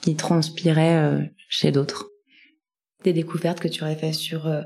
qui 0.00 0.16
transpirait 0.16 0.96
euh, 0.96 1.20
chez 1.48 1.72
d'autres. 1.72 2.10
Des 3.04 3.12
découvertes 3.12 3.60
que 3.60 3.68
tu 3.68 3.82
aurais 3.82 3.96
fait 3.96 4.12
sur 4.12 4.46
euh, 4.46 4.62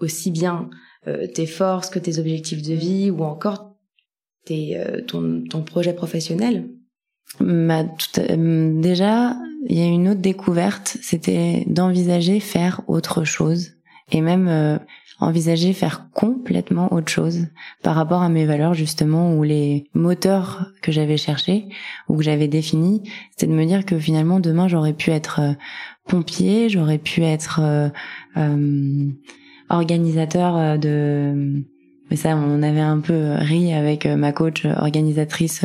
aussi 0.00 0.30
bien 0.30 0.70
euh, 1.06 1.26
tes 1.26 1.46
forces 1.46 1.90
que 1.90 1.98
tes 1.98 2.18
objectifs 2.18 2.62
de 2.62 2.74
vie 2.74 3.10
ou 3.10 3.22
encore 3.24 3.76
tes, 4.44 4.78
ton, 5.06 5.42
ton 5.48 5.62
projet 5.62 5.94
professionnel? 5.94 6.68
Bah, 7.40 7.84
Déjà, 8.16 9.36
il 9.68 9.78
y 9.78 9.82
a 9.82 9.86
une 9.86 10.08
autre 10.08 10.20
découverte, 10.20 10.96
c'était 11.02 11.64
d'envisager 11.66 12.40
faire 12.40 12.82
autre 12.86 13.24
chose 13.24 13.72
et 14.12 14.20
même 14.20 14.78
envisager 15.20 15.72
faire 15.72 16.08
complètement 16.12 16.92
autre 16.92 17.10
chose 17.10 17.46
par 17.82 17.94
rapport 17.94 18.22
à 18.22 18.28
mes 18.28 18.44
valeurs 18.44 18.74
justement 18.74 19.34
ou 19.34 19.42
les 19.42 19.88
moteurs 19.94 20.70
que 20.82 20.92
j'avais 20.92 21.16
cherchés 21.16 21.68
ou 22.08 22.16
que 22.16 22.22
j'avais 22.22 22.48
définis, 22.48 23.02
c'était 23.30 23.46
de 23.46 23.56
me 23.56 23.64
dire 23.64 23.84
que 23.84 23.98
finalement 23.98 24.40
demain 24.40 24.68
j'aurais 24.68 24.92
pu 24.92 25.10
être 25.10 25.40
euh, 25.40 25.52
pompier, 26.06 26.68
j'aurais 26.68 26.98
pu 26.98 27.22
être 27.22 27.60
euh, 27.62 27.88
euh, 28.36 29.06
organisateur 29.68 30.78
de 30.78 31.62
mais 32.10 32.16
ça 32.16 32.36
on 32.36 32.62
avait 32.62 32.80
un 32.80 33.00
peu 33.00 33.34
ri 33.38 33.72
avec 33.72 34.06
ma 34.06 34.32
coach 34.32 34.66
organisatrice 34.66 35.64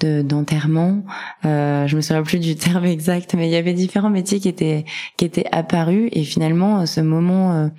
de 0.00 0.22
d'enterrement. 0.22 1.04
Euh, 1.44 1.86
je 1.86 1.96
me 1.96 2.00
souviens 2.00 2.22
plus 2.22 2.38
du 2.38 2.56
terme 2.56 2.84
exact, 2.84 3.34
mais 3.34 3.48
il 3.48 3.52
y 3.52 3.56
avait 3.56 3.74
différents 3.74 4.10
métiers 4.10 4.40
qui 4.40 4.48
étaient 4.48 4.84
qui 5.16 5.24
étaient 5.24 5.46
apparus 5.52 6.08
et 6.12 6.24
finalement 6.24 6.86
ce 6.86 7.00
moment 7.00 7.70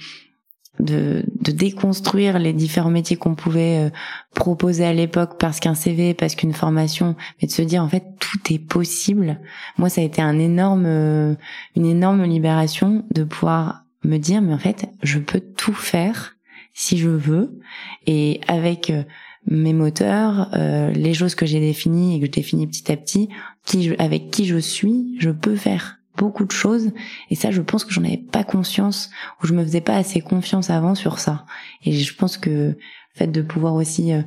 de, 0.82 1.24
de 1.40 1.52
déconstruire 1.52 2.40
les 2.40 2.54
différents 2.54 2.90
métiers 2.90 3.18
qu'on 3.18 3.36
pouvait 3.36 3.88
euh, 3.88 3.90
proposer 4.34 4.86
à 4.86 4.94
l'époque 4.94 5.38
parce 5.40 5.60
qu'un 5.60 5.76
CV, 5.76 6.14
parce 6.14 6.36
qu'une 6.36 6.54
formation, 6.54 7.16
mais 7.42 7.48
de 7.48 7.54
se 7.54 7.62
dire 7.62 7.84
en 7.84 7.90
fait 7.90 8.04
tout 8.20 8.54
est 8.54 8.60
possible. 8.60 9.40
Moi, 9.78 9.90
ça 9.90 10.02
a 10.02 10.04
été 10.04 10.22
un 10.22 10.40
énorme, 10.40 10.86
euh, 10.86 11.36
une 11.76 11.86
énorme 11.86 12.24
libération 12.24 13.06
de 13.12 13.24
pouvoir 13.24 13.86
me 14.04 14.18
dire 14.18 14.42
mais 14.42 14.54
en 14.54 14.58
fait 14.58 14.88
je 15.04 15.20
peux 15.20 15.40
tout 15.40 15.74
faire 15.74 16.36
si 16.74 16.98
je 16.98 17.10
veux 17.10 17.60
et 18.08 18.42
avec 18.48 18.90
euh, 18.90 19.04
mes 19.48 19.74
moteurs, 19.74 20.50
les 20.94 21.14
choses 21.14 21.36
que 21.36 21.46
j'ai 21.46 21.60
définies 21.60 22.16
et 22.16 22.20
que 22.20 22.28
je 22.28 22.32
définis 22.32 22.68
petit 22.68 22.92
à 22.92 22.98
petit, 22.98 23.30
qui 23.66 23.94
avec 23.98 24.30
qui 24.30 24.46
je 24.46 24.58
suis, 24.58 25.16
je 25.20 25.30
peux 25.30 25.56
faire 25.56 25.98
beaucoup 26.18 26.46
de 26.46 26.52
choses. 26.52 26.92
Et 27.30 27.36
ça 27.36 27.52
je 27.52 27.62
pense 27.62 27.84
que 27.84 27.94
j'en 27.94 28.04
avais 28.04 28.18
pas 28.18 28.44
conscience 28.44 29.10
ou 29.42 29.48
je 29.48 29.54
me 29.54 29.64
faisais 29.64 29.82
pas 29.82 29.96
assez 29.96 30.22
confiance 30.22 30.70
avant 30.70 30.96
sur 30.96 31.20
ça. 31.20 31.46
Et 31.84 31.92
je 31.92 32.16
pense 32.16 32.38
que 32.38 32.50
le 32.50 32.78
fait 33.16 33.28
de 33.28 33.42
pouvoir 33.42 33.74
aussi 33.76 34.14
euh, 34.14 34.22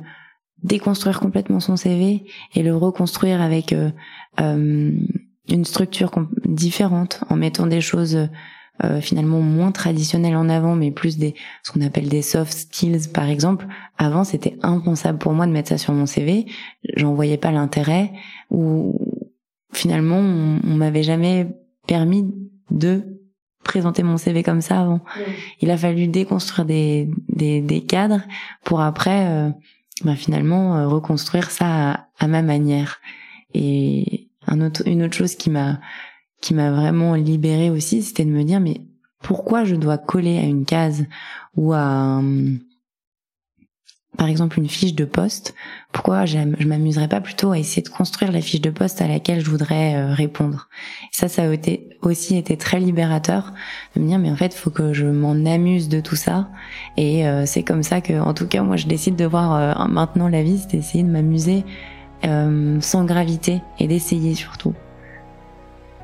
déconstruire 0.63 1.19
complètement 1.19 1.59
son 1.59 1.75
CV 1.75 2.25
et 2.53 2.63
le 2.63 2.75
reconstruire 2.75 3.41
avec 3.41 3.73
euh, 3.73 3.91
euh, 4.41 4.91
une 5.47 5.65
structure 5.65 6.11
différente 6.45 7.23
en 7.29 7.35
mettant 7.35 7.67
des 7.67 7.81
choses 7.81 8.29
finalement 9.01 9.39
moins 9.39 9.71
traditionnelles 9.71 10.35
en 10.35 10.49
avant 10.49 10.75
mais 10.75 10.91
plus 10.91 11.17
des 11.17 11.33
ce 11.63 11.71
qu'on 11.71 11.81
appelle 11.81 12.09
des 12.09 12.21
soft 12.21 12.51
skills 12.51 13.07
par 13.13 13.29
exemple 13.29 13.65
avant 13.97 14.25
c'était 14.25 14.57
impensable 14.63 15.17
pour 15.17 15.31
moi 15.31 15.47
de 15.47 15.51
mettre 15.53 15.69
ça 15.69 15.77
sur 15.77 15.93
mon 15.93 16.05
CV 16.05 16.45
j'en 16.95 17.13
voyais 17.13 17.37
pas 17.37 17.51
l'intérêt 17.51 18.11
ou 18.51 18.99
finalement 19.71 20.17
on, 20.17 20.59
on 20.67 20.75
m'avait 20.75 21.03
jamais 21.03 21.47
permis 21.87 22.25
de 22.69 23.15
présenter 23.65 24.03
mon 24.03 24.15
CV 24.15 24.43
comme 24.43 24.61
ça 24.61 24.79
avant. 24.79 25.01
Il 25.59 25.71
a 25.71 25.77
fallu 25.77 26.07
déconstruire 26.07 26.65
des, 26.65 27.09
des, 27.27 27.59
des 27.59 27.81
cadres 27.81 28.21
pour 28.63 28.79
après 28.79 29.27
euh, 29.27 29.49
bah, 30.05 30.15
finalement 30.15 30.77
euh, 30.77 30.87
reconstruire 30.87 31.51
ça 31.51 32.07
à, 32.19 32.27
ma 32.27 32.41
manière. 32.41 33.01
Et 33.53 34.29
un 34.47 34.61
autre, 34.61 34.83
une 34.85 35.03
autre 35.03 35.15
chose 35.15 35.35
qui 35.35 35.49
m'a 35.49 35.79
qui 36.41 36.53
m'a 36.53 36.71
vraiment 36.71 37.15
libérée 37.15 37.69
aussi, 37.69 38.03
c'était 38.03 38.25
de 38.25 38.31
me 38.31 38.43
dire 38.43 38.59
mais 38.59 38.81
pourquoi 39.21 39.63
je 39.63 39.75
dois 39.75 39.97
coller 39.97 40.37
à 40.37 40.43
une 40.43 40.65
case 40.65 41.05
ou 41.55 41.73
à 41.73 41.79
un, 41.79 42.57
par 44.15 44.27
exemple 44.27 44.59
une 44.59 44.69
fiche 44.69 44.95
de 44.95 45.05
poste, 45.05 45.55
pourquoi 45.91 46.25
je 46.25 46.37
m'amuserais 46.65 47.07
pas 47.07 47.21
plutôt 47.21 47.51
à 47.51 47.59
essayer 47.59 47.81
de 47.81 47.89
construire 47.89 48.31
la 48.31 48.41
fiche 48.41 48.61
de 48.61 48.69
poste 48.69 49.01
à 49.01 49.07
laquelle 49.07 49.43
je 49.43 49.49
voudrais 49.49 49.95
euh, 49.95 50.13
répondre? 50.13 50.69
ça, 51.11 51.27
ça 51.27 51.43
a 51.43 51.55
aussi 52.01 52.37
été 52.37 52.57
très 52.57 52.79
libérateur 52.79 53.53
de 53.95 54.01
me 54.01 54.07
dire 54.07 54.19
mais 54.19 54.31
en 54.31 54.35
fait, 54.35 54.53
faut 54.53 54.69
que 54.69 54.93
je 54.93 55.05
m'en 55.05 55.45
amuse 55.45 55.89
de 55.89 55.99
tout 55.99 56.15
ça. 56.15 56.49
Et 56.97 57.27
euh, 57.27 57.45
c'est 57.45 57.63
comme 57.63 57.83
ça 57.83 58.01
que, 58.01 58.19
en 58.19 58.33
tout 58.33 58.47
cas, 58.47 58.63
moi, 58.63 58.75
je 58.75 58.87
décide 58.87 59.15
de 59.15 59.25
voir 59.25 59.55
euh, 59.55 59.87
maintenant 59.87 60.27
la 60.27 60.43
vie, 60.43 60.57
c'est 60.57 60.77
d'essayer 60.77 61.03
de 61.03 61.09
m'amuser 61.09 61.63
sans 62.81 63.05
gravité 63.05 63.61
et 63.77 63.87
d'essayer 63.87 64.33
surtout. 64.33 64.73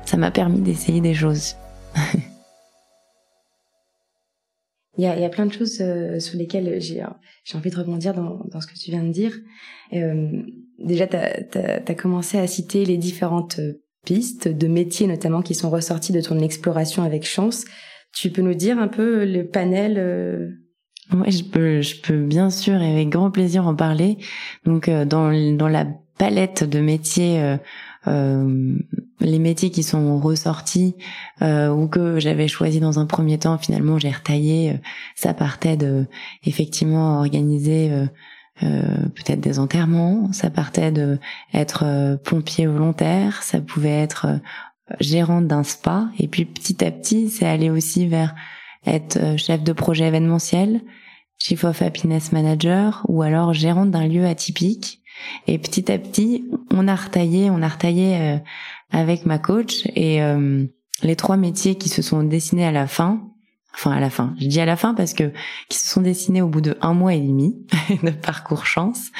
Ça 0.04 0.16
m'a 0.16 0.30
permis 0.30 0.60
d'essayer 0.60 1.00
des 1.00 1.14
choses. 1.14 1.56
Il 4.98 5.04
y 5.04 5.06
a, 5.06 5.16
il 5.16 5.22
y 5.22 5.24
a 5.24 5.30
plein 5.30 5.46
de 5.46 5.52
choses 5.52 5.78
euh, 5.80 6.20
sur 6.20 6.36
lesquelles 6.38 6.78
j'ai 6.80 7.02
envie 7.54 7.70
de 7.70 7.76
rebondir 7.76 8.12
dans, 8.12 8.40
dans 8.50 8.60
ce 8.60 8.66
que 8.66 8.74
tu 8.74 8.90
viens 8.90 9.02
de 9.02 9.10
dire. 9.10 9.32
Euh, 9.94 10.30
déjà, 10.78 11.06
tu 11.06 11.16
as, 11.16 11.94
commencé 11.94 12.38
à 12.38 12.46
citer 12.46 12.84
les 12.84 12.98
différentes 12.98 13.58
pistes 14.04 14.48
de 14.48 14.68
métiers 14.68 15.06
notamment 15.06 15.40
qui 15.40 15.54
sont 15.54 15.70
ressorties 15.70 16.12
de 16.12 16.20
ton 16.20 16.40
exploration 16.40 17.04
avec 17.04 17.24
Chance. 17.24 17.64
Tu 18.14 18.30
peux 18.30 18.42
nous 18.42 18.54
dire 18.54 18.78
un 18.78 18.88
peu 18.88 19.24
le 19.24 19.46
panel 19.46 19.96
euh... 19.98 20.50
Oui, 21.14 21.32
je 21.32 21.44
peux, 21.44 21.80
je 21.80 22.00
peux 22.00 22.22
bien 22.22 22.50
sûr 22.50 22.80
et 22.80 22.92
avec 22.92 23.08
grand 23.08 23.30
plaisir 23.30 23.66
en 23.66 23.74
parler. 23.74 24.18
Donc, 24.66 24.88
euh, 24.88 25.06
dans, 25.06 25.32
dans 25.56 25.68
la 25.68 25.86
palette 26.18 26.64
de 26.64 26.80
métiers 26.80 27.56
euh, 28.06 28.12
euh, 28.12 28.78
les 29.20 29.38
métiers 29.38 29.70
qui 29.70 29.82
sont 29.82 30.18
ressortis 30.18 30.96
euh, 31.42 31.68
ou 31.68 31.86
que 31.86 32.18
j'avais 32.18 32.48
choisi 32.48 32.80
dans 32.80 32.98
un 32.98 33.06
premier 33.06 33.38
temps, 33.38 33.58
finalement 33.58 33.98
j'ai 33.98 34.10
retaillé. 34.10 34.72
Euh, 34.72 34.76
ça 35.14 35.34
partait 35.34 35.76
de 35.76 36.06
effectivement 36.44 37.18
organiser 37.18 37.90
peut-être 38.60 39.40
des 39.40 39.58
enterrements. 39.58 40.32
Ça 40.32 40.50
partait 40.50 40.92
de 40.92 41.18
être 41.52 42.16
pompier 42.22 42.66
volontaire. 42.66 43.42
Ça 43.42 43.60
pouvait 43.60 44.00
être 44.00 44.40
gérante 45.00 45.48
d'un 45.48 45.64
spa. 45.64 46.08
Et 46.18 46.28
puis 46.28 46.44
petit 46.44 46.84
à 46.84 46.90
petit, 46.92 47.28
c'est 47.28 47.46
allé 47.46 47.70
aussi 47.70 48.06
vers 48.06 48.34
être 48.86 49.36
chef 49.36 49.64
de 49.64 49.72
projet 49.72 50.06
événementiel, 50.06 50.80
chief 51.38 51.64
of 51.64 51.82
happiness 51.82 52.30
manager 52.30 53.04
ou 53.08 53.22
alors 53.22 53.52
gérante 53.52 53.90
d'un 53.90 54.06
lieu 54.06 54.26
atypique. 54.26 55.01
Et 55.46 55.58
petit 55.58 55.90
à 55.90 55.98
petit, 55.98 56.44
on 56.70 56.88
a 56.88 56.94
retaillé, 56.94 57.50
on 57.50 57.62
a 57.62 57.68
retaillé 57.68 58.16
euh, 58.16 58.36
avec 58.90 59.26
ma 59.26 59.38
coach 59.38 59.86
et 59.94 60.22
euh, 60.22 60.64
les 61.02 61.16
trois 61.16 61.36
métiers 61.36 61.76
qui 61.76 61.88
se 61.88 62.02
sont 62.02 62.22
dessinés 62.22 62.66
à 62.66 62.72
la 62.72 62.86
fin. 62.86 63.28
Enfin 63.74 63.92
à 63.92 64.00
la 64.00 64.10
fin, 64.10 64.34
je 64.38 64.46
dis 64.48 64.60
à 64.60 64.66
la 64.66 64.76
fin 64.76 64.92
parce 64.92 65.14
que 65.14 65.32
qui 65.70 65.78
se 65.78 65.88
sont 65.88 66.02
dessinés 66.02 66.42
au 66.42 66.48
bout 66.48 66.60
de 66.60 66.76
un 66.82 66.92
mois 66.92 67.14
et 67.14 67.20
demi 67.20 67.56
de 68.02 68.10
parcours 68.10 68.66
chance. 68.66 69.10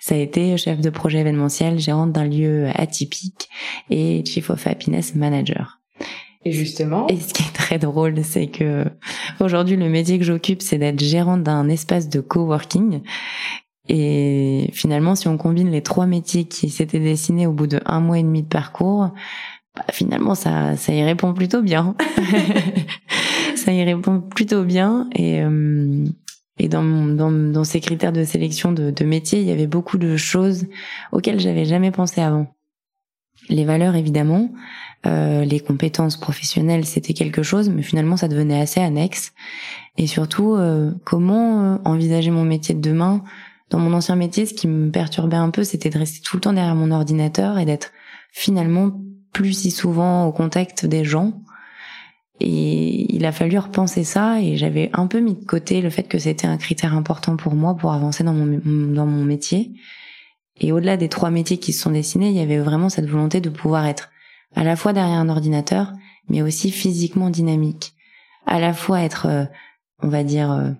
Ça 0.00 0.16
a 0.16 0.18
été 0.18 0.56
chef 0.56 0.80
de 0.80 0.90
projet 0.90 1.20
événementiel, 1.20 1.78
gérante 1.78 2.10
d'un 2.10 2.24
lieu 2.24 2.68
atypique 2.74 3.48
et 3.88 4.24
chief 4.24 4.50
of 4.50 4.66
happiness 4.66 5.14
manager. 5.14 5.80
Et 6.44 6.52
justement. 6.52 7.06
Et 7.08 7.20
ce 7.20 7.34
qui 7.34 7.42
est 7.42 7.52
très 7.52 7.78
drôle, 7.78 8.24
c'est 8.24 8.46
que 8.46 8.84
aujourd'hui, 9.40 9.76
le 9.76 9.88
métier 9.88 10.18
que 10.18 10.24
j'occupe, 10.24 10.62
c'est 10.62 10.78
d'être 10.78 10.98
gérante 10.98 11.42
d'un 11.42 11.68
espace 11.68 12.08
de 12.08 12.20
coworking. 12.20 13.02
Et 13.92 14.70
finalement, 14.72 15.16
si 15.16 15.26
on 15.26 15.36
combine 15.36 15.68
les 15.68 15.82
trois 15.82 16.06
métiers 16.06 16.44
qui 16.44 16.70
s'étaient 16.70 17.00
dessinés 17.00 17.48
au 17.48 17.52
bout 17.52 17.66
de 17.66 17.80
un 17.86 17.98
mois 17.98 18.20
et 18.20 18.22
demi 18.22 18.42
de 18.42 18.48
parcours, 18.48 19.10
bah, 19.74 19.84
finalement, 19.90 20.36
ça, 20.36 20.76
ça 20.76 20.92
y 20.92 21.02
répond 21.02 21.34
plutôt 21.34 21.60
bien. 21.60 21.96
ça 23.56 23.72
y 23.72 23.82
répond 23.82 24.20
plutôt 24.20 24.62
bien. 24.62 25.08
Et, 25.16 25.42
euh, 25.42 26.04
et 26.58 26.68
dans, 26.68 26.84
dans, 26.84 27.32
dans, 27.32 27.64
ces 27.64 27.80
critères 27.80 28.12
de 28.12 28.22
sélection 28.22 28.70
de, 28.70 28.92
de 28.92 29.04
métiers, 29.04 29.40
il 29.40 29.48
y 29.48 29.50
avait 29.50 29.66
beaucoup 29.66 29.98
de 29.98 30.16
choses 30.16 30.66
auxquelles 31.10 31.40
j'avais 31.40 31.64
jamais 31.64 31.90
pensé 31.90 32.20
avant. 32.20 32.46
Les 33.48 33.64
valeurs, 33.64 33.96
évidemment, 33.96 34.52
euh, 35.06 35.44
les 35.44 35.58
compétences 35.58 36.16
professionnelles, 36.16 36.84
c'était 36.84 37.14
quelque 37.14 37.42
chose, 37.42 37.70
mais 37.70 37.82
finalement, 37.82 38.16
ça 38.16 38.28
devenait 38.28 38.60
assez 38.60 38.80
annexe. 38.80 39.32
Et 39.96 40.06
surtout, 40.06 40.54
euh, 40.54 40.92
comment 41.04 41.64
euh, 41.64 41.78
envisager 41.84 42.30
mon 42.30 42.44
métier 42.44 42.74
de 42.74 42.80
demain 42.80 43.24
dans 43.70 43.78
mon 43.78 43.92
ancien 43.92 44.16
métier, 44.16 44.46
ce 44.46 44.54
qui 44.54 44.68
me 44.68 44.90
perturbait 44.90 45.36
un 45.36 45.50
peu, 45.50 45.64
c'était 45.64 45.90
de 45.90 45.98
rester 45.98 46.20
tout 46.20 46.36
le 46.36 46.40
temps 46.40 46.52
derrière 46.52 46.74
mon 46.74 46.90
ordinateur 46.90 47.58
et 47.58 47.64
d'être 47.64 47.92
finalement 48.32 48.92
plus 49.32 49.52
si 49.52 49.70
souvent 49.70 50.26
au 50.26 50.32
contact 50.32 50.86
des 50.86 51.04
gens. 51.04 51.40
Et 52.40 53.14
il 53.14 53.24
a 53.26 53.32
fallu 53.32 53.58
repenser 53.58 54.02
ça 54.02 54.40
et 54.40 54.56
j'avais 54.56 54.90
un 54.92 55.06
peu 55.06 55.20
mis 55.20 55.34
de 55.34 55.44
côté 55.44 55.82
le 55.82 55.90
fait 55.90 56.04
que 56.04 56.18
c'était 56.18 56.46
un 56.46 56.56
critère 56.56 56.94
important 56.94 57.36
pour 57.36 57.54
moi 57.54 57.76
pour 57.76 57.92
avancer 57.92 58.24
dans 58.24 58.32
mon, 58.32 58.60
dans 58.94 59.06
mon 59.06 59.24
métier. 59.24 59.72
Et 60.58 60.72
au-delà 60.72 60.96
des 60.96 61.08
trois 61.08 61.30
métiers 61.30 61.58
qui 61.58 61.72
se 61.72 61.82
sont 61.82 61.90
dessinés, 61.90 62.30
il 62.30 62.36
y 62.36 62.40
avait 62.40 62.58
vraiment 62.58 62.88
cette 62.88 63.08
volonté 63.08 63.40
de 63.40 63.50
pouvoir 63.50 63.86
être 63.86 64.10
à 64.56 64.64
la 64.64 64.74
fois 64.74 64.92
derrière 64.92 65.18
un 65.18 65.28
ordinateur, 65.28 65.92
mais 66.28 66.42
aussi 66.42 66.70
physiquement 66.70 67.30
dynamique. 67.30 67.94
À 68.46 68.58
la 68.58 68.72
fois 68.72 69.02
être, 69.02 69.26
euh, 69.26 69.44
on 70.02 70.08
va 70.08 70.24
dire, 70.24 70.50
euh, 70.50 70.70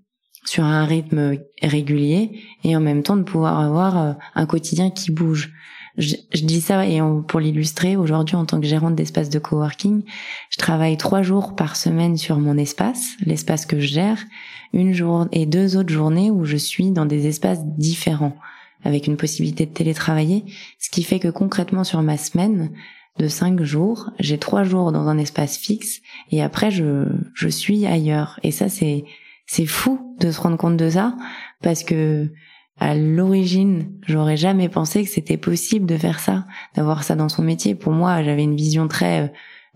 sur 0.45 0.65
un 0.65 0.85
rythme 0.85 1.39
régulier 1.63 2.41
et 2.65 2.77
en 2.77 2.81
même 2.81 3.03
temps 3.03 3.17
de 3.17 3.23
pouvoir 3.23 3.61
avoir 3.61 3.99
euh, 3.99 4.13
un 4.35 4.47
quotidien 4.47 4.91
qui 4.91 5.11
bouge. 5.11 5.53
Je, 5.99 6.17
dis 6.35 6.61
ça 6.61 6.87
et 6.87 7.01
pour 7.27 7.41
l'illustrer, 7.41 7.97
aujourd'hui 7.97 8.37
en 8.37 8.47
tant 8.47 8.61
que 8.61 8.67
gérante 8.67 8.95
d'espace 8.95 9.29
de 9.29 9.39
coworking, 9.39 10.03
je 10.49 10.57
travaille 10.57 10.97
trois 10.97 11.23
jours 11.23 11.57
par 11.57 11.77
semaine 11.77 12.17
sur 12.17 12.39
mon 12.39 12.57
espace, 12.57 13.17
l'espace 13.27 13.67
que 13.67 13.81
je 13.81 13.89
gère, 13.89 14.25
une 14.73 14.95
journée 14.95 15.29
et 15.33 15.47
deux 15.47 15.77
autres 15.77 15.93
journées 15.93 16.31
où 16.31 16.45
je 16.45 16.57
suis 16.57 16.93
dans 16.93 17.07
des 17.07 17.27
espaces 17.27 17.65
différents 17.65 18.37
avec 18.85 19.07
une 19.07 19.17
possibilité 19.17 19.67
de 19.67 19.73
télétravailler, 19.73 20.45
ce 20.79 20.91
qui 20.91 21.03
fait 21.03 21.19
que 21.19 21.29
concrètement 21.29 21.85
sur 21.85 22.01
ma 22.03 22.17
semaine 22.17 22.71
de 23.19 23.29
cinq 23.29 23.63
jours, 23.63 24.11
j'ai 24.19 24.39
trois 24.39 24.65
jours 24.65 24.93
dans 24.93 25.09
un 25.09 25.19
espace 25.19 25.59
fixe 25.59 26.01
et 26.31 26.43
après 26.43 26.71
je, 26.71 27.05
je 27.35 27.49
suis 27.49 27.85
ailleurs. 27.85 28.41
Et 28.43 28.53
ça 28.53 28.69
c'est 28.69 29.05
c'est 29.53 29.67
fou 29.67 30.15
de 30.21 30.31
se 30.31 30.41
rendre 30.41 30.57
compte 30.57 30.77
de 30.77 30.89
ça 30.89 31.17
parce 31.61 31.83
que 31.83 32.33
à 32.79 32.95
l'origine, 32.95 33.91
j'aurais 34.07 34.37
jamais 34.37 34.69
pensé 34.69 35.03
que 35.03 35.11
c'était 35.11 35.37
possible 35.37 35.87
de 35.87 35.97
faire 35.97 36.21
ça, 36.21 36.47
d'avoir 36.77 37.03
ça 37.03 37.17
dans 37.17 37.29
son 37.29 37.43
métier. 37.43 37.75
Pour 37.75 37.93
moi, 37.93 38.23
j'avais 38.23 38.45
une 38.45 38.55
vision 38.55 38.87
très 38.87 39.23
euh, 39.23 39.29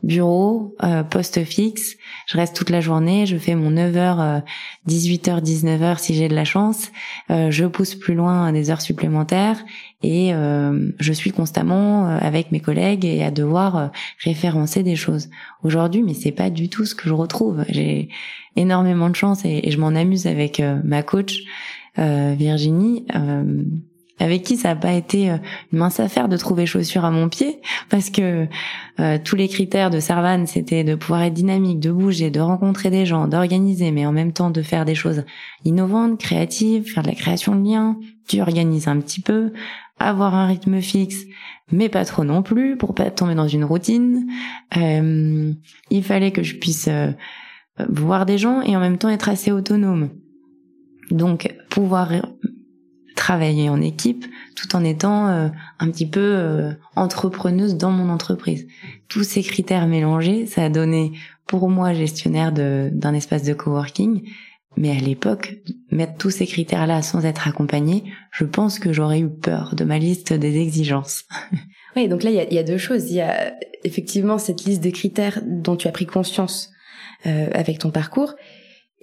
bureau, 0.05 0.77
euh, 0.83 1.03
poste 1.03 1.45
fixe. 1.45 1.97
Je 2.27 2.37
reste 2.37 2.55
toute 2.55 2.71
la 2.71 2.81
journée, 2.81 3.27
je 3.27 3.37
fais 3.37 3.55
mon 3.55 3.71
9h, 3.71 4.43
18h, 4.87 5.43
19h 5.43 5.99
si 5.99 6.15
j'ai 6.15 6.29
de 6.29 6.35
la 6.35 6.45
chance. 6.45 6.93
Euh, 7.31 7.51
je 7.51 7.65
pousse 7.65 7.95
plus 7.95 8.15
loin 8.15 8.53
des 8.53 8.71
heures 8.71 8.81
supplémentaires 8.81 9.65
et 10.05 10.35
euh, 10.35 10.91
je 11.01 11.13
suis 11.13 11.33
constamment 11.33 12.07
euh, 12.07 12.19
avec 12.21 12.53
mes 12.53 12.61
collègues 12.61 13.07
et 13.07 13.25
à 13.25 13.31
devoir 13.31 13.77
euh, 13.77 13.87
référencer 14.23 14.83
des 14.83 14.97
choses. 14.97 15.31
Aujourd'hui, 15.63 16.03
mais 16.03 16.13
c'est 16.13 16.33
pas 16.33 16.51
du 16.51 16.69
tout 16.69 16.85
ce 16.85 16.95
que 16.95 17.09
je 17.09 17.15
retrouve. 17.15 17.65
J'ai 17.71 18.11
énormément 18.55 19.09
de 19.09 19.17
chance 19.17 19.45
et, 19.47 19.61
et 19.65 19.71
je 19.71 19.79
m'en 19.79 19.89
amuse 19.89 20.27
avec 20.27 20.63
ma 20.85 21.03
coach 21.03 21.43
Virginie 21.97 23.07
avec 24.19 24.45
qui 24.45 24.57
ça 24.57 24.69
n'a 24.69 24.77
pas 24.77 24.93
été 24.93 25.31
euh, 25.31 25.37
une 25.73 25.79
mince 25.81 25.99
affaire 25.99 26.29
de 26.29 26.37
trouver 26.37 26.67
chaussures 26.67 27.05
à 27.05 27.11
mon 27.11 27.29
pied, 27.29 27.61
parce 27.91 28.11
que 28.11 28.47
euh, 29.01 29.19
tous 29.23 29.37
les 29.37 29.49
critères 29.49 29.91
de 29.91 30.01
Servan, 30.01 30.47
c'était 30.47 30.85
de 30.85 30.95
pouvoir 30.95 31.23
être 31.23 31.35
dynamique, 31.35 31.81
de 31.81 31.91
bouger, 31.91 32.31
de 32.31 32.41
rencontrer 32.41 32.91
des 32.91 33.07
gens, 33.07 33.27
d'organiser, 33.27 33.91
mais 33.91 34.07
en 34.07 34.13
même 34.13 34.33
temps 34.33 34.51
de 34.51 34.63
faire 34.63 34.85
des 34.85 34.95
choses 34.95 35.25
innovantes, 35.65 36.19
créatives, 36.19 36.93
faire 36.93 37.03
de 37.03 37.09
la 37.09 37.15
création 37.15 37.57
de 37.57 37.69
liens, 37.69 37.99
tu 38.29 38.41
organises 38.41 38.89
un 38.89 39.01
petit 39.01 39.21
peu, 39.21 39.53
avoir 39.99 40.35
un 40.35 40.47
rythme 40.47 40.81
fixe, 40.81 41.25
mais 41.73 41.89
pas 41.89 42.05
trop 42.05 42.25
non 42.25 42.43
plus, 42.43 42.77
pour 42.77 42.95
pas 42.95 43.11
tomber 43.11 43.35
dans 43.35 43.49
une 43.49 43.65
routine. 43.65 44.27
Euh, 44.77 45.53
il 45.91 46.05
fallait 46.05 46.31
que 46.31 46.43
je 46.43 46.57
puisse 46.57 46.89
voir 47.89 48.27
des 48.27 48.39
gens 48.39 48.63
et 48.63 48.77
en 48.77 48.81
même 48.81 48.99
temps 48.99 49.09
être 49.09 49.29
assez 49.29 49.51
autonome. 49.51 50.11
Donc 51.11 51.55
pouvoir 51.69 52.13
travailler 53.15 53.69
en 53.69 53.81
équipe 53.81 54.27
tout 54.57 54.77
en 54.77 54.85
étant 54.85 55.29
euh, 55.29 55.49
un 55.79 55.91
petit 55.91 56.07
peu 56.07 56.21
euh, 56.21 56.73
entrepreneuse 56.97 57.77
dans 57.77 57.91
mon 57.91 58.11
entreprise. 58.11 58.67
Tous 59.09 59.25
ces 59.25 59.43
critères 59.43 59.87
mélangés, 59.87 60.47
ça 60.47 60.65
a 60.65 60.69
donné 60.69 61.13
pour 61.47 61.69
moi 61.69 61.93
gestionnaire 61.93 62.53
d'un 62.53 63.15
espace 63.15 63.43
de 63.43 63.53
coworking. 63.53 64.23
Mais 64.77 64.91
à 64.91 65.01
l'époque, 65.01 65.57
mettre 65.91 66.17
tous 66.17 66.31
ces 66.31 66.47
critères-là 66.47 67.01
sans 67.03 67.25
être 67.25 67.47
accompagnée, 67.47 68.05
je 68.33 68.45
pense 68.45 68.81
que 68.81 68.93
j'aurais 68.93 69.21
eu 69.21 69.29
peur 69.29 69.77
de 69.77 69.85
ma 69.85 69.99
liste 69.99 70.33
des 70.33 70.59
exigences. 70.59 71.25
Oui, 71.97 72.09
donc 72.09 72.25
là, 72.25 72.31
il 72.31 72.35
y 72.35 72.41
a, 72.41 72.53
y 72.53 72.59
a, 72.59 72.65
deux 72.65 72.77
choses. 72.77 73.09
Il 73.09 73.15
y 73.15 73.21
a 73.21 73.55
effectivement 73.85 74.37
cette 74.37 74.65
liste 74.65 74.83
de 74.83 74.91
critères 74.91 75.39
dont 75.47 75.77
tu 75.77 75.87
as 75.87 75.93
pris 75.93 76.07
conscience 76.07 76.73
euh, 77.27 77.49
avec 77.55 77.79
ton 77.79 77.91
parcours, 77.91 78.35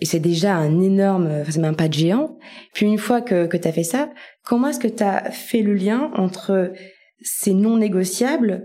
et 0.02 0.06
c'est 0.06 0.20
déjà 0.20 0.56
un 0.56 0.82
énorme, 0.82 1.28
enfin 1.28 1.52
c'est 1.52 1.62
même 1.62 1.76
pas 1.76 1.88
de 1.88 1.94
géant. 1.94 2.38
Puis 2.74 2.88
une 2.88 2.98
fois 2.98 3.22
que, 3.22 3.46
que 3.46 3.56
tu 3.56 3.68
as 3.68 3.72
fait 3.72 3.84
ça, 3.84 4.10
comment 4.44 4.70
est-ce 4.70 4.80
que 4.80 4.88
tu 4.88 5.04
as 5.04 5.30
fait 5.32 5.62
le 5.62 5.76
lien 5.76 6.12
entre 6.16 6.74
ces 7.22 7.54
non 7.54 7.78
négociables 7.78 8.64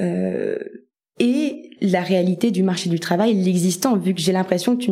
euh, 0.00 0.58
et 1.18 1.70
la 1.80 2.02
réalité 2.02 2.50
du 2.50 2.62
marché 2.62 2.90
du 2.90 3.00
travail, 3.00 3.34
l'existant, 3.34 3.96
vu 3.96 4.14
que 4.14 4.20
j'ai 4.20 4.32
l'impression 4.32 4.76
que 4.76 4.82
tu, 4.82 4.90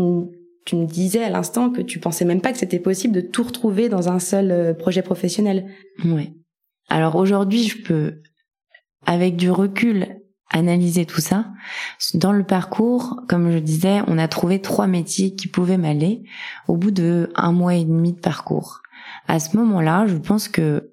tu 0.65 0.77
me 0.77 0.87
disais 0.87 1.23
à 1.23 1.31
l'instant 1.31 1.71
que 1.71 1.83
tu 1.83 1.99
pensais 1.99 2.25
même 2.25 2.41
pas 2.41 2.53
que 2.53 2.59
c'était 2.59 2.79
possible 2.79 3.15
de 3.15 3.21
tout 3.21 3.43
retrouver 3.43 3.89
dans 3.89 4.09
un 4.09 4.19
seul 4.19 4.51
euh, 4.51 4.75
projet 4.75 5.03
professionnel. 5.03 5.67
Oui. 6.05 6.33
Alors 6.89 7.17
aujourd'hui, 7.17 7.65
je 7.65 7.83
peux, 7.83 8.23
avec 9.05 9.37
du 9.37 9.51
recul, 9.51 10.22
analyser 10.53 11.07
tout 11.07 11.21
ça. 11.21 11.47
Dans 12.15 12.33
le 12.33 12.45
parcours, 12.45 13.21
comme 13.29 13.51
je 13.51 13.59
disais, 13.59 14.01
on 14.07 14.19
a 14.19 14.29
trouvé 14.29 14.61
trois 14.61 14.87
métiers 14.87 15.35
qui 15.35 15.49
pouvaient 15.49 15.79
m'aller 15.79 16.23
au 16.69 16.77
bout 16.77 16.91
de 16.91 17.31
un 17.35 17.53
mois 17.53 17.75
et 17.75 17.85
demi 17.85 18.13
de 18.13 18.21
parcours. 18.21 18.83
À 19.29 19.41
ce 19.41 19.57
moment-là, 19.57 20.07
je 20.07 20.17
pense 20.17 20.49
que 20.49 20.93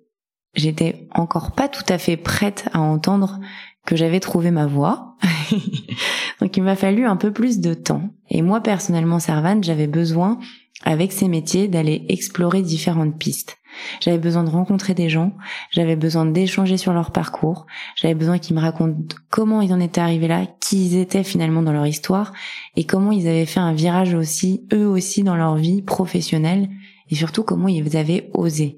j'étais 0.55 1.07
encore 1.13 1.51
pas 1.51 1.67
tout 1.67 1.83
à 1.89 1.97
fait 1.97 2.17
prête 2.17 2.69
à 2.73 2.79
entendre 2.79 3.39
que 3.85 3.95
j'avais 3.95 4.19
trouvé 4.19 4.51
ma 4.51 4.65
voie. 4.65 5.17
Donc 6.41 6.55
il 6.55 6.63
m'a 6.63 6.75
fallu 6.75 7.05
un 7.05 7.15
peu 7.15 7.31
plus 7.31 7.59
de 7.59 7.73
temps. 7.73 8.09
Et 8.29 8.41
moi 8.41 8.61
personnellement, 8.61 9.19
Servan, 9.19 9.61
j'avais 9.61 9.87
besoin 9.87 10.39
avec 10.83 11.11
ces 11.11 11.27
métiers 11.27 11.67
d'aller 11.67 12.05
explorer 12.09 12.61
différentes 12.61 13.17
pistes. 13.17 13.58
J'avais 14.01 14.17
besoin 14.17 14.43
de 14.43 14.49
rencontrer 14.49 14.93
des 14.93 15.09
gens, 15.09 15.33
j'avais 15.71 15.95
besoin 15.95 16.25
d'échanger 16.25 16.77
sur 16.77 16.93
leur 16.93 17.11
parcours, 17.11 17.65
j'avais 17.95 18.15
besoin 18.15 18.39
qu'ils 18.39 18.55
me 18.55 18.61
racontent 18.61 19.15
comment 19.29 19.61
ils 19.61 19.73
en 19.73 19.79
étaient 19.79 20.01
arrivés 20.01 20.27
là, 20.27 20.45
qui 20.59 20.87
ils 20.87 20.97
étaient 20.97 21.23
finalement 21.23 21.61
dans 21.61 21.71
leur 21.71 21.87
histoire 21.87 22.33
et 22.75 22.85
comment 22.85 23.11
ils 23.11 23.27
avaient 23.27 23.45
fait 23.45 23.59
un 23.59 23.73
virage 23.73 24.13
aussi, 24.13 24.67
eux 24.73 24.87
aussi 24.87 25.23
dans 25.23 25.35
leur 25.35 25.55
vie 25.55 25.81
professionnelle 25.81 26.69
et 27.09 27.15
surtout 27.15 27.43
comment 27.43 27.67
ils 27.67 27.97
avaient 27.97 28.29
osé. 28.33 28.77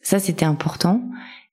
Ça 0.00 0.18
c'était 0.18 0.46
important 0.46 1.02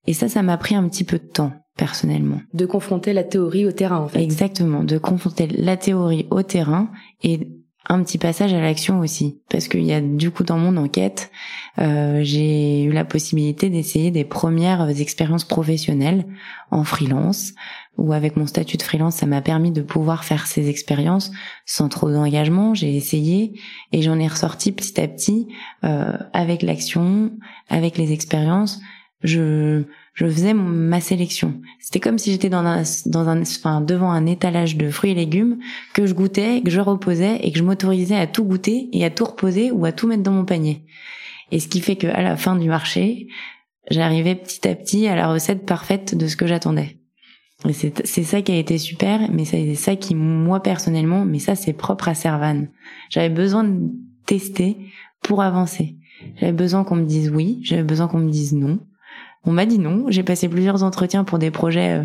et 0.08 0.14
ça 0.14 0.30
ça 0.30 0.44
m'a 0.44 0.58
pris 0.58 0.76
un 0.76 0.88
petit 0.88 1.04
peu 1.04 1.18
de 1.18 1.28
temps 1.28 1.54
personnellement. 1.78 2.42
De 2.54 2.66
confronter 2.66 3.14
la 3.14 3.24
théorie 3.24 3.66
au 3.66 3.72
terrain 3.72 4.00
en 4.00 4.08
fait. 4.08 4.22
Exactement, 4.22 4.84
de 4.84 4.98
confronter 4.98 5.48
la 5.48 5.78
théorie 5.78 6.28
au 6.30 6.42
terrain 6.42 6.90
et 7.22 7.50
un 7.88 8.04
petit 8.04 8.18
passage 8.18 8.54
à 8.54 8.62
l'action 8.62 9.00
aussi, 9.00 9.40
parce 9.50 9.68
qu'il 9.68 9.84
y 9.84 9.94
a 9.94 10.02
du 10.02 10.32
coup 10.32 10.44
dans 10.44 10.58
mon 10.58 10.78
enquête, 10.78 11.32
euh, 11.80 12.22
j'ai 12.24 12.84
eu 12.84 12.92
la 12.92 13.06
possibilité 13.06 13.70
d'essayer 13.70 14.12
des 14.12 14.24
premières 14.24 14.90
expériences 14.90 15.44
professionnelles 15.44 16.26
en 16.72 16.84
freelance, 16.84 17.54
ou 17.98 18.12
avec 18.14 18.36
mon 18.36 18.48
statut 18.48 18.78
de 18.78 18.82
freelance, 18.82 19.16
ça 19.16 19.26
m'a 19.26 19.42
permis 19.42 19.72
de 19.72 19.82
pouvoir 19.82 20.24
faire 20.24 20.48
ces 20.48 20.70
expériences 20.70 21.32
sans 21.66 21.88
trop 21.88 22.12
d'engagement. 22.12 22.74
J'ai 22.74 22.96
essayé 22.96 23.60
et 23.92 24.02
j'en 24.02 24.20
ai 24.20 24.28
ressorti 24.28 24.72
petit 24.72 25.00
à 25.00 25.08
petit 25.08 25.48
euh, 25.84 26.18
avec 26.34 26.62
l'action, 26.62 27.32
avec 27.70 27.98
les 27.98 28.12
expériences. 28.12 28.82
Je 29.24 29.84
je 30.16 30.26
faisais 30.26 30.54
ma 30.54 31.02
sélection. 31.02 31.62
C'était 31.80 32.00
comme 32.00 32.18
si 32.18 32.32
j'étais 32.32 32.50
dans 32.50 32.66
un, 32.66 32.84
dans 33.06 33.28
un, 33.28 33.42
enfin, 33.42 33.82
devant 33.82 34.12
un 34.12 34.26
étalage 34.26 34.78
de 34.78 34.90
fruits 34.90 35.12
et 35.12 35.16
légumes 35.16 35.60
que 35.94 36.06
je 36.06 36.14
goûtais, 36.14 36.62
que 36.64 36.72
je 36.72 36.80
reposais 36.80 37.38
et 37.42 37.52
que 37.52 37.60
je 37.60 37.64
m'autorisais 37.64 38.16
à 38.16 38.26
tout 38.26 38.46
goûter 38.46 38.88
et 38.94 39.04
à 39.04 39.10
tout 39.10 39.26
reposer 39.26 39.72
ou 39.72 39.86
à 39.86 39.92
tout 39.92 40.08
mettre 40.08 40.24
dans 40.24 40.32
mon 40.32 40.46
panier. 40.46 40.86
Et 41.52 41.60
ce 41.60 41.68
qui 41.68 41.82
fait 41.82 41.98
que 41.98 42.08
à 42.08 42.22
la 42.22 42.38
fin 42.38 42.56
du 42.56 42.70
marché, 42.70 43.28
j'arrivais 43.92 44.36
petit 44.36 44.66
à 44.68 44.74
petit 44.74 45.06
à 45.08 45.16
la 45.18 45.28
recette 45.28 45.66
parfaite 45.66 46.16
de 46.18 46.28
ce 46.28 46.38
que 46.38 46.48
j'attendais. 46.48 46.98
Et 47.68 47.74
c'est, 47.74 48.24
ça 48.24 48.42
qui 48.42 48.52
a 48.52 48.58
été 48.58 48.78
super, 48.78 49.30
mais 49.32 49.44
c'est 49.44 49.76
ça 49.76 49.96
qui, 49.96 50.16
moi 50.16 50.62
personnellement, 50.62 51.26
mais 51.26 51.40
ça 51.40 51.56
c'est 51.56 51.74
propre 51.74 52.08
à 52.08 52.14
Servan. 52.14 52.68
J'avais 53.10 53.30
besoin 53.30 53.64
de 53.64 53.92
tester 54.26 54.78
pour 55.22 55.42
avancer. 55.42 55.98
J'avais 56.38 56.54
besoin 56.54 56.84
qu'on 56.84 56.96
me 56.96 57.06
dise 57.06 57.30
oui, 57.30 57.60
j'avais 57.64 57.84
besoin 57.84 58.08
qu'on 58.08 58.20
me 58.20 58.30
dise 58.30 58.54
non. 58.54 58.80
On 59.46 59.52
m'a 59.52 59.66
dit 59.66 59.80
non. 59.80 60.06
J'ai 60.10 60.24
passé 60.24 60.50
plusieurs 60.50 60.84
entretiens 60.84 61.24
pour 61.24 61.40
des 61.40 61.52
projets 61.52 62.00
euh, 62.00 62.04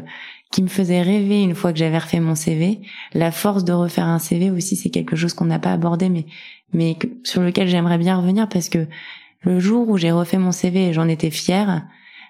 qui 0.50 0.62
me 0.62 0.68
faisaient 0.68 1.02
rêver 1.02 1.42
une 1.42 1.54
fois 1.54 1.72
que 1.72 1.78
j'avais 1.78 1.98
refait 1.98 2.20
mon 2.20 2.34
CV. 2.34 2.80
La 3.14 3.30
force 3.30 3.64
de 3.64 3.72
refaire 3.72 4.06
un 4.06 4.18
CV 4.18 4.50
aussi, 4.50 4.76
c'est 4.76 4.90
quelque 4.90 5.16
chose 5.16 5.32
qu'on 5.32 5.46
n'a 5.46 5.58
pas 5.58 5.72
abordé, 5.72 6.08
mais 6.08 6.26
mais 6.72 6.96
sur 7.24 7.42
lequel 7.42 7.68
j'aimerais 7.68 7.98
bien 7.98 8.16
revenir 8.16 8.48
parce 8.48 8.68
que 8.68 8.86
le 9.42 9.58
jour 9.58 9.88
où 9.88 9.96
j'ai 9.96 10.12
refait 10.12 10.38
mon 10.38 10.52
CV 10.52 10.88
et 10.88 10.92
j'en 10.92 11.08
étais 11.08 11.30
fière, 11.30 11.86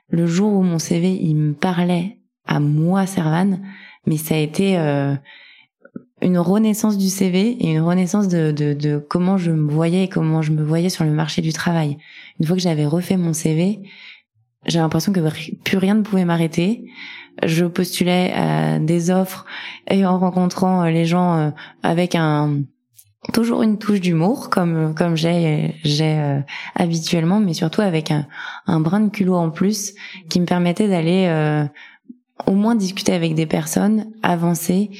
le 0.08 0.26
jour 0.26 0.52
où 0.52 0.62
mon 0.62 0.78
CV 0.78 1.18
il 1.20 1.34
me 1.34 1.52
parlait 1.54 2.18
à 2.46 2.60
moi, 2.60 3.06
Servan, 3.06 3.58
mais 4.06 4.16
ça 4.16 4.34
a 4.34 4.38
été 4.38 4.78
euh, 4.78 5.14
une 6.22 6.38
renaissance 6.38 6.98
du 6.98 7.08
CV 7.08 7.56
et 7.60 7.72
une 7.72 7.80
renaissance 7.80 8.28
de, 8.28 8.50
de, 8.50 8.74
de, 8.74 8.98
comment 8.98 9.38
je 9.38 9.50
me 9.50 9.70
voyais 9.70 10.04
et 10.04 10.08
comment 10.08 10.42
je 10.42 10.52
me 10.52 10.62
voyais 10.62 10.88
sur 10.88 11.04
le 11.04 11.12
marché 11.12 11.42
du 11.42 11.52
travail. 11.52 11.96
Une 12.38 12.46
fois 12.46 12.56
que 12.56 12.62
j'avais 12.62 12.86
refait 12.86 13.16
mon 13.16 13.32
CV, 13.32 13.80
j'ai 14.66 14.78
l'impression 14.78 15.12
que 15.12 15.20
plus 15.64 15.78
rien 15.78 15.94
ne 15.94 16.02
pouvait 16.02 16.24
m'arrêter. 16.24 16.84
Je 17.44 17.64
postulais 17.64 18.32
à 18.32 18.78
des 18.78 19.10
offres 19.10 19.46
et 19.88 20.04
en 20.04 20.18
rencontrant 20.18 20.84
les 20.84 21.06
gens 21.06 21.36
euh, 21.36 21.50
avec 21.82 22.14
un 22.14 22.62
toujours 23.32 23.62
une 23.62 23.78
touche 23.78 24.00
d'humour 24.00 24.50
comme 24.50 24.94
comme 24.94 25.16
j'ai 25.16 25.74
j'ai 25.84 26.18
euh, 26.18 26.40
habituellement, 26.74 27.40
mais 27.40 27.54
surtout 27.54 27.82
avec 27.82 28.10
un, 28.10 28.26
un 28.66 28.80
brin 28.80 29.00
de 29.00 29.10
culot 29.10 29.36
en 29.36 29.50
plus 29.50 29.94
qui 30.28 30.40
me 30.40 30.46
permettait 30.46 30.88
d'aller 30.88 31.26
euh, 31.28 31.64
au 32.46 32.54
moins 32.54 32.74
discuter 32.74 33.12
avec 33.12 33.34
des 33.34 33.46
personnes, 33.46 34.12
avancer 34.22 34.90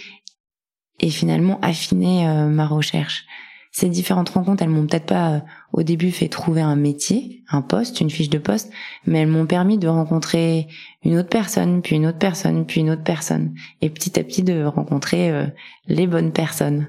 et 1.00 1.10
finalement 1.10 1.58
affiner 1.62 2.28
euh, 2.28 2.46
ma 2.46 2.66
recherche. 2.66 3.24
Ces 3.72 3.88
différentes 3.88 4.30
rencontres, 4.30 4.62
elles 4.62 4.68
m'ont 4.68 4.86
peut-être 4.86 5.06
pas 5.06 5.34
euh, 5.34 5.40
au 5.72 5.82
début 5.82 6.10
fait 6.10 6.28
trouver 6.28 6.60
un 6.60 6.76
métier, 6.76 7.44
un 7.50 7.62
poste, 7.62 8.00
une 8.00 8.10
fiche 8.10 8.30
de 8.30 8.38
poste, 8.38 8.70
mais 9.06 9.20
elles 9.20 9.28
m'ont 9.28 9.46
permis 9.46 9.78
de 9.78 9.86
rencontrer 9.86 10.66
une 11.04 11.16
autre 11.18 11.28
personne, 11.28 11.80
puis 11.80 11.96
une 11.96 12.06
autre 12.06 12.18
personne, 12.18 12.66
puis 12.66 12.80
une 12.80 12.90
autre 12.90 13.04
personne, 13.04 13.54
et 13.80 13.90
petit 13.90 14.18
à 14.18 14.24
petit 14.24 14.42
de 14.42 14.64
rencontrer 14.64 15.30
euh, 15.30 15.46
les 15.86 16.06
bonnes 16.06 16.32
personnes. 16.32 16.88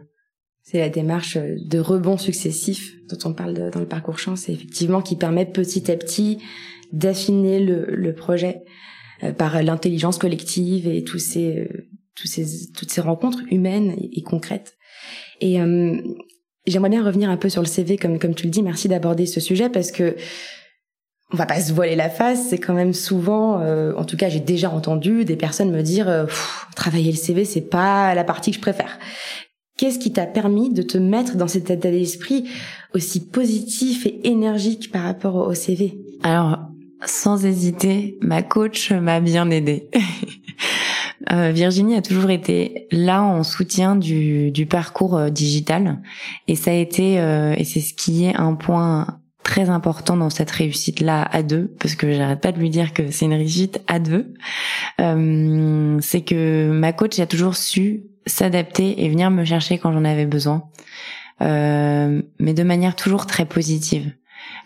C'est 0.63 0.80
la 0.80 0.89
démarche 0.89 1.38
de 1.38 1.80
rebond 1.80 2.17
successif 2.17 2.94
dont 3.10 3.30
on 3.30 3.34
parle 3.34 3.70
dans 3.72 3.80
le 3.80 3.88
parcours 3.88 4.17
chance, 4.17 4.50
et 4.50 4.54
effectivement 4.54 5.02
qui 5.02 5.15
permet 5.15 5.46
petit 5.46 5.91
à 5.91 5.98
petit 5.98 6.39
d'affiner 6.91 7.60
le, 7.60 7.86
le, 7.88 8.13
projet 8.13 8.63
par 9.38 9.62
l'intelligence 9.63 10.17
collective 10.17 10.88
et 10.88 11.04
tous 11.04 11.20
ces 11.20 11.67
tous 12.15 12.28
ces, 12.28 12.72
toutes 12.72 12.91
ces 12.91 13.02
rencontres 13.02 13.41
humaines 13.52 13.96
et, 14.00 14.22
concrètes. 14.22 14.78
Et 15.39 15.60
euh, 15.62 16.02
j'aimerais 16.65 16.89
bien 16.89 17.04
revenir 17.04 17.30
un 17.30 17.38
peu 17.38 17.50
sur 17.50 17.62
le 17.62 17.67
CV, 17.67 17.97
comme, 17.97 18.19
comme 18.19 18.36
tu 18.36 18.45
le 18.45 18.52
dis. 18.52 18.63
Merci 18.63 18.88
d'aborder 18.88 19.26
ce 19.26 19.39
sujet 19.39 19.69
parce 19.69 19.91
que 19.91 20.15
on 21.34 21.38
va 21.38 21.45
pas 21.45 21.62
se 21.62 21.71
voiler 21.71 21.95
la 21.95 22.10
face. 22.10 22.47
C'est 22.50 22.58
quand 22.58 22.74
même 22.74 22.93
souvent, 22.93 23.62
euh, 23.62 23.93
en 23.95 24.04
tout 24.04 24.17
cas, 24.17 24.30
j'ai 24.30 24.39
déjà 24.39 24.69
entendu 24.69 25.24
des 25.24 25.38
personnes 25.38 25.71
me 25.71 25.82
dire 25.82 26.10
euh, 26.10 26.26
travailler 26.76 27.12
le 27.12 27.17
CV, 27.17 27.45
c'est 27.45 27.62
pas 27.62 28.13
la 28.13 28.24
partie 28.24 28.52
que 28.52 28.58
je 28.58 28.62
préfère. 28.62 29.00
Qu'est-ce 29.78 29.97
qui 29.97 30.12
t'a 30.12 30.26
permis 30.26 30.71
de 30.71 30.82
te 30.82 30.97
mettre 30.97 31.38
dans 31.38 31.47
cet 31.47 31.69
état 31.69 31.89
d'esprit 31.89 32.50
aussi 32.93 33.26
positif 33.26 34.06
et 34.06 34.28
énergique 34.28 34.91
par 34.91 35.04
rapport 35.04 35.36
au 35.36 35.54
CV 35.54 35.97
Alors, 36.24 36.60
sans 37.06 37.45
hésiter, 37.45 38.17
ma 38.21 38.43
coach 38.43 38.91
m'a 38.91 39.19
bien 39.21 39.50
aidée. 39.50 39.89
Euh, 41.31 41.51
Virginie 41.51 41.95
a 41.95 42.01
toujours 42.01 42.29
été 42.29 42.88
là 42.91 43.21
en 43.21 43.43
soutien 43.43 43.95
du, 43.95 44.51
du 44.51 44.65
parcours 44.65 45.17
euh, 45.17 45.29
digital. 45.29 46.01
Et 46.47 46.55
ça 46.55 46.71
a 46.71 46.73
été 46.73 47.19
euh, 47.19 47.53
et 47.57 47.63
c'est 47.63 47.81
ce 47.81 47.93
qui 47.93 48.25
est 48.25 48.36
un 48.36 48.55
point 48.55 49.19
très 49.43 49.69
important 49.69 50.17
dans 50.17 50.29
cette 50.29 50.51
réussite 50.51 50.99
là 50.99 51.27
à 51.31 51.41
deux 51.41 51.73
parce 51.79 51.95
que 51.95 52.12
j'arrête 52.12 52.41
pas 52.41 52.51
de 52.51 52.60
lui 52.60 52.69
dire 52.69 52.93
que 52.93 53.10
c'est 53.12 53.25
une 53.25 53.34
réussite 53.34 53.81
à 53.88 53.99
deux. 53.99 54.34
C'est 54.99 56.21
que 56.21 56.71
ma 56.71 56.93
coach 56.93 57.19
a 57.19 57.25
toujours 57.25 57.55
su 57.55 58.03
s'adapter 58.27 59.03
et 59.03 59.10
venir 59.10 59.31
me 59.31 59.43
chercher 59.43 59.79
quand 59.79 59.91
j'en 59.91 60.05
avais 60.05 60.27
besoin. 60.27 60.69
Mais 61.39 62.53
de 62.53 62.63
manière 62.63 62.95
toujours 62.95 63.25
très 63.25 63.45
positive 63.45 64.13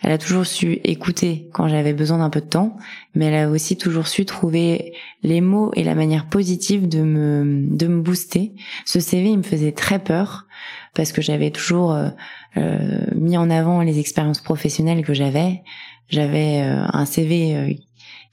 elle 0.02 0.12
a 0.12 0.18
toujours 0.18 0.46
su 0.46 0.80
écouter 0.84 1.48
quand 1.52 1.68
j'avais 1.68 1.92
besoin 1.92 2.18
d'un 2.18 2.30
peu 2.30 2.40
de 2.40 2.46
temps, 2.46 2.76
mais 3.14 3.26
elle 3.26 3.46
a 3.46 3.50
aussi 3.50 3.76
toujours 3.76 4.06
su 4.06 4.24
trouver 4.24 4.92
les 5.22 5.40
mots 5.40 5.72
et 5.74 5.84
la 5.84 5.94
manière 5.94 6.26
positive 6.28 6.88
de 6.88 7.02
me 7.02 7.66
de 7.70 7.86
me 7.86 8.00
booster. 8.00 8.52
Ce 8.84 9.00
CV, 9.00 9.30
il 9.30 9.38
me 9.38 9.42
faisait 9.42 9.72
très 9.72 9.98
peur 9.98 10.46
parce 10.94 11.12
que 11.12 11.22
j'avais 11.22 11.50
toujours 11.50 11.92
euh, 11.92 12.08
euh, 12.56 12.98
mis 13.14 13.36
en 13.36 13.50
avant 13.50 13.82
les 13.82 14.00
expériences 14.00 14.40
professionnelles 14.40 15.04
que 15.04 15.14
j'avais. 15.14 15.62
J'avais 16.08 16.62
euh, 16.62 16.84
un 16.92 17.04
CV 17.04 17.80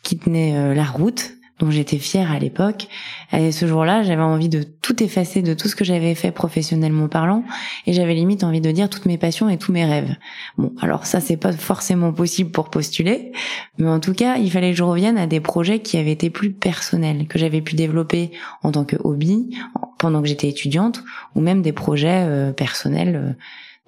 qui 0.01 0.17
tenait 0.17 0.75
la 0.75 0.83
route, 0.83 1.33
j'étais 1.71 1.97
fière 1.97 2.31
à 2.31 2.39
l'époque. 2.39 2.87
Et 3.31 3.51
ce 3.51 3.65
jour-là, 3.67 4.03
j'avais 4.03 4.21
envie 4.21 4.49
de 4.49 4.63
tout 4.63 5.01
effacer 5.03 5.41
de 5.41 5.53
tout 5.53 5.67
ce 5.67 5.75
que 5.75 5.83
j'avais 5.83 6.15
fait 6.15 6.31
professionnellement 6.31 7.07
parlant, 7.07 7.43
et 7.85 7.93
j'avais 7.93 8.13
limite 8.13 8.43
envie 8.43 8.61
de 8.61 8.71
dire 8.71 8.89
toutes 8.89 9.05
mes 9.05 9.17
passions 9.17 9.49
et 9.49 9.57
tous 9.57 9.71
mes 9.71 9.85
rêves. 9.85 10.15
Bon, 10.57 10.73
alors 10.81 11.05
ça, 11.05 11.19
c'est 11.19 11.37
pas 11.37 11.51
forcément 11.53 12.13
possible 12.13 12.51
pour 12.51 12.69
postuler, 12.69 13.31
mais 13.77 13.87
en 13.87 13.99
tout 13.99 14.13
cas, 14.13 14.37
il 14.37 14.51
fallait 14.51 14.71
que 14.71 14.77
je 14.77 14.83
revienne 14.83 15.17
à 15.17 15.27
des 15.27 15.39
projets 15.39 15.79
qui 15.79 15.97
avaient 15.97 16.11
été 16.11 16.29
plus 16.29 16.51
personnels, 16.51 17.27
que 17.27 17.39
j'avais 17.39 17.61
pu 17.61 17.75
développer 17.75 18.31
en 18.61 18.71
tant 18.71 18.85
que 18.85 18.97
hobby 19.03 19.57
pendant 19.97 20.21
que 20.21 20.27
j'étais 20.27 20.49
étudiante, 20.49 21.03
ou 21.35 21.41
même 21.41 21.61
des 21.61 21.71
projets 21.71 22.23
euh, 22.27 22.51
personnels 22.51 23.15
euh, 23.15 23.33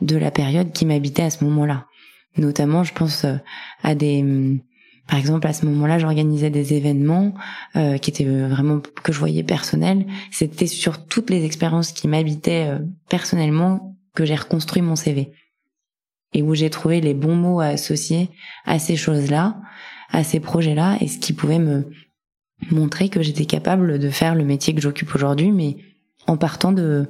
de 0.02 0.18
la 0.18 0.32
période 0.32 0.72
qui 0.72 0.86
m'habitaient 0.86 1.24
à 1.24 1.30
ce 1.30 1.44
moment-là. 1.44 1.86
Notamment, 2.38 2.84
je 2.84 2.94
pense 2.94 3.26
euh, 3.26 3.36
à 3.84 3.96
des 3.96 4.22
hum, 4.22 4.60
par 5.08 5.20
exemple, 5.20 5.46
à 5.48 5.54
ce 5.54 5.66
moment-là, 5.68 6.00
j'organisais 6.00 6.50
des 6.50 6.74
événements 6.74 7.36
euh, 7.76 7.98
qui 7.98 8.10
étaient 8.10 8.26
euh, 8.26 8.48
vraiment 8.48 8.80
que 8.80 9.14
je 9.14 9.20
voyais 9.20 9.44
personnels. 9.44 10.06
C'était 10.32 10.68
sur 10.68 11.06
toutes 11.06 11.30
les 11.30 11.46
expériences 11.46 11.92
qui 11.92 12.08
m'habitaient 12.08 12.68
euh, 12.70 12.80
personnellement 13.08 13.96
que 14.16 14.26
j'ai 14.26 14.36
reconstruit 14.36 14.82
mon 14.82 14.96
CV 14.96 15.32
et 16.34 16.42
où 16.42 16.56
j'ai 16.56 16.70
trouvé 16.70 17.02
les 17.02 17.14
bons 17.14 17.36
mots 17.36 17.60
à 17.60 17.68
associer 17.68 18.30
à 18.66 18.80
ces 18.80 18.96
choses-là, 18.96 19.58
à 20.10 20.24
ces 20.24 20.40
projets-là, 20.40 20.98
et 21.00 21.08
ce 21.08 21.20
qui 21.20 21.34
pouvait 21.34 21.60
me 21.60 21.88
montrer 22.72 23.10
que 23.10 23.22
j'étais 23.22 23.46
capable 23.46 24.00
de 24.00 24.10
faire 24.10 24.34
le 24.34 24.44
métier 24.44 24.74
que 24.74 24.82
j'occupe 24.82 25.14
aujourd'hui, 25.14 25.52
mais 25.52 25.78
en 26.28 26.36
partant 26.36 26.72
de 26.72 27.10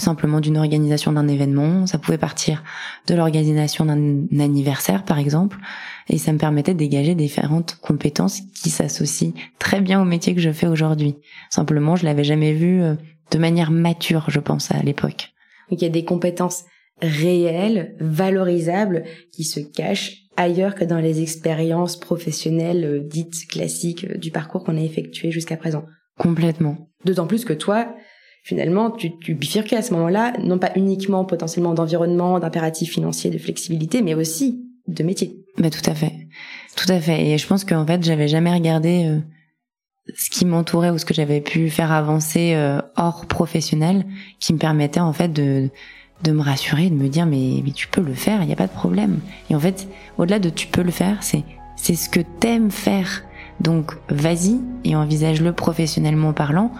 simplement 0.00 0.40
d'une 0.40 0.56
organisation 0.56 1.12
d'un 1.12 1.28
événement, 1.28 1.86
ça 1.86 1.98
pouvait 1.98 2.18
partir 2.18 2.62
de 3.06 3.14
l'organisation 3.14 3.84
d'un 3.84 4.26
anniversaire 4.40 5.04
par 5.04 5.18
exemple, 5.18 5.58
et 6.08 6.18
ça 6.18 6.32
me 6.32 6.38
permettait 6.38 6.74
de 6.74 6.78
dégager 6.78 7.14
différentes 7.14 7.78
compétences 7.82 8.40
qui 8.62 8.70
s'associent 8.70 9.32
très 9.58 9.80
bien 9.80 10.00
au 10.00 10.04
métier 10.04 10.34
que 10.34 10.40
je 10.40 10.50
fais 10.50 10.66
aujourd'hui. 10.66 11.16
Simplement, 11.50 11.96
je 11.96 12.04
l'avais 12.04 12.24
jamais 12.24 12.52
vu 12.52 12.82
euh, 12.82 12.94
de 13.30 13.38
manière 13.38 13.70
mature, 13.70 14.26
je 14.28 14.40
pense, 14.40 14.70
à 14.70 14.82
l'époque. 14.82 15.32
Donc 15.70 15.80
il 15.80 15.84
y 15.84 15.88
a 15.88 15.90
des 15.90 16.04
compétences 16.04 16.64
réelles, 17.00 17.96
valorisables, 18.00 19.04
qui 19.32 19.44
se 19.44 19.60
cachent 19.60 20.22
ailleurs 20.36 20.74
que 20.74 20.84
dans 20.84 20.98
les 20.98 21.20
expériences 21.20 21.98
professionnelles 21.98 22.84
euh, 22.84 23.00
dites 23.00 23.46
classiques 23.48 24.04
euh, 24.04 24.18
du 24.18 24.30
parcours 24.30 24.64
qu'on 24.64 24.76
a 24.76 24.82
effectué 24.82 25.30
jusqu'à 25.30 25.56
présent. 25.56 25.84
Complètement. 26.18 26.88
D'autant 27.04 27.26
plus 27.26 27.44
que 27.44 27.52
toi, 27.52 27.94
finalement, 28.42 28.90
tu, 28.90 29.18
tu 29.18 29.34
bifurquais 29.34 29.76
à 29.76 29.82
ce 29.82 29.94
moment-là, 29.94 30.32
non 30.42 30.58
pas 30.58 30.72
uniquement 30.76 31.24
potentiellement 31.24 31.74
d'environnement, 31.74 32.38
d'impératifs 32.38 32.92
financiers, 32.92 33.30
de 33.30 33.38
flexibilité, 33.38 34.02
mais 34.02 34.14
aussi 34.14 34.64
de 34.88 35.02
métier. 35.02 35.38
Bah 35.58 35.70
tout 35.70 35.88
à 35.88 35.94
fait, 35.94 36.12
tout 36.76 36.90
à 36.90 37.00
fait. 37.00 37.26
Et 37.26 37.38
je 37.38 37.46
pense 37.46 37.64
qu'en 37.64 37.86
fait, 37.86 38.02
j'avais 38.02 38.28
jamais 38.28 38.52
regardé 38.52 39.04
euh, 39.06 39.20
ce 40.16 40.30
qui 40.30 40.44
m'entourait 40.44 40.90
ou 40.90 40.98
ce 40.98 41.04
que 41.04 41.14
j'avais 41.14 41.40
pu 41.40 41.70
faire 41.70 41.92
avancer 41.92 42.54
euh, 42.54 42.80
hors 42.96 43.26
professionnel, 43.26 44.04
qui 44.40 44.52
me 44.52 44.58
permettait 44.58 45.00
en 45.00 45.12
fait 45.12 45.32
de 45.32 45.70
de 46.22 46.30
me 46.30 46.42
rassurer, 46.42 46.88
de 46.88 46.94
me 46.94 47.08
dire 47.08 47.26
mais, 47.26 47.62
mais 47.64 47.72
tu 47.72 47.88
peux 47.88 48.00
le 48.00 48.14
faire, 48.14 48.42
il 48.42 48.46
n'y 48.46 48.52
a 48.52 48.56
pas 48.56 48.68
de 48.68 48.72
problème. 48.72 49.18
Et 49.50 49.56
en 49.56 49.60
fait, 49.60 49.88
au-delà 50.18 50.38
de 50.38 50.50
tu 50.50 50.68
peux 50.68 50.82
le 50.82 50.92
faire, 50.92 51.22
c'est 51.22 51.44
c'est 51.76 51.94
ce 51.94 52.08
que 52.08 52.20
t'aimes 52.20 52.70
faire. 52.70 53.24
Donc 53.60 53.92
vas-y 54.08 54.58
et 54.84 54.96
envisage-le 54.96 55.52
professionnellement 55.52 56.32
parlant 56.32 56.72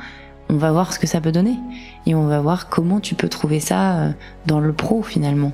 on 0.52 0.58
va 0.58 0.70
voir 0.70 0.92
ce 0.92 0.98
que 0.98 1.06
ça 1.06 1.20
peut 1.20 1.32
donner 1.32 1.56
et 2.06 2.14
on 2.14 2.26
va 2.26 2.40
voir 2.40 2.68
comment 2.68 3.00
tu 3.00 3.14
peux 3.14 3.28
trouver 3.28 3.58
ça 3.58 3.98
euh, 3.98 4.12
dans 4.46 4.60
le 4.60 4.72
pro 4.72 5.02
finalement. 5.02 5.52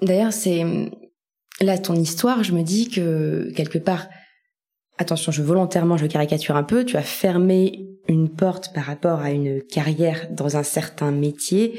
D'ailleurs, 0.00 0.32
c'est 0.32 0.64
là 1.60 1.78
ton 1.78 1.94
histoire, 1.94 2.42
je 2.42 2.52
me 2.52 2.62
dis 2.62 2.88
que 2.88 3.52
quelque 3.54 3.78
part 3.78 4.06
attention, 4.98 5.30
je 5.30 5.42
volontairement 5.42 5.98
je 5.98 6.06
caricature 6.06 6.56
un 6.56 6.62
peu, 6.62 6.84
tu 6.84 6.96
as 6.96 7.02
fermé 7.02 7.86
une 8.08 8.30
porte 8.30 8.72
par 8.72 8.84
rapport 8.84 9.20
à 9.20 9.30
une 9.30 9.62
carrière 9.62 10.28
dans 10.30 10.56
un 10.56 10.62
certain 10.62 11.10
métier 11.10 11.78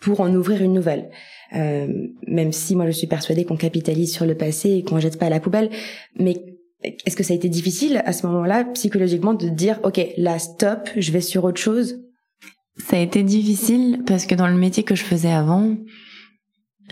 pour 0.00 0.20
en 0.20 0.34
ouvrir 0.34 0.62
une 0.62 0.74
nouvelle. 0.74 1.10
Euh, 1.54 1.86
même 2.26 2.52
si 2.52 2.76
moi 2.76 2.86
je 2.86 2.90
suis 2.90 3.06
persuadée 3.06 3.44
qu'on 3.44 3.56
capitalise 3.56 4.12
sur 4.12 4.26
le 4.26 4.34
passé 4.34 4.72
et 4.72 4.82
qu'on 4.82 4.98
jette 4.98 5.18
pas 5.18 5.26
à 5.26 5.30
la 5.30 5.40
poubelle, 5.40 5.70
mais 6.18 6.53
est-ce 6.84 7.16
que 7.16 7.22
ça 7.22 7.32
a 7.32 7.36
été 7.36 7.48
difficile 7.48 8.02
à 8.04 8.12
ce 8.12 8.26
moment-là, 8.26 8.64
psychologiquement, 8.74 9.34
de 9.34 9.48
dire, 9.48 9.80
OK, 9.82 10.00
là, 10.16 10.38
stop, 10.38 10.88
je 10.96 11.12
vais 11.12 11.20
sur 11.20 11.44
autre 11.44 11.60
chose? 11.60 11.96
Ça 12.76 12.96
a 12.96 13.00
été 13.00 13.22
difficile 13.22 14.02
parce 14.06 14.26
que 14.26 14.34
dans 14.34 14.48
le 14.48 14.56
métier 14.56 14.82
que 14.82 14.94
je 14.94 15.04
faisais 15.04 15.32
avant, 15.32 15.76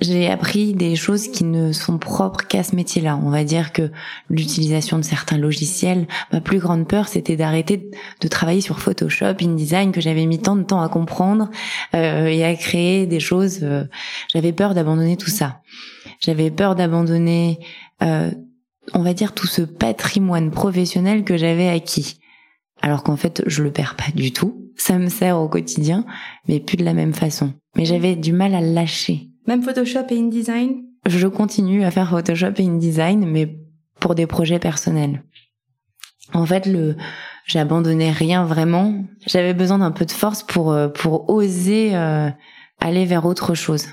j'ai 0.01 0.31
appris 0.31 0.73
des 0.73 0.97
choses 0.97 1.29
qui 1.29 1.45
ne 1.45 1.73
sont 1.73 1.99
propres 1.99 2.47
qu'à 2.47 2.63
ce 2.63 2.75
métier-là. 2.75 3.21
On 3.23 3.31
va 3.31 3.45
dire 3.45 3.73
que 3.73 3.91
l'utilisation 4.31 4.99
de 4.99 5.05
certains 5.05 5.37
logiciels, 5.37 6.07
ma 6.33 6.41
plus 6.41 6.59
grande 6.59 6.89
peur, 6.89 7.09
c'était 7.09 7.37
d'arrêter 7.37 7.91
de 8.21 8.29
travailler 8.29 8.63
sur 8.63 8.81
Photoshop, 8.81 9.35
InDesign, 9.43 9.93
que 9.93 10.01
j'avais 10.01 10.25
mis 10.25 10.39
tant 10.39 10.57
de 10.57 10.63
temps 10.63 10.81
à 10.81 10.89
comprendre 10.89 11.51
euh, 11.95 12.27
et 12.27 12.43
à 12.45 12.55
créer 12.55 13.07
des 13.07 13.21
choses. 13.21 13.61
Euh, 13.63 13.85
j'avais 14.33 14.53
peur 14.53 14.75
d'abandonner 14.75 15.17
tout 15.17 15.31
ça. 15.31 15.61
J'avais 16.21 16.51
peur 16.51 16.75
d'abandonner 16.75 17.59
euh, 18.03 18.31
on 18.95 19.03
va 19.03 19.15
dire 19.15 19.33
tout 19.33 19.47
ce 19.47 19.63
patrimoine 19.63 20.51
professionnel 20.51 21.25
que 21.25 21.37
j'avais 21.37 21.69
acquis. 21.69 22.19
alors 22.81 23.05
qu'en 23.05 23.17
fait, 23.17 23.43
je 23.47 23.63
le 23.63 23.71
perds 23.71 23.97
pas 23.97 24.11
du 24.15 24.33
tout. 24.33 24.71
Ça 24.77 24.99
me 24.99 25.09
sert 25.09 25.39
au 25.39 25.49
quotidien, 25.49 26.05
mais 26.49 26.59
plus 26.59 26.77
de 26.77 26.85
la 26.85 26.95
même 26.95 27.13
façon. 27.13 27.53
Mais 27.77 27.85
j'avais 27.85 28.17
du 28.17 28.33
mal 28.33 28.55
à 28.55 28.61
lâcher. 28.61 29.29
Même 29.47 29.63
Photoshop 29.63 30.07
et 30.11 30.19
InDesign? 30.19 30.83
Je 31.07 31.27
continue 31.29 31.85
à 31.85 31.91
faire 31.91 32.11
Photoshop 32.11 32.55
et 32.57 32.65
InDesign, 32.65 33.25
mais 33.27 33.57
pour 34.01 34.15
des 34.15 34.27
projets 34.27 34.59
personnels. 34.59 35.23
En 36.33 36.47
fait, 36.47 36.67
le, 36.67 36.97
j'abandonnais 37.47 38.11
rien 38.11 38.45
vraiment. 38.45 39.05
J'avais 39.27 39.55
besoin 39.55 39.79
d'un 39.79 39.91
peu 39.91 40.05
de 40.05 40.11
force 40.11 40.43
pour 40.43 40.73
euh, 40.73 40.89
pour 40.89 41.29
oser 41.31 41.95
euh, 41.95 42.31
aller 42.81 43.05
vers 43.05 43.27
autre 43.27 43.55
chose. 43.55 43.87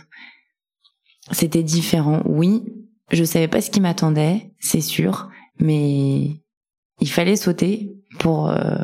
C'était 1.32 1.64
différent, 1.64 2.22
oui. 2.26 2.64
Je 3.12 3.24
savais 3.24 3.48
pas 3.48 3.62
ce 3.62 3.72
qui 3.72 3.82
m'attendait, 3.82 4.52
c'est 4.60 4.82
sûr, 4.82 5.30
mais 5.60 6.42
il 7.02 7.10
fallait 7.10 7.36
sauter 7.36 7.92
pour 8.20 8.50
euh, 8.50 8.78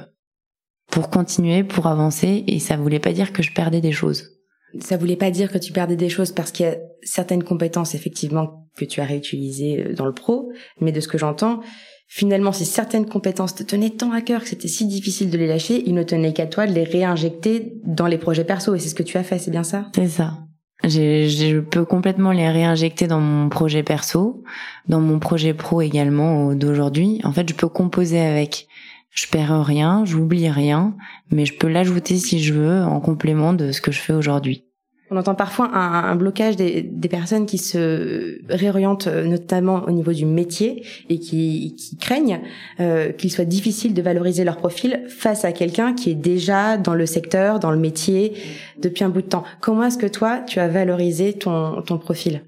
pour 0.92 1.10
continuer, 1.10 1.64
pour 1.64 1.88
avancer, 1.88 2.44
et 2.48 2.60
ça 2.60 2.78
voulait 2.78 3.00
pas 3.00 3.14
dire 3.14 3.34
que 3.34 3.44
je 3.44 3.54
perdais 3.54 3.82
des 3.82 3.92
choses. 3.92 4.32
Ça 4.80 4.98
voulait 4.98 5.16
pas 5.16 5.32
dire 5.32 5.52
que 5.52 5.58
tu 5.58 5.72
perdais 5.72 5.96
des 5.96 6.10
choses 6.10 6.32
parce 6.32 6.52
qu'il 6.52 6.66
y 6.66 6.70
a 6.70 6.78
certaines 7.02 7.44
compétences 7.44 7.96
effectivement 7.96 8.68
que 8.76 8.86
tu 8.86 9.00
as 9.00 9.06
réutilisées 9.06 9.94
dans 9.96 10.06
le 10.06 10.14
pro, 10.14 10.52
mais 10.82 10.92
de 10.92 11.00
ce 11.00 11.08
que 11.08 11.18
j'entends, 11.18 11.62
Finalement, 12.08 12.52
si 12.52 12.66
certaines 12.66 13.08
compétences 13.08 13.56
te 13.56 13.64
tenaient 13.64 13.90
tant 13.90 14.12
à 14.12 14.22
cœur 14.22 14.44
que 14.44 14.50
c'était 14.50 14.68
si 14.68 14.86
difficile 14.86 15.30
de 15.30 15.38
les 15.38 15.48
lâcher, 15.48 15.84
il 15.86 15.96
ne 15.96 16.04
tenait 16.04 16.34
qu'à 16.34 16.46
toi 16.46 16.68
de 16.68 16.72
les 16.72 16.84
réinjecter 16.84 17.74
dans 17.84 18.08
les 18.08 18.18
projets 18.18 18.44
perso. 18.44 18.76
Et 18.76 18.80
c'est 18.80 18.90
ce 18.90 18.96
que 18.96 19.04
tu 19.04 19.18
as 19.18 19.24
fait, 19.24 19.40
c'est 19.40 19.52
bien 19.52 19.64
ça? 19.64 19.88
C'est 19.96 20.08
ça. 20.08 20.38
Je 20.84 21.60
peux 21.60 21.86
complètement 21.86 22.32
les 22.32 22.50
réinjecter 22.50 23.08
dans 23.08 23.20
mon 23.20 23.50
projet 23.50 23.82
perso, 23.82 24.44
dans 24.88 25.00
mon 25.00 25.20
projet 25.20 25.54
pro 25.54 25.82
également 25.82 26.54
d'aujourd'hui. 26.54 27.22
En 27.24 27.32
fait, 27.32 27.50
je 27.50 27.56
peux 27.56 27.70
composer 27.70 28.20
avec. 28.20 28.68
Je 29.12 29.28
perds 29.28 29.64
rien, 29.64 30.04
j'oublie 30.04 30.50
rien, 30.50 30.94
mais 31.32 31.46
je 31.46 31.58
peux 31.58 31.70
l'ajouter 31.70 32.18
si 32.18 32.44
je 32.44 32.54
veux 32.54 32.84
en 32.84 33.00
complément 33.00 33.54
de 33.54 33.72
ce 33.72 33.80
que 33.80 33.94
je 33.94 34.00
fais 34.00 34.12
aujourd'hui. 34.12 34.65
On 35.12 35.18
entend 35.18 35.36
parfois 35.36 35.70
un, 35.72 36.06
un 36.06 36.16
blocage 36.16 36.56
des, 36.56 36.82
des, 36.82 37.10
personnes 37.10 37.46
qui 37.46 37.60
se 37.60 38.40
réorientent 38.50 39.06
euh, 39.06 39.26
notamment 39.26 39.84
au 39.84 39.92
niveau 39.92 40.14
du 40.14 40.26
métier 40.26 40.84
et 41.10 41.20
qui, 41.20 41.76
qui 41.78 41.98
craignent 41.98 42.42
euh, 42.80 43.12
qu'il 43.12 43.32
soit 43.32 43.46
difficile 43.46 43.94
de 43.94 44.02
valoriser 44.02 44.44
leur 44.44 44.58
profil 44.58 45.04
face 45.08 45.46
à 45.46 45.52
quelqu'un 45.52 45.94
qui 45.94 46.10
est 46.10 46.16
déjà 46.16 46.78
dans 46.78 46.96
le 46.96 47.06
secteur, 47.06 47.60
dans 47.60 47.70
le 47.70 47.78
métier 47.78 48.34
depuis 48.82 49.04
un 49.04 49.10
bout 49.10 49.22
de 49.22 49.28
temps. 49.28 49.44
Comment 49.62 49.84
est-ce 49.84 50.00
que 50.00 50.08
toi, 50.08 50.40
tu 50.40 50.60
as 50.60 50.68
valorisé 50.68 51.34
ton, 51.34 51.84
ton 51.84 52.00
profil? 52.00 52.42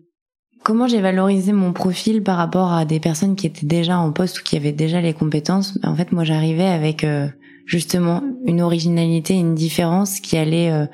Comment 0.64 0.88
j'ai 0.88 1.00
valorisé 1.00 1.54
mon 1.54 1.74
profil 1.74 2.24
par 2.24 2.38
rapport 2.38 2.74
à 2.74 2.86
des 2.86 3.00
personnes 3.00 3.36
qui 3.36 3.46
étaient 3.46 3.68
déjà 3.68 4.00
en 4.00 4.12
poste 4.12 4.40
ou 4.40 4.44
qui 4.44 4.58
avaient 4.58 4.72
déjà 4.72 5.00
les 5.00 5.14
compétences? 5.14 5.78
En 5.84 5.96
fait, 5.96 6.12
moi, 6.12 6.24
j'arrivais 6.24 6.66
avec 6.66 7.04
euh, 7.04 7.28
justement 7.66 8.24
une 8.46 8.62
originalité, 8.62 9.36
une 9.36 9.54
différence 9.54 10.20
qui 10.20 10.38
allait 10.38 10.72
euh, 10.72 10.88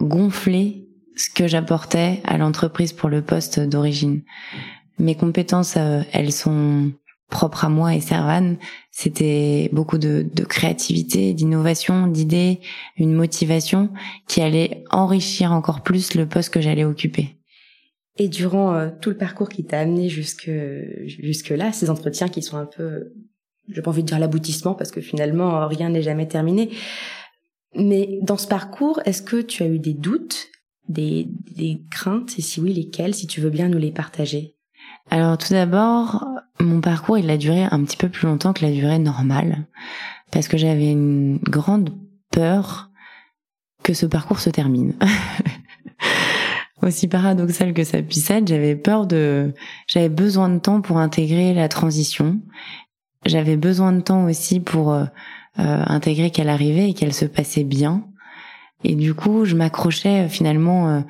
gonfler 0.00 0.85
ce 1.16 1.30
que 1.30 1.48
j'apportais 1.48 2.20
à 2.24 2.36
l'entreprise 2.38 2.92
pour 2.92 3.08
le 3.08 3.22
poste 3.22 3.58
d'origine. 3.58 4.22
Mes 4.98 5.14
compétences, 5.14 5.76
euh, 5.76 6.02
elles 6.12 6.32
sont 6.32 6.92
propres 7.28 7.64
à 7.64 7.68
moi 7.68 7.94
et 7.94 8.00
Servan. 8.00 8.56
C'était 8.90 9.68
beaucoup 9.72 9.98
de, 9.98 10.28
créativité, 10.48 11.34
d'innovation, 11.34 12.06
d'idées, 12.06 12.60
une 12.96 13.12
motivation 13.12 13.90
qui 14.28 14.42
allait 14.42 14.84
enrichir 14.90 15.52
encore 15.52 15.82
plus 15.82 16.14
le 16.14 16.26
poste 16.26 16.50
que 16.50 16.60
j'allais 16.60 16.84
occuper. 16.84 17.36
Et 18.18 18.28
durant 18.28 18.74
euh, 18.74 18.90
tout 19.00 19.10
le 19.10 19.16
parcours 19.16 19.48
qui 19.48 19.64
t'a 19.64 19.80
amené 19.80 20.08
jusque 20.08 20.50
jusque 21.06 21.50
là, 21.50 21.72
ces 21.72 21.90
entretiens 21.90 22.28
qui 22.28 22.42
sont 22.42 22.56
un 22.56 22.64
peu, 22.64 23.12
j'ai 23.68 23.82
pas 23.82 23.90
envie 23.90 24.02
de 24.02 24.08
dire 24.08 24.18
l'aboutissement 24.18 24.74
parce 24.74 24.90
que 24.90 25.00
finalement 25.00 25.66
rien 25.66 25.90
n'est 25.90 26.02
jamais 26.02 26.28
terminé. 26.28 26.70
Mais 27.74 28.18
dans 28.22 28.38
ce 28.38 28.46
parcours, 28.46 29.00
est-ce 29.04 29.20
que 29.20 29.42
tu 29.42 29.62
as 29.62 29.66
eu 29.66 29.78
des 29.78 29.92
doutes 29.92 30.48
des, 30.88 31.28
des 31.56 31.82
craintes 31.90 32.38
et 32.38 32.42
si 32.42 32.60
oui 32.60 32.72
lesquelles 32.72 33.14
si 33.14 33.26
tu 33.26 33.40
veux 33.40 33.50
bien 33.50 33.68
nous 33.68 33.78
les 33.78 33.92
partager? 33.92 34.54
Alors 35.10 35.38
tout 35.38 35.52
d'abord, 35.52 36.24
mon 36.60 36.80
parcours 36.80 37.18
il 37.18 37.30
a 37.30 37.36
duré 37.36 37.64
un 37.64 37.84
petit 37.84 37.96
peu 37.96 38.08
plus 38.08 38.26
longtemps 38.26 38.52
que 38.52 38.64
la 38.64 38.72
durée 38.72 38.98
normale 38.98 39.66
parce 40.32 40.48
que 40.48 40.56
j'avais 40.56 40.90
une 40.90 41.38
grande 41.38 41.90
peur 42.30 42.90
que 43.82 43.94
ce 43.94 44.06
parcours 44.06 44.40
se 44.40 44.50
termine. 44.50 44.94
Aussi 46.82 47.08
paradoxal 47.08 47.72
que 47.72 47.84
ça 47.84 48.02
puisse 48.02 48.30
être, 48.30 48.48
j'avais 48.48 48.76
peur 48.76 49.06
de 49.06 49.54
j'avais 49.86 50.08
besoin 50.08 50.48
de 50.48 50.58
temps 50.58 50.80
pour 50.80 50.98
intégrer 50.98 51.54
la 51.54 51.68
transition. 51.68 52.40
J'avais 53.24 53.56
besoin 53.56 53.92
de 53.92 54.00
temps 54.00 54.24
aussi 54.24 54.60
pour 54.60 54.92
euh, 54.92 55.04
euh 55.58 55.82
intégrer 55.86 56.30
qu'elle 56.30 56.50
arrivait 56.50 56.90
et 56.90 56.94
qu'elle 56.94 57.14
se 57.14 57.24
passait 57.24 57.64
bien. 57.64 58.04
Et 58.88 58.94
du 58.94 59.14
coup, 59.14 59.44
je 59.44 59.56
m'accrochais 59.56 60.26
euh, 60.26 60.28
finalement 60.28 60.88
euh, 60.88 61.00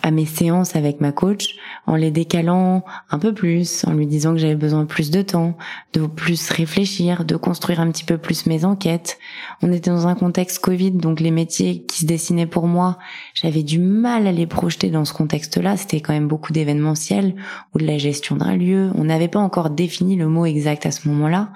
à 0.00 0.12
mes 0.12 0.26
séances 0.26 0.76
avec 0.76 1.00
ma 1.00 1.10
coach 1.10 1.56
en 1.86 1.96
les 1.96 2.12
décalant 2.12 2.84
un 3.10 3.18
peu 3.18 3.34
plus, 3.34 3.84
en 3.84 3.94
lui 3.94 4.06
disant 4.06 4.32
que 4.32 4.38
j'avais 4.38 4.54
besoin 4.54 4.82
de 4.82 4.86
plus 4.86 5.10
de 5.10 5.22
temps, 5.22 5.56
de 5.92 6.06
plus 6.06 6.50
réfléchir, 6.50 7.24
de 7.24 7.34
construire 7.34 7.80
un 7.80 7.90
petit 7.90 8.04
peu 8.04 8.16
plus 8.16 8.46
mes 8.46 8.64
enquêtes. 8.64 9.18
On 9.60 9.72
était 9.72 9.90
dans 9.90 10.06
un 10.06 10.14
contexte 10.14 10.60
Covid, 10.60 10.92
donc 10.92 11.18
les 11.18 11.32
métiers 11.32 11.82
qui 11.82 12.00
se 12.00 12.06
dessinaient 12.06 12.46
pour 12.46 12.68
moi, 12.68 12.96
j'avais 13.34 13.64
du 13.64 13.80
mal 13.80 14.28
à 14.28 14.32
les 14.32 14.46
projeter 14.46 14.90
dans 14.90 15.04
ce 15.04 15.12
contexte-là. 15.12 15.76
C'était 15.76 16.00
quand 16.00 16.12
même 16.12 16.28
beaucoup 16.28 16.52
d'événementiel 16.52 17.34
ou 17.74 17.78
de 17.78 17.86
la 17.86 17.98
gestion 17.98 18.36
d'un 18.36 18.54
lieu. 18.54 18.92
On 18.94 19.04
n'avait 19.04 19.26
pas 19.26 19.40
encore 19.40 19.70
défini 19.70 20.14
le 20.14 20.28
mot 20.28 20.46
exact 20.46 20.86
à 20.86 20.92
ce 20.92 21.08
moment-là. 21.08 21.50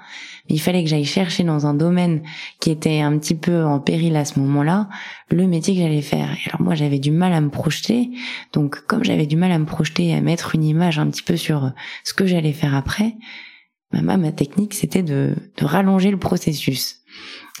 Il 0.51 0.59
fallait 0.59 0.83
que 0.83 0.89
j'aille 0.89 1.05
chercher 1.05 1.43
dans 1.45 1.65
un 1.65 1.73
domaine 1.73 2.23
qui 2.59 2.71
était 2.71 2.99
un 2.99 3.17
petit 3.17 3.35
peu 3.35 3.63
en 3.63 3.79
péril 3.79 4.17
à 4.17 4.25
ce 4.25 4.37
moment-là, 4.39 4.89
le 5.29 5.47
métier 5.47 5.73
que 5.73 5.79
j'allais 5.79 6.01
faire. 6.01 6.29
Et 6.33 6.49
alors 6.49 6.61
moi, 6.61 6.75
j'avais 6.75 6.99
du 6.99 7.09
mal 7.09 7.31
à 7.31 7.39
me 7.39 7.49
projeter. 7.49 8.09
Donc, 8.51 8.85
comme 8.85 9.03
j'avais 9.03 9.27
du 9.27 9.37
mal 9.37 9.53
à 9.53 9.59
me 9.59 9.65
projeter 9.65 10.07
et 10.07 10.13
à 10.13 10.19
mettre 10.19 10.53
une 10.53 10.65
image 10.65 10.99
un 10.99 11.09
petit 11.09 11.23
peu 11.23 11.37
sur 11.37 11.71
ce 12.03 12.13
que 12.13 12.25
j'allais 12.25 12.51
faire 12.51 12.75
après, 12.75 13.15
ma, 13.93 14.17
ma 14.17 14.31
technique, 14.33 14.73
c'était 14.73 15.03
de, 15.03 15.35
de 15.57 15.65
rallonger 15.65 16.11
le 16.11 16.19
processus. 16.19 16.97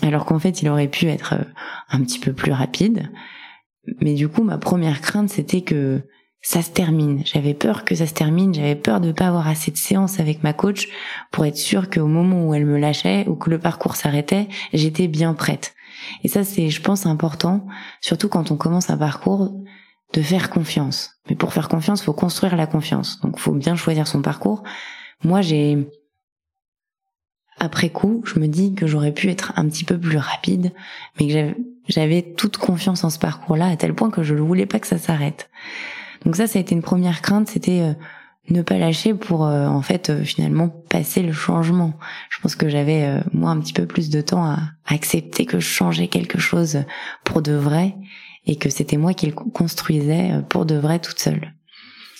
Alors 0.01 0.25
qu'en 0.25 0.39
fait, 0.39 0.61
il 0.61 0.67
aurait 0.67 0.89
pu 0.89 1.05
être 1.07 1.33
euh, 1.33 1.43
un 1.91 2.01
petit 2.01 2.19
peu 2.19 2.33
plus 2.33 2.51
rapide. 2.51 3.09
Mais 4.01 4.15
du 4.15 4.27
coup, 4.27 4.43
ma 4.43 4.57
première 4.57 4.99
crainte, 4.99 5.29
c'était 5.29 5.61
que 5.61 6.01
ça 6.41 6.61
se 6.61 6.71
termine. 6.71 7.21
J'avais 7.25 7.53
peur 7.53 7.85
que 7.85 7.95
ça 7.95 8.07
se 8.07 8.13
termine, 8.13 8.53
j'avais 8.53 8.75
peur 8.75 8.99
de 8.99 9.11
pas 9.11 9.27
avoir 9.27 9.47
assez 9.47 9.71
de 9.71 9.77
séances 9.77 10.19
avec 10.19 10.43
ma 10.43 10.53
coach 10.53 10.89
pour 11.31 11.45
être 11.45 11.57
sûre 11.57 11.89
qu'au 11.89 12.07
moment 12.07 12.47
où 12.47 12.53
elle 12.53 12.65
me 12.65 12.77
lâchait 12.77 13.25
ou 13.27 13.35
que 13.35 13.49
le 13.49 13.59
parcours 13.59 13.95
s'arrêtait, 13.95 14.47
j'étais 14.73 15.07
bien 15.07 15.33
prête. 15.33 15.75
Et 16.23 16.27
ça, 16.27 16.43
c'est, 16.43 16.69
je 16.69 16.81
pense, 16.81 17.05
important, 17.05 17.67
surtout 18.01 18.27
quand 18.27 18.51
on 18.51 18.57
commence 18.57 18.89
un 18.89 18.97
parcours, 18.97 19.53
de 20.13 20.21
faire 20.21 20.49
confiance. 20.49 21.11
Mais 21.29 21.35
pour 21.35 21.53
faire 21.53 21.69
confiance, 21.69 22.03
faut 22.03 22.13
construire 22.13 22.57
la 22.57 22.67
confiance. 22.67 23.21
Donc, 23.21 23.39
faut 23.39 23.53
bien 23.53 23.75
choisir 23.75 24.07
son 24.07 24.21
parcours. 24.21 24.63
Moi, 25.23 25.41
j'ai, 25.41 25.87
après 27.59 27.89
coup, 27.89 28.21
je 28.25 28.39
me 28.39 28.47
dis 28.47 28.73
que 28.73 28.87
j'aurais 28.87 29.13
pu 29.13 29.29
être 29.29 29.53
un 29.55 29.69
petit 29.69 29.85
peu 29.85 29.97
plus 29.97 30.17
rapide, 30.17 30.73
mais 31.19 31.27
que 31.27 31.55
j'avais 31.87 32.23
toute 32.23 32.57
confiance 32.57 33.03
en 33.03 33.09
ce 33.09 33.19
parcours-là 33.19 33.67
à 33.67 33.75
tel 33.77 33.93
point 33.93 34.09
que 34.09 34.23
je 34.23 34.33
ne 34.33 34.41
voulais 34.41 34.65
pas 34.65 34.79
que 34.79 34.87
ça 34.87 34.97
s'arrête. 34.97 35.49
Donc 36.25 36.35
ça, 36.35 36.47
ça 36.47 36.59
a 36.59 36.61
été 36.61 36.75
une 36.75 36.81
première 36.81 37.21
crainte, 37.21 37.49
c'était 37.49 37.81
euh, 37.81 37.93
ne 38.49 38.61
pas 38.61 38.77
lâcher 38.77 39.13
pour 39.13 39.45
euh, 39.45 39.67
en 39.67 39.81
fait 39.81 40.09
euh, 40.09 40.23
finalement 40.23 40.69
passer 40.69 41.23
le 41.23 41.33
changement. 41.33 41.93
Je 42.29 42.39
pense 42.41 42.55
que 42.55 42.69
j'avais 42.69 43.21
moi 43.33 43.51
un 43.51 43.59
petit 43.59 43.73
peu 43.73 43.85
plus 43.85 44.09
de 44.09 44.21
temps 44.21 44.45
à, 44.45 44.59
accepter 44.85 45.45
que 45.45 45.59
je 45.59 45.67
changeais 45.67 46.07
quelque 46.07 46.39
chose 46.39 46.83
pour 47.23 47.41
de 47.41 47.53
vrai 47.53 47.95
et 48.45 48.57
que 48.57 48.69
c'était 48.69 48.97
moi 48.97 49.13
qui 49.13 49.27
le 49.27 49.31
construisais 49.31 50.31
pour 50.49 50.65
de 50.65 50.75
vrai 50.75 50.99
toute 50.99 51.19
seule. 51.19 51.53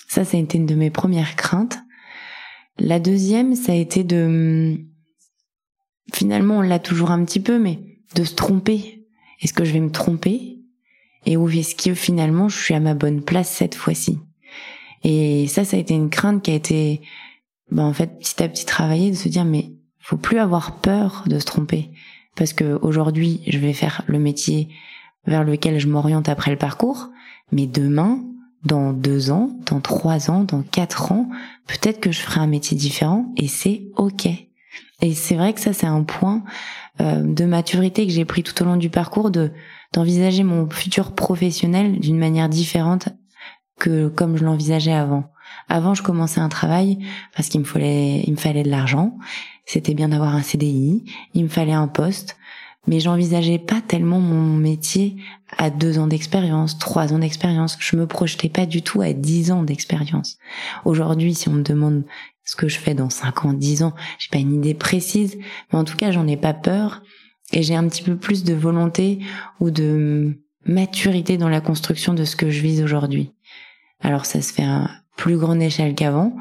Ça, 0.08 0.24
ça 0.24 0.38
a 0.38 0.40
été 0.40 0.58
une 0.58 0.66
de 0.66 0.76
mes 0.76 0.90
premières 0.90 1.36
craintes. 1.36 1.80
La 2.80 3.00
deuxième, 3.00 3.56
ça 3.56 3.74
a 3.74 3.76
été 3.76 4.04
de 4.04 4.78
finalement 6.14 6.58
on 6.58 6.62
l'a 6.62 6.80
toujours 6.80 7.12
un 7.12 7.24
petit 7.26 7.40
peu, 7.40 7.60
mais 7.60 7.80
de 8.16 8.24
se 8.24 8.36
tromper. 8.36 9.06
Est-ce 9.42 9.54
que 9.54 9.66
je 9.66 9.74
vais 9.74 9.80
me 9.80 9.92
tromper? 9.92 10.61
Et 11.26 11.38
où 11.38 11.50
est-ce 11.50 11.76
que 11.76 11.94
finalement 11.94 12.50
je 12.50 12.58
suis 12.58 12.74
à 12.74 12.80
ma 12.80 12.94
bonne 12.94 13.22
place 13.22 13.50
cette 13.50 13.76
fois-ci. 13.76 14.20
Et 15.04 15.48
ça, 15.48 15.66
ça 15.66 15.78
a 15.78 15.80
été 15.80 15.94
une 15.94 16.10
crainte 16.10 16.44
qui 16.44 16.52
a 16.52 16.56
été, 16.56 17.02
ben, 17.72 17.86
en 17.86 17.94
fait, 17.94 18.20
petit 18.20 18.42
à 18.44 18.48
petit 18.48 18.66
travaillée, 18.66 19.12
de 19.12 19.16
se 19.16 19.30
dire, 19.30 19.46
mais 19.46 19.72
faut 20.00 20.18
plus 20.18 20.40
avoir 20.40 20.78
peur 20.78 21.24
de 21.28 21.40
se 21.40 21.46
tromper. 21.46 21.90
Parce 22.36 22.54
que 22.54 22.80
aujourd'hui, 22.82 23.42
je 23.48 23.58
vais 23.58 23.74
faire 23.74 24.04
le 24.08 24.20
métier 24.20 24.70
vers 25.26 25.44
lequel 25.44 25.80
je 25.80 25.88
m'oriente 25.88 26.30
après 26.30 26.52
le 26.52 26.58
parcours, 26.58 27.10
mais 27.52 27.68
demain, 27.68 28.20
dans 28.64 28.94
deux 28.94 29.32
ans, 29.32 29.52
dans 29.66 29.82
trois 29.82 30.30
ans, 30.30 30.44
dans 30.44 30.62
quatre 30.62 31.12
ans, 31.12 31.30
peut-être 31.68 32.00
que 32.00 32.12
je 32.12 32.20
ferai 32.20 32.40
un 32.40 32.48
métier 32.48 32.78
différent 32.78 33.32
et 33.38 33.48
c'est 33.48 33.84
ok. 33.96 34.28
Et 35.02 35.14
c'est 35.14 35.36
vrai 35.36 35.54
que 35.54 35.60
ça, 35.60 35.74
c'est 35.74 35.88
un 35.88 36.04
point 36.04 36.44
euh, 37.02 37.22
de 37.22 37.46
maturité 37.46 38.06
que 38.06 38.14
j'ai 38.14 38.26
pris 38.26 38.44
tout 38.44 38.60
au 38.62 38.66
long 38.66 38.78
du 38.78 38.90
parcours 38.90 39.32
de 39.32 39.52
d'envisager 39.94 40.44
mon 40.44 40.70
futur 40.70 41.14
professionnel 41.14 42.00
d'une 42.00 42.18
manière 42.18 42.50
différente 42.50 43.10
que 43.80 44.08
comme 44.08 44.38
je 44.38 44.46
l'envisageais 44.46 44.94
avant. 44.94 45.26
Avant, 45.68 45.94
je 45.94 46.04
commençais 46.04 46.40
un 46.40 46.50
travail 46.50 47.00
parce 47.36 47.50
qu'il 47.50 47.60
me 47.60 47.66
fallait, 47.66 48.22
il 48.26 48.32
me 48.32 48.38
fallait 48.38 48.64
de 48.64 48.70
l'argent. 48.70 49.18
C'était 49.66 49.94
bien 49.94 50.10
d'avoir 50.10 50.36
un 50.36 50.42
CDI. 50.42 51.04
Il 51.34 51.44
me 51.44 51.50
fallait 51.50 51.74
un 51.74 51.88
poste. 51.88 52.38
mais 52.88 53.00
j'envisageais 53.00 53.60
pas 53.60 53.80
tellement 53.80 54.20
mon 54.20 54.58
métier 54.58 55.18
à 55.58 55.70
deux 55.70 56.00
ans 56.00 56.08
d'expérience, 56.08 56.80
trois 56.80 57.14
ans 57.14 57.20
d'expérience. 57.20 57.78
Je 57.80 57.96
me 57.96 58.08
projetais 58.08 58.50
pas 58.50 58.66
du 58.66 58.82
tout 58.82 59.02
à 59.02 59.14
dix 59.14 59.52
ans 59.52 59.64
d'expérience. 59.64 60.38
Aujourd'hui, 60.86 61.36
si 61.36 61.50
on 61.50 61.54
me 61.54 61.64
demande 61.64 62.04
ce 62.44 62.56
que 62.56 62.68
je 62.68 62.80
fais 62.80 62.96
dans 62.96 63.10
cinq 63.10 63.46
ans, 63.46 63.54
dix 63.54 63.84
ans, 63.84 63.94
j'ai 64.20 64.30
pas 64.30 64.40
une 64.40 64.56
idée 64.56 64.74
précise, 64.74 65.38
mais 65.72 65.80
en 65.80 65.84
tout 65.84 65.96
cas, 65.96 66.12
j'en 66.12 66.28
ai 66.28 66.38
pas 66.38 66.54
peur 66.54 67.02
et 67.52 67.64
j'ai 67.64 67.76
un 67.76 67.88
petit 67.88 68.04
peu 68.04 68.16
plus 68.16 68.44
de 68.44 68.54
volonté 68.54 69.20
ou 69.60 69.72
de 69.72 70.38
maturité 70.66 71.38
dans 71.38 71.50
la 71.50 71.62
construction 71.62 72.14
de 72.14 72.26
ce 72.26 72.36
que 72.36 72.50
je 72.50 72.62
vise 72.62 72.82
aujourd'hui. 72.82 73.32
Alors 74.02 74.26
ça 74.26 74.42
se 74.42 74.54
fait 74.54 74.64
à 74.64 74.90
plus 75.18 75.38
grande 75.38 75.62
échelle 75.62 75.96
qu'avant, 75.96 76.36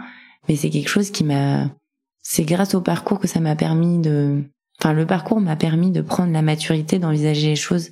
mais 0.49 0.57
c'est 0.57 0.71
quelque 0.71 0.89
chose 0.89 1.11
qui 1.11 1.25
m'a 1.25 1.71
c'est 2.23 2.45
grâce 2.45 2.75
au 2.75 2.81
parcours 2.81 3.19
que 3.19 3.29
ça 3.29 3.41
m'a 3.41 3.57
permis 3.57 3.99
de 3.99 4.45
enfin 4.79 4.93
le 4.93 5.07
parcours 5.07 5.41
m'a 5.41 5.57
permis 5.57 5.91
de 5.91 6.01
prendre 6.01 6.33
la 6.33 6.43
maturité 6.43 6.99
d'envisager 6.99 7.49
les 7.49 7.57
choses 7.57 7.91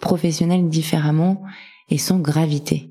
professionnelles 0.00 0.68
différemment 0.68 1.42
et 1.88 1.98
sans 1.98 2.18
gravité. 2.18 2.90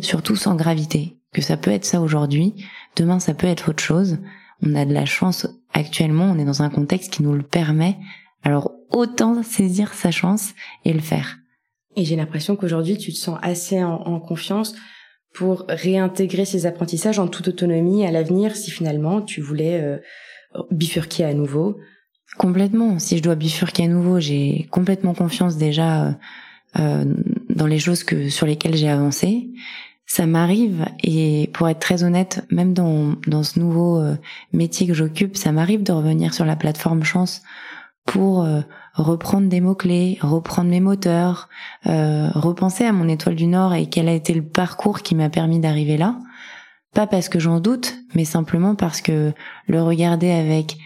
Surtout 0.00 0.36
sans 0.36 0.54
gravité. 0.54 1.16
Que 1.32 1.42
ça 1.42 1.58
peut 1.58 1.70
être 1.70 1.84
ça 1.84 2.00
aujourd'hui, 2.00 2.54
demain 2.96 3.20
ça 3.20 3.34
peut 3.34 3.46
être 3.46 3.70
autre 3.70 3.82
chose. 3.82 4.18
On 4.62 4.74
a 4.74 4.86
de 4.86 4.94
la 4.94 5.04
chance 5.04 5.46
actuellement, 5.74 6.24
on 6.24 6.38
est 6.38 6.44
dans 6.44 6.62
un 6.62 6.70
contexte 6.70 7.12
qui 7.12 7.22
nous 7.22 7.34
le 7.34 7.42
permet. 7.42 7.98
Alors 8.42 8.72
autant 8.90 9.42
saisir 9.42 9.94
sa 9.94 10.10
chance 10.10 10.54
et 10.84 10.92
le 10.92 11.00
faire. 11.00 11.38
Et 11.96 12.04
j'ai 12.04 12.16
l'impression 12.16 12.56
qu'aujourd'hui 12.56 12.98
tu 12.98 13.12
te 13.12 13.18
sens 13.18 13.38
assez 13.42 13.82
en 13.82 14.20
confiance 14.20 14.74
pour 15.34 15.64
réintégrer 15.68 16.44
ces 16.44 16.66
apprentissages 16.66 17.18
en 17.18 17.28
toute 17.28 17.48
autonomie 17.48 18.04
à 18.06 18.10
l'avenir 18.10 18.56
si 18.56 18.70
finalement 18.70 19.22
tu 19.22 19.40
voulais 19.40 19.80
euh, 19.80 19.98
bifurquer 20.70 21.24
à 21.24 21.34
nouveau 21.34 21.78
Complètement. 22.36 22.98
Si 22.98 23.16
je 23.16 23.22
dois 23.22 23.36
bifurquer 23.36 23.84
à 23.84 23.88
nouveau, 23.88 24.20
j'ai 24.20 24.68
complètement 24.70 25.14
confiance 25.14 25.56
déjà 25.56 26.06
euh, 26.06 26.12
euh, 26.78 27.04
dans 27.48 27.66
les 27.66 27.78
choses 27.78 28.04
que 28.04 28.28
sur 28.28 28.46
lesquelles 28.46 28.76
j'ai 28.76 28.88
avancé. 28.88 29.48
Ça 30.06 30.26
m'arrive 30.26 30.84
et 31.02 31.50
pour 31.52 31.68
être 31.68 31.80
très 31.80 32.02
honnête, 32.02 32.44
même 32.50 32.74
dans 32.74 33.14
dans 33.26 33.42
ce 33.42 33.58
nouveau 33.58 34.02
métier 34.54 34.86
que 34.86 34.94
j'occupe, 34.94 35.36
ça 35.36 35.52
m'arrive 35.52 35.82
de 35.82 35.92
revenir 35.92 36.32
sur 36.32 36.46
la 36.46 36.56
plateforme 36.56 37.04
Chance 37.04 37.42
pour 38.08 38.46
reprendre 39.02 39.48
des 39.48 39.60
mots-clés, 39.60 40.18
reprendre 40.20 40.70
mes 40.70 40.80
moteurs, 40.80 41.48
euh, 41.86 42.28
repenser 42.34 42.84
à 42.84 42.92
mon 42.92 43.08
étoile 43.08 43.36
du 43.36 43.46
Nord 43.46 43.74
et 43.74 43.86
quel 43.86 44.08
a 44.08 44.12
été 44.12 44.34
le 44.34 44.42
parcours 44.42 45.02
qui 45.02 45.14
m'a 45.14 45.30
permis 45.30 45.60
d'arriver 45.60 45.96
là. 45.96 46.18
Pas 46.94 47.06
parce 47.06 47.28
que 47.28 47.38
j'en 47.38 47.60
doute, 47.60 47.96
mais 48.14 48.24
simplement 48.24 48.74
parce 48.74 49.00
que 49.00 49.32
le 49.66 49.82
regarder 49.82 50.30
avec 50.30 50.78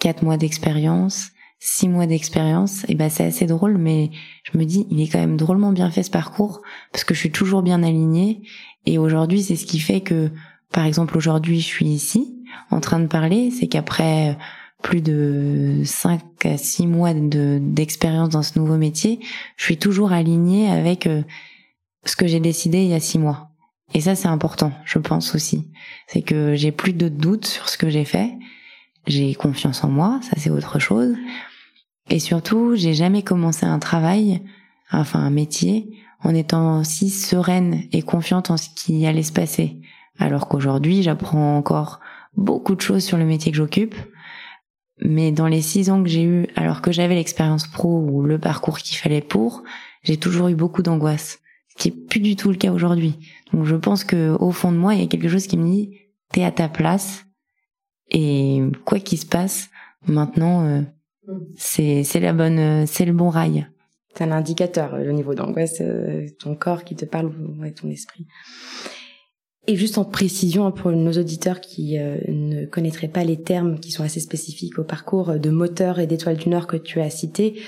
quatre 0.00 0.22
mois 0.22 0.36
d'expérience, 0.36 1.30
six 1.58 1.88
mois 1.88 2.06
d'expérience, 2.06 2.84
et 2.84 2.92
eh 2.92 2.94
ben 2.94 3.10
c'est 3.10 3.24
assez 3.24 3.46
drôle, 3.46 3.76
mais 3.76 4.10
je 4.44 4.56
me 4.56 4.64
dis 4.64 4.86
il 4.90 5.00
est 5.00 5.08
quand 5.08 5.20
même 5.20 5.36
drôlement 5.36 5.72
bien 5.72 5.90
fait 5.90 6.02
ce 6.02 6.10
parcours 6.10 6.62
parce 6.90 7.04
que 7.04 7.14
je 7.14 7.20
suis 7.20 7.30
toujours 7.30 7.62
bien 7.62 7.82
alignée 7.82 8.42
et 8.86 8.98
aujourd'hui 8.98 9.42
c'est 9.42 9.56
ce 9.56 9.66
qui 9.66 9.78
fait 9.78 10.00
que 10.00 10.30
par 10.72 10.86
exemple 10.86 11.16
aujourd'hui 11.16 11.60
je 11.60 11.66
suis 11.66 11.86
ici 11.86 12.34
en 12.70 12.80
train 12.80 13.00
de 13.00 13.06
parler, 13.06 13.50
c'est 13.50 13.68
qu'après 13.68 14.36
plus 14.82 15.00
de 15.00 15.82
5 15.84 16.20
à 16.44 16.58
6 16.58 16.86
mois 16.86 17.12
d'expérience 17.14 18.30
dans 18.30 18.42
ce 18.42 18.58
nouveau 18.58 18.76
métier, 18.76 19.20
je 19.56 19.64
suis 19.64 19.78
toujours 19.78 20.12
alignée 20.12 20.70
avec 20.70 21.06
euh, 21.06 21.22
ce 22.04 22.16
que 22.16 22.26
j'ai 22.26 22.40
décidé 22.40 22.82
il 22.82 22.88
y 22.88 22.94
a 22.94 23.00
6 23.00 23.18
mois. 23.18 23.50
Et 23.94 24.00
ça, 24.00 24.14
c'est 24.14 24.28
important, 24.28 24.72
je 24.84 24.98
pense 24.98 25.34
aussi. 25.34 25.70
C'est 26.06 26.22
que 26.22 26.54
j'ai 26.54 26.72
plus 26.72 26.92
de 26.92 27.08
doutes 27.08 27.46
sur 27.46 27.68
ce 27.68 27.76
que 27.76 27.90
j'ai 27.90 28.04
fait. 28.04 28.32
J'ai 29.06 29.34
confiance 29.34 29.84
en 29.84 29.88
moi, 29.88 30.20
ça 30.22 30.36
c'est 30.36 30.50
autre 30.50 30.78
chose. 30.78 31.14
Et 32.08 32.18
surtout, 32.18 32.74
j'ai 32.74 32.94
jamais 32.94 33.22
commencé 33.22 33.66
un 33.66 33.78
travail, 33.78 34.42
enfin 34.90 35.20
un 35.20 35.30
métier, 35.30 35.88
en 36.22 36.34
étant 36.34 36.80
aussi 36.80 37.10
sereine 37.10 37.84
et 37.92 38.02
confiante 38.02 38.50
en 38.50 38.56
ce 38.56 38.68
qui 38.74 39.06
allait 39.06 39.22
se 39.22 39.32
passer. 39.32 39.80
Alors 40.18 40.48
qu'aujourd'hui, 40.48 41.02
j'apprends 41.02 41.56
encore 41.56 42.00
beaucoup 42.36 42.74
de 42.74 42.80
choses 42.80 43.04
sur 43.04 43.18
le 43.18 43.24
métier 43.24 43.50
que 43.50 43.58
j'occupe. 43.58 43.94
Mais 45.04 45.32
dans 45.32 45.48
les 45.48 45.62
six 45.62 45.90
ans 45.90 46.02
que 46.02 46.08
j'ai 46.08 46.22
eu, 46.22 46.46
alors 46.54 46.80
que 46.80 46.92
j'avais 46.92 47.14
l'expérience 47.14 47.66
pro 47.66 48.00
ou 48.00 48.22
le 48.22 48.38
parcours 48.38 48.78
qu'il 48.78 48.96
fallait 48.96 49.20
pour, 49.20 49.62
j'ai 50.02 50.16
toujours 50.16 50.48
eu 50.48 50.54
beaucoup 50.54 50.82
d'angoisse, 50.82 51.40
ce 51.68 51.82
qui 51.82 51.88
est 51.88 52.06
plus 52.08 52.20
du 52.20 52.36
tout 52.36 52.50
le 52.50 52.56
cas 52.56 52.72
aujourd'hui. 52.72 53.18
Donc 53.52 53.64
je 53.64 53.76
pense 53.76 54.04
que 54.04 54.36
au 54.38 54.52
fond 54.52 54.70
de 54.70 54.76
moi, 54.76 54.94
il 54.94 55.00
y 55.00 55.04
a 55.04 55.08
quelque 55.08 55.28
chose 55.28 55.46
qui 55.46 55.58
me 55.58 55.68
dit 55.68 55.98
t'es 56.30 56.44
à 56.44 56.52
ta 56.52 56.68
place 56.68 57.24
et 58.10 58.62
quoi 58.84 59.00
qu'il 59.00 59.18
se 59.18 59.26
passe, 59.26 59.70
maintenant 60.06 60.66
euh, 60.66 60.82
c'est 61.56 62.04
c'est 62.04 62.20
la 62.20 62.32
bonne 62.32 62.86
c'est 62.86 63.04
le 63.04 63.12
bon 63.12 63.28
rail. 63.28 63.66
C'est 64.14 64.24
un 64.24 64.32
indicateur 64.32 64.96
le 64.98 65.10
niveau 65.12 65.34
d'angoisse, 65.34 65.80
euh, 65.80 66.26
ton 66.38 66.54
corps 66.54 66.84
qui 66.84 66.94
te 66.94 67.06
parle, 67.06 67.32
ouais, 67.58 67.72
ton 67.72 67.88
esprit. 67.88 68.26
Et 69.68 69.76
juste 69.76 69.98
en 69.98 70.04
précision 70.04 70.72
pour 70.72 70.90
nos 70.90 71.12
auditeurs 71.12 71.60
qui 71.60 71.98
euh, 71.98 72.18
ne 72.28 72.66
connaîtraient 72.66 73.08
pas 73.08 73.22
les 73.22 73.40
termes 73.40 73.78
qui 73.78 73.92
sont 73.92 74.02
assez 74.02 74.18
spécifiques 74.18 74.78
au 74.78 74.84
parcours 74.84 75.38
de 75.38 75.50
moteur 75.50 76.00
et 76.00 76.06
d'étoile 76.08 76.36
du 76.36 76.48
Nord 76.48 76.66
que 76.66 76.76
tu 76.76 77.00
as 77.00 77.10
cité, 77.10 77.62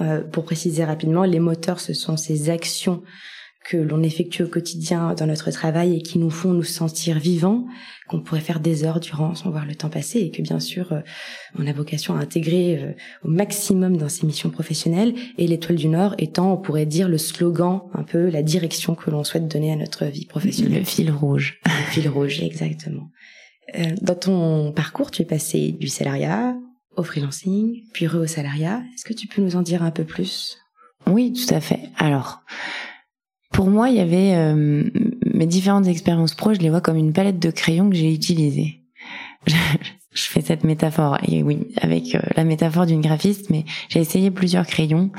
euh, 0.00 0.22
pour 0.22 0.44
préciser 0.44 0.84
rapidement, 0.84 1.24
les 1.24 1.38
moteurs, 1.38 1.80
ce 1.80 1.94
sont 1.94 2.16
ces 2.16 2.50
actions 2.50 3.02
que 3.64 3.78
l'on 3.78 4.02
effectue 4.02 4.42
au 4.42 4.48
quotidien 4.48 5.14
dans 5.14 5.26
notre 5.26 5.50
travail 5.50 5.96
et 5.96 6.02
qui 6.02 6.18
nous 6.18 6.30
font 6.30 6.52
nous 6.52 6.62
sentir 6.62 7.18
vivants, 7.18 7.66
qu'on 8.08 8.20
pourrait 8.20 8.40
faire 8.40 8.60
des 8.60 8.84
heures 8.84 9.00
durant 9.00 9.34
sans 9.34 9.50
voir 9.50 9.64
le 9.64 9.74
temps 9.74 9.88
passer 9.88 10.20
et 10.20 10.30
que 10.30 10.42
bien 10.42 10.60
sûr 10.60 10.92
euh, 10.92 11.00
on 11.58 11.66
a 11.66 11.72
vocation 11.72 12.14
à 12.14 12.18
intégrer 12.18 12.78
euh, 12.78 12.92
au 13.24 13.28
maximum 13.28 13.96
dans 13.96 14.10
ses 14.10 14.26
missions 14.26 14.50
professionnelles 14.50 15.14
et 15.38 15.46
l'étoile 15.46 15.78
du 15.78 15.88
Nord 15.88 16.14
étant, 16.18 16.52
on 16.52 16.56
pourrait 16.58 16.84
dire, 16.84 17.08
le 17.08 17.16
slogan, 17.16 17.80
un 17.94 18.02
peu 18.02 18.28
la 18.28 18.42
direction 18.42 18.94
que 18.94 19.10
l'on 19.10 19.24
souhaite 19.24 19.48
donner 19.48 19.72
à 19.72 19.76
notre 19.76 20.04
vie 20.04 20.26
professionnelle. 20.26 20.80
Le 20.80 20.84
fil 20.84 21.10
rouge. 21.10 21.58
Le 21.64 21.90
fil 21.90 22.08
rouge, 22.08 22.42
exactement. 22.42 23.08
Euh, 23.76 23.94
dans 24.02 24.14
ton 24.14 24.72
parcours, 24.72 25.10
tu 25.10 25.22
es 25.22 25.24
passé 25.24 25.72
du 25.72 25.88
salariat 25.88 26.54
au 26.96 27.02
freelancing, 27.02 27.82
puis 27.92 28.06
re 28.06 28.16
au 28.16 28.26
salariat. 28.26 28.82
Est-ce 28.94 29.04
que 29.04 29.14
tu 29.14 29.26
peux 29.26 29.40
nous 29.40 29.56
en 29.56 29.62
dire 29.62 29.82
un 29.82 29.90
peu 29.90 30.04
plus? 30.04 30.58
Oui, 31.06 31.32
tout 31.32 31.52
à 31.52 31.60
fait. 31.60 31.80
Alors, 31.96 32.42
pour 33.54 33.70
moi, 33.70 33.88
il 33.88 33.96
y 33.96 34.00
avait 34.00 34.34
euh, 34.34 34.82
mes 35.32 35.46
différentes 35.46 35.86
expériences 35.86 36.34
pro, 36.34 36.52
je 36.52 36.58
les 36.58 36.70
vois 36.70 36.80
comme 36.80 36.96
une 36.96 37.12
palette 37.12 37.38
de 37.38 37.50
crayons 37.52 37.88
que 37.88 37.96
j'ai 37.96 38.12
utilisée. 38.12 38.80
Je, 40.16 40.30
fais 40.30 40.42
cette 40.42 40.62
métaphore, 40.62 41.18
et 41.26 41.42
oui, 41.42 41.66
avec 41.80 42.14
euh, 42.14 42.20
la 42.36 42.44
métaphore 42.44 42.86
d'une 42.86 43.00
graphiste, 43.00 43.50
mais 43.50 43.64
j'ai 43.88 43.98
essayé 43.98 44.30
plusieurs 44.30 44.64
crayons, 44.64 45.10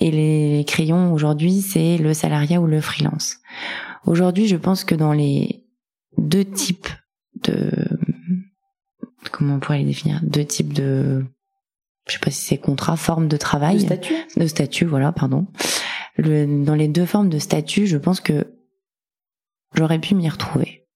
et 0.00 0.10
les 0.10 0.64
crayons 0.66 1.12
aujourd'hui, 1.12 1.60
c'est 1.60 1.98
le 1.98 2.14
salariat 2.14 2.58
ou 2.58 2.66
le 2.66 2.80
freelance. 2.80 3.36
Aujourd'hui, 4.06 4.46
je 4.46 4.56
pense 4.56 4.82
que 4.82 4.94
dans 4.94 5.12
les 5.12 5.66
deux 6.16 6.46
types 6.46 6.88
de 7.42 7.70
comment 9.30 9.56
on 9.56 9.60
pourrait 9.60 9.80
les 9.80 9.84
définir? 9.84 10.20
Deux 10.22 10.46
types 10.46 10.72
de 10.72 11.22
je 12.06 12.14
sais 12.14 12.18
pas 12.18 12.30
si 12.30 12.46
c'est 12.46 12.56
contrat 12.56 12.96
forme 12.96 13.28
de 13.28 13.36
travail. 13.36 13.76
De 13.76 13.80
statut. 13.82 14.14
De 14.38 14.46
statut 14.46 14.86
voilà 14.86 15.12
pardon 15.12 15.46
dans 16.20 16.74
les 16.74 16.88
deux 16.88 17.06
formes 17.06 17.28
de 17.28 17.38
statut, 17.38 17.86
je 17.86 17.96
pense 17.96 18.20
que 18.20 18.54
j'aurais 19.74 19.98
pu 19.98 20.14
m'y 20.14 20.28
retrouver. 20.28 20.86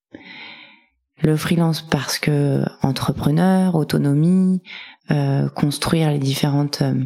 Le 1.22 1.36
freelance 1.36 1.80
parce 1.82 2.18
que 2.18 2.64
entrepreneur, 2.82 3.74
autonomie, 3.76 4.62
euh, 5.10 5.48
construire 5.48 6.10
les 6.10 6.18
différentes 6.18 6.82
euh, 6.82 7.04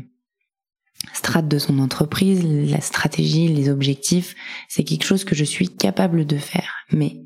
strates 1.12 1.48
de 1.48 1.58
son 1.58 1.78
entreprise, 1.78 2.44
la 2.70 2.80
stratégie, 2.80 3.48
les 3.48 3.68
objectifs, 3.68 4.34
c'est 4.68 4.82
quelque 4.82 5.04
chose 5.04 5.24
que 5.24 5.34
je 5.34 5.44
suis 5.44 5.68
capable 5.68 6.26
de 6.26 6.36
faire. 6.36 6.84
Mais 6.90 7.24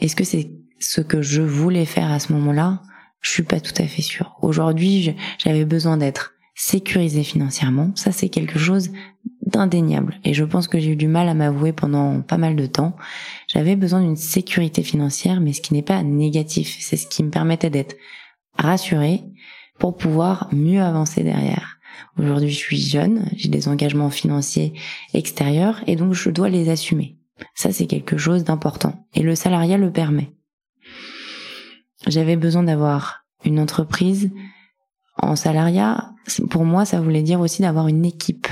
est-ce 0.00 0.14
que 0.14 0.24
c'est 0.24 0.50
ce 0.78 1.00
que 1.00 1.22
je 1.22 1.42
voulais 1.42 1.86
faire 1.86 2.12
à 2.12 2.20
ce 2.20 2.32
moment-là? 2.34 2.82
Je 3.20 3.30
suis 3.30 3.42
pas 3.42 3.60
tout 3.60 3.74
à 3.78 3.86
fait 3.86 4.02
sûre. 4.02 4.36
Aujourd'hui, 4.42 5.16
j'avais 5.38 5.64
besoin 5.64 5.96
d'être 5.96 6.33
sécurisé 6.54 7.24
financièrement. 7.24 7.90
Ça, 7.94 8.12
c'est 8.12 8.28
quelque 8.28 8.58
chose 8.58 8.90
indéniable. 9.54 10.18
Et 10.24 10.34
je 10.34 10.44
pense 10.44 10.68
que 10.68 10.78
j'ai 10.78 10.92
eu 10.92 10.96
du 10.96 11.08
mal 11.08 11.28
à 11.28 11.34
m'avouer 11.34 11.72
pendant 11.72 12.22
pas 12.22 12.38
mal 12.38 12.56
de 12.56 12.66
temps. 12.66 12.96
J'avais 13.48 13.76
besoin 13.76 14.00
d'une 14.00 14.16
sécurité 14.16 14.82
financière, 14.82 15.40
mais 15.40 15.52
ce 15.52 15.60
qui 15.60 15.74
n'est 15.74 15.82
pas 15.82 16.02
négatif. 16.02 16.76
C'est 16.80 16.96
ce 16.96 17.06
qui 17.06 17.22
me 17.22 17.30
permettait 17.30 17.70
d'être 17.70 17.96
rassurée 18.56 19.22
pour 19.78 19.96
pouvoir 19.96 20.48
mieux 20.52 20.80
avancer 20.80 21.22
derrière. 21.22 21.78
Aujourd'hui, 22.18 22.50
je 22.50 22.56
suis 22.56 22.80
jeune, 22.80 23.28
j'ai 23.36 23.48
des 23.48 23.68
engagements 23.68 24.10
financiers 24.10 24.72
extérieurs 25.12 25.82
et 25.86 25.96
donc 25.96 26.12
je 26.14 26.30
dois 26.30 26.48
les 26.48 26.68
assumer. 26.68 27.18
Ça, 27.54 27.72
c'est 27.72 27.86
quelque 27.86 28.16
chose 28.16 28.44
d'important. 28.44 29.06
Et 29.14 29.22
le 29.22 29.34
salariat 29.34 29.78
le 29.78 29.90
permet. 29.90 30.32
J'avais 32.06 32.36
besoin 32.36 32.62
d'avoir 32.62 33.24
une 33.44 33.58
entreprise 33.58 34.30
en 35.16 35.36
salariat. 35.36 36.10
Pour 36.50 36.64
moi, 36.64 36.84
ça 36.84 37.00
voulait 37.00 37.22
dire 37.22 37.40
aussi 37.40 37.62
d'avoir 37.62 37.88
une 37.88 38.04
équipe 38.04 38.48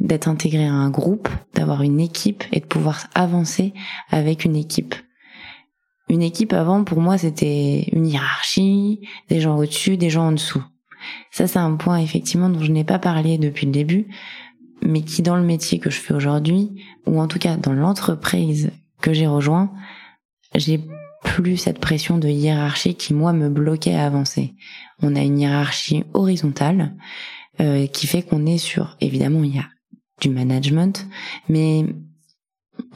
d'être 0.00 0.28
intégré 0.28 0.66
à 0.66 0.72
un 0.72 0.90
groupe, 0.90 1.28
d'avoir 1.54 1.82
une 1.82 2.00
équipe 2.00 2.44
et 2.52 2.60
de 2.60 2.66
pouvoir 2.66 3.08
avancer 3.14 3.74
avec 4.10 4.44
une 4.44 4.56
équipe. 4.56 4.94
Une 6.08 6.22
équipe 6.22 6.52
avant, 6.52 6.84
pour 6.84 7.00
moi, 7.00 7.18
c'était 7.18 7.88
une 7.92 8.06
hiérarchie, 8.06 9.00
des 9.28 9.40
gens 9.40 9.56
au-dessus, 9.58 9.96
des 9.96 10.10
gens 10.10 10.28
en 10.28 10.32
dessous. 10.32 10.62
Ça, 11.30 11.46
c'est 11.46 11.58
un 11.58 11.76
point 11.76 11.98
effectivement 11.98 12.48
dont 12.48 12.62
je 12.62 12.72
n'ai 12.72 12.84
pas 12.84 12.98
parlé 12.98 13.38
depuis 13.38 13.66
le 13.66 13.72
début, 13.72 14.08
mais 14.82 15.02
qui 15.02 15.22
dans 15.22 15.36
le 15.36 15.42
métier 15.42 15.78
que 15.78 15.90
je 15.90 16.00
fais 16.00 16.14
aujourd'hui, 16.14 16.82
ou 17.06 17.20
en 17.20 17.26
tout 17.26 17.38
cas 17.38 17.56
dans 17.56 17.72
l'entreprise 17.72 18.70
que 19.00 19.12
j'ai 19.12 19.26
rejoint, 19.26 19.72
j'ai 20.54 20.80
plus 21.34 21.56
cette 21.56 21.78
pression 21.78 22.18
de 22.18 22.28
hiérarchie 22.28 22.94
qui 22.94 23.14
moi 23.14 23.32
me 23.32 23.48
bloquait 23.48 23.94
à 23.94 24.06
avancer. 24.06 24.54
On 25.02 25.14
a 25.14 25.20
une 25.20 25.38
hiérarchie 25.38 26.04
horizontale 26.14 26.96
euh, 27.60 27.86
qui 27.86 28.06
fait 28.06 28.22
qu'on 28.22 28.46
est 28.46 28.58
sur, 28.58 28.96
évidemment, 29.00 29.44
il 29.44 29.56
y 29.56 29.58
a 29.58 29.66
du 30.20 30.30
management, 30.30 31.06
mais 31.48 31.84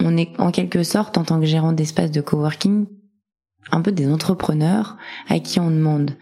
on 0.01 0.17
est 0.17 0.31
en 0.39 0.51
quelque 0.51 0.83
sorte 0.83 1.19
en 1.19 1.25
tant 1.25 1.39
que 1.39 1.47
gérant 1.47 1.73
d'espace 1.73 2.11
de 2.11 2.21
coworking 2.21 2.87
un 3.71 3.81
peu 3.81 3.93
des 3.93 4.09
entrepreneurs 4.11 4.97
à 5.29 5.39
qui 5.39 5.61
on 5.61 5.71
demande, 5.71 6.17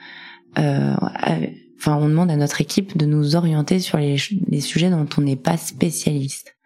euh, 0.59 0.95
enfin 1.79 1.97
on 1.97 2.09
demande 2.09 2.31
à 2.31 2.37
notre 2.37 2.61
équipe 2.61 2.99
de 2.99 3.07
nous 3.07 3.35
orienter 3.37 3.79
sur 3.79 3.97
les, 3.97 4.17
les 4.49 4.61
sujets 4.61 4.91
dont 4.91 5.09
on 5.17 5.23
n'est 5.23 5.37
pas 5.37 5.57
spécialiste. 5.57 6.57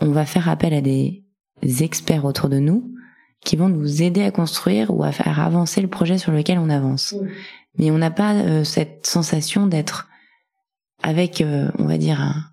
On 0.00 0.10
va 0.10 0.26
faire 0.26 0.48
appel 0.48 0.74
à 0.74 0.80
des 0.80 1.24
experts 1.80 2.24
autour 2.24 2.48
de 2.48 2.58
nous 2.58 2.94
qui 3.44 3.56
vont 3.56 3.68
nous 3.68 4.02
aider 4.02 4.22
à 4.22 4.30
construire 4.30 4.94
ou 4.94 5.02
à 5.02 5.12
faire 5.12 5.40
avancer 5.40 5.80
le 5.80 5.88
projet 5.88 6.18
sur 6.18 6.32
lequel 6.32 6.58
on 6.58 6.68
avance. 6.68 7.14
Mais 7.78 7.90
on 7.90 7.98
n'a 7.98 8.10
pas 8.10 8.34
euh, 8.34 8.64
cette 8.64 9.06
sensation 9.06 9.66
d'être 9.66 10.08
avec, 11.02 11.40
euh, 11.40 11.70
on 11.78 11.84
va 11.84 11.98
dire, 11.98 12.20
un 12.20 12.44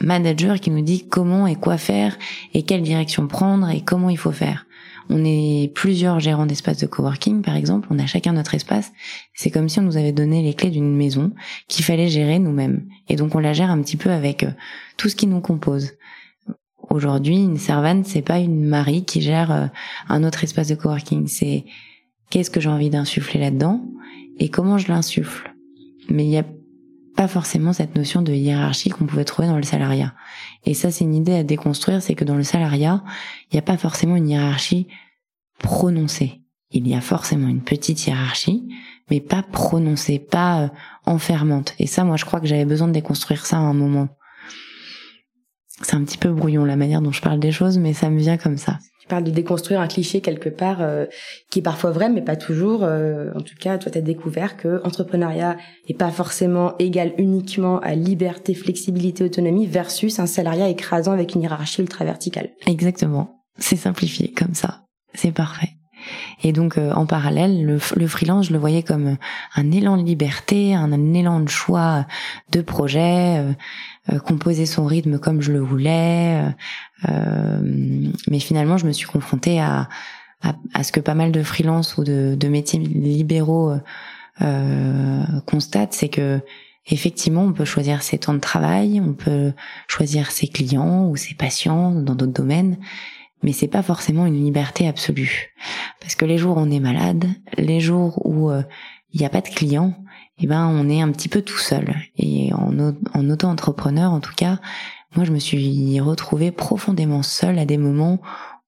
manager 0.00 0.60
qui 0.60 0.70
nous 0.70 0.82
dit 0.82 1.06
comment 1.08 1.46
et 1.46 1.56
quoi 1.56 1.78
faire 1.78 2.16
et 2.54 2.62
quelle 2.62 2.82
direction 2.82 3.26
prendre 3.26 3.68
et 3.70 3.82
comment 3.82 4.10
il 4.10 4.18
faut 4.18 4.32
faire. 4.32 4.66
On 5.12 5.24
est 5.24 5.72
plusieurs 5.74 6.20
gérants 6.20 6.46
d'espace 6.46 6.78
de 6.78 6.86
coworking, 6.86 7.42
par 7.42 7.56
exemple, 7.56 7.88
on 7.90 7.98
a 7.98 8.06
chacun 8.06 8.32
notre 8.32 8.54
espace. 8.54 8.92
C'est 9.34 9.50
comme 9.50 9.68
si 9.68 9.80
on 9.80 9.82
nous 9.82 9.96
avait 9.96 10.12
donné 10.12 10.40
les 10.40 10.54
clés 10.54 10.70
d'une 10.70 10.94
maison 10.94 11.32
qu'il 11.66 11.84
fallait 11.84 12.08
gérer 12.08 12.38
nous-mêmes. 12.38 12.86
Et 13.08 13.16
donc 13.16 13.34
on 13.34 13.40
la 13.40 13.52
gère 13.52 13.70
un 13.70 13.82
petit 13.82 13.96
peu 13.96 14.10
avec 14.10 14.44
euh, 14.44 14.50
tout 14.96 15.08
ce 15.08 15.16
qui 15.16 15.26
nous 15.26 15.40
compose. 15.40 15.92
Aujourd'hui, 16.90 17.36
une 17.36 17.56
servante, 17.56 18.04
c'est 18.06 18.20
pas 18.20 18.40
une 18.40 18.64
Marie 18.64 19.04
qui 19.04 19.20
gère 19.20 19.52
euh, 19.52 19.66
un 20.08 20.24
autre 20.24 20.42
espace 20.42 20.66
de 20.66 20.74
coworking. 20.74 21.28
C'est 21.28 21.64
qu'est-ce 22.30 22.50
que 22.50 22.60
j'ai 22.60 22.68
envie 22.68 22.90
d'insuffler 22.90 23.38
là-dedans 23.38 23.80
et 24.40 24.48
comment 24.48 24.76
je 24.76 24.88
l'insuffle. 24.88 25.54
Mais 26.08 26.24
il 26.24 26.30
n'y 26.30 26.38
a 26.38 26.44
pas 27.14 27.28
forcément 27.28 27.72
cette 27.72 27.94
notion 27.94 28.22
de 28.22 28.32
hiérarchie 28.32 28.90
qu'on 28.90 29.06
pouvait 29.06 29.24
trouver 29.24 29.46
dans 29.46 29.56
le 29.56 29.62
salariat. 29.62 30.14
Et 30.64 30.74
ça, 30.74 30.90
c'est 30.90 31.04
une 31.04 31.14
idée 31.14 31.34
à 31.34 31.44
déconstruire, 31.44 32.02
c'est 32.02 32.16
que 32.16 32.24
dans 32.24 32.34
le 32.34 32.42
salariat, 32.42 33.04
il 33.50 33.54
n'y 33.54 33.60
a 33.60 33.62
pas 33.62 33.76
forcément 33.76 34.16
une 34.16 34.28
hiérarchie 34.28 34.88
prononcée. 35.58 36.40
Il 36.72 36.88
y 36.88 36.94
a 36.94 37.00
forcément 37.00 37.48
une 37.48 37.62
petite 37.62 38.04
hiérarchie, 38.04 38.68
mais 39.10 39.20
pas 39.20 39.44
prononcée, 39.44 40.18
pas 40.18 40.62
euh, 40.62 40.68
enfermante. 41.06 41.74
Et 41.78 41.86
ça, 41.86 42.02
moi, 42.02 42.16
je 42.16 42.24
crois 42.24 42.40
que 42.40 42.46
j'avais 42.48 42.64
besoin 42.64 42.88
de 42.88 42.92
déconstruire 42.92 43.46
ça 43.46 43.58
à 43.58 43.60
un 43.60 43.74
moment 43.74 44.08
c'est 45.82 45.96
un 45.96 46.04
petit 46.04 46.18
peu 46.18 46.30
brouillon 46.30 46.64
la 46.64 46.76
manière 46.76 47.00
dont 47.00 47.12
je 47.12 47.22
parle 47.22 47.40
des 47.40 47.52
choses, 47.52 47.78
mais 47.78 47.92
ça 47.92 48.10
me 48.10 48.18
vient 48.18 48.36
comme 48.36 48.58
ça. 48.58 48.78
Tu 49.00 49.08
parles 49.08 49.24
de 49.24 49.30
déconstruire 49.30 49.80
un 49.80 49.88
cliché 49.88 50.20
quelque 50.20 50.48
part 50.48 50.78
euh, 50.80 51.06
qui 51.50 51.60
est 51.60 51.62
parfois 51.62 51.90
vrai, 51.90 52.10
mais 52.10 52.22
pas 52.22 52.36
toujours. 52.36 52.84
Euh, 52.84 53.30
en 53.34 53.40
tout 53.40 53.54
cas, 53.58 53.78
toi, 53.78 53.90
tu 53.90 53.98
as 53.98 54.02
découvert 54.02 54.56
que 54.56 54.80
entrepreneuriat 54.84 55.56
n'est 55.88 55.96
pas 55.96 56.10
forcément 56.10 56.74
égal 56.78 57.12
uniquement 57.18 57.80
à 57.80 57.94
liberté, 57.94 58.54
flexibilité, 58.54 59.24
autonomie 59.24 59.66
versus 59.66 60.18
un 60.18 60.26
salariat 60.26 60.68
écrasant 60.68 61.12
avec 61.12 61.34
une 61.34 61.42
hiérarchie 61.42 61.80
ultra 61.80 62.04
verticale. 62.04 62.50
Exactement. 62.66 63.42
C'est 63.58 63.76
simplifié 63.76 64.32
comme 64.32 64.54
ça. 64.54 64.82
C'est 65.14 65.32
parfait. 65.32 65.70
Et 66.42 66.52
donc 66.52 66.78
euh, 66.78 66.92
en 66.92 67.06
parallèle, 67.06 67.64
le, 67.64 67.78
le, 67.96 68.06
freelance, 68.06 68.46
je 68.46 68.52
le 68.52 68.58
voyais 68.58 68.82
comme 68.82 69.16
un 69.54 69.70
élan 69.70 69.96
de 69.96 70.02
liberté, 70.02 70.74
un, 70.74 71.14
élan 71.14 71.40
de 71.40 71.48
choix 71.48 72.06
de 72.50 72.60
projet, 72.62 73.38
euh, 73.38 73.52
composer 74.18 74.66
son 74.66 74.86
rythme 74.86 75.18
comme 75.18 75.40
je 75.40 75.52
le 75.52 75.60
voulais. 75.60 76.42
mais 77.06 78.40
finalement, 78.40 78.76
je 78.76 78.86
me 78.86 78.92
suis 78.92 79.06
confrontée 79.06 79.60
à, 79.60 79.88
à, 80.74 80.82
ce 80.82 80.92
que 80.92 81.00
pas 81.00 81.14
mal 81.14 81.32
de 81.32 81.42
freelance 81.42 81.96
ou 81.96 82.04
de, 82.04 82.34
de 82.38 82.48
métiers 82.48 82.78
libéraux 82.78 83.74
constatent, 85.46 85.92
c'est 85.92 86.08
que 86.08 86.40
effectivement, 86.86 87.44
on 87.44 87.52
peut 87.52 87.64
choisir 87.64 88.02
ses 88.02 88.18
temps 88.18 88.34
de 88.34 88.40
travail, 88.40 89.00
on 89.00 89.12
peut 89.12 89.52
choisir 89.86 90.30
ses 90.30 90.48
clients 90.48 91.06
ou 91.08 91.16
ses 91.16 91.34
patients 91.34 91.92
dans 91.92 92.14
d'autres 92.14 92.32
domaines 92.32 92.76
mais 93.42 93.52
c'est 93.52 93.68
pas 93.68 93.82
forcément 93.82 94.26
une 94.26 94.42
liberté 94.42 94.86
absolue. 94.88 95.54
Parce 96.00 96.14
que 96.14 96.24
les 96.24 96.38
jours 96.38 96.56
où 96.56 96.60
on 96.60 96.70
est 96.70 96.80
malade, 96.80 97.26
les 97.56 97.80
jours 97.80 98.24
où 98.26 98.50
euh, 98.50 98.62
il 99.12 99.20
n'y 99.20 99.26
a 99.26 99.30
pas 99.30 99.40
de 99.40 99.48
clients, 99.48 99.94
eh 100.40 100.46
ben 100.46 100.66
on 100.66 100.88
est 100.88 101.02
un 101.02 101.10
petit 101.10 101.28
peu 101.28 101.42
tout 101.42 101.58
seul. 101.58 101.94
Et 102.16 102.52
en, 102.52 102.94
en 103.14 103.30
auto-entrepreneur, 103.30 104.10
en 104.10 104.20
tout 104.20 104.34
cas, 104.34 104.58
moi 105.16 105.24
je 105.24 105.32
me 105.32 105.38
suis 105.38 106.00
retrouvée 106.00 106.50
profondément 106.50 107.22
seule 107.22 107.58
à 107.58 107.64
des 107.64 107.78
moments 107.78 108.20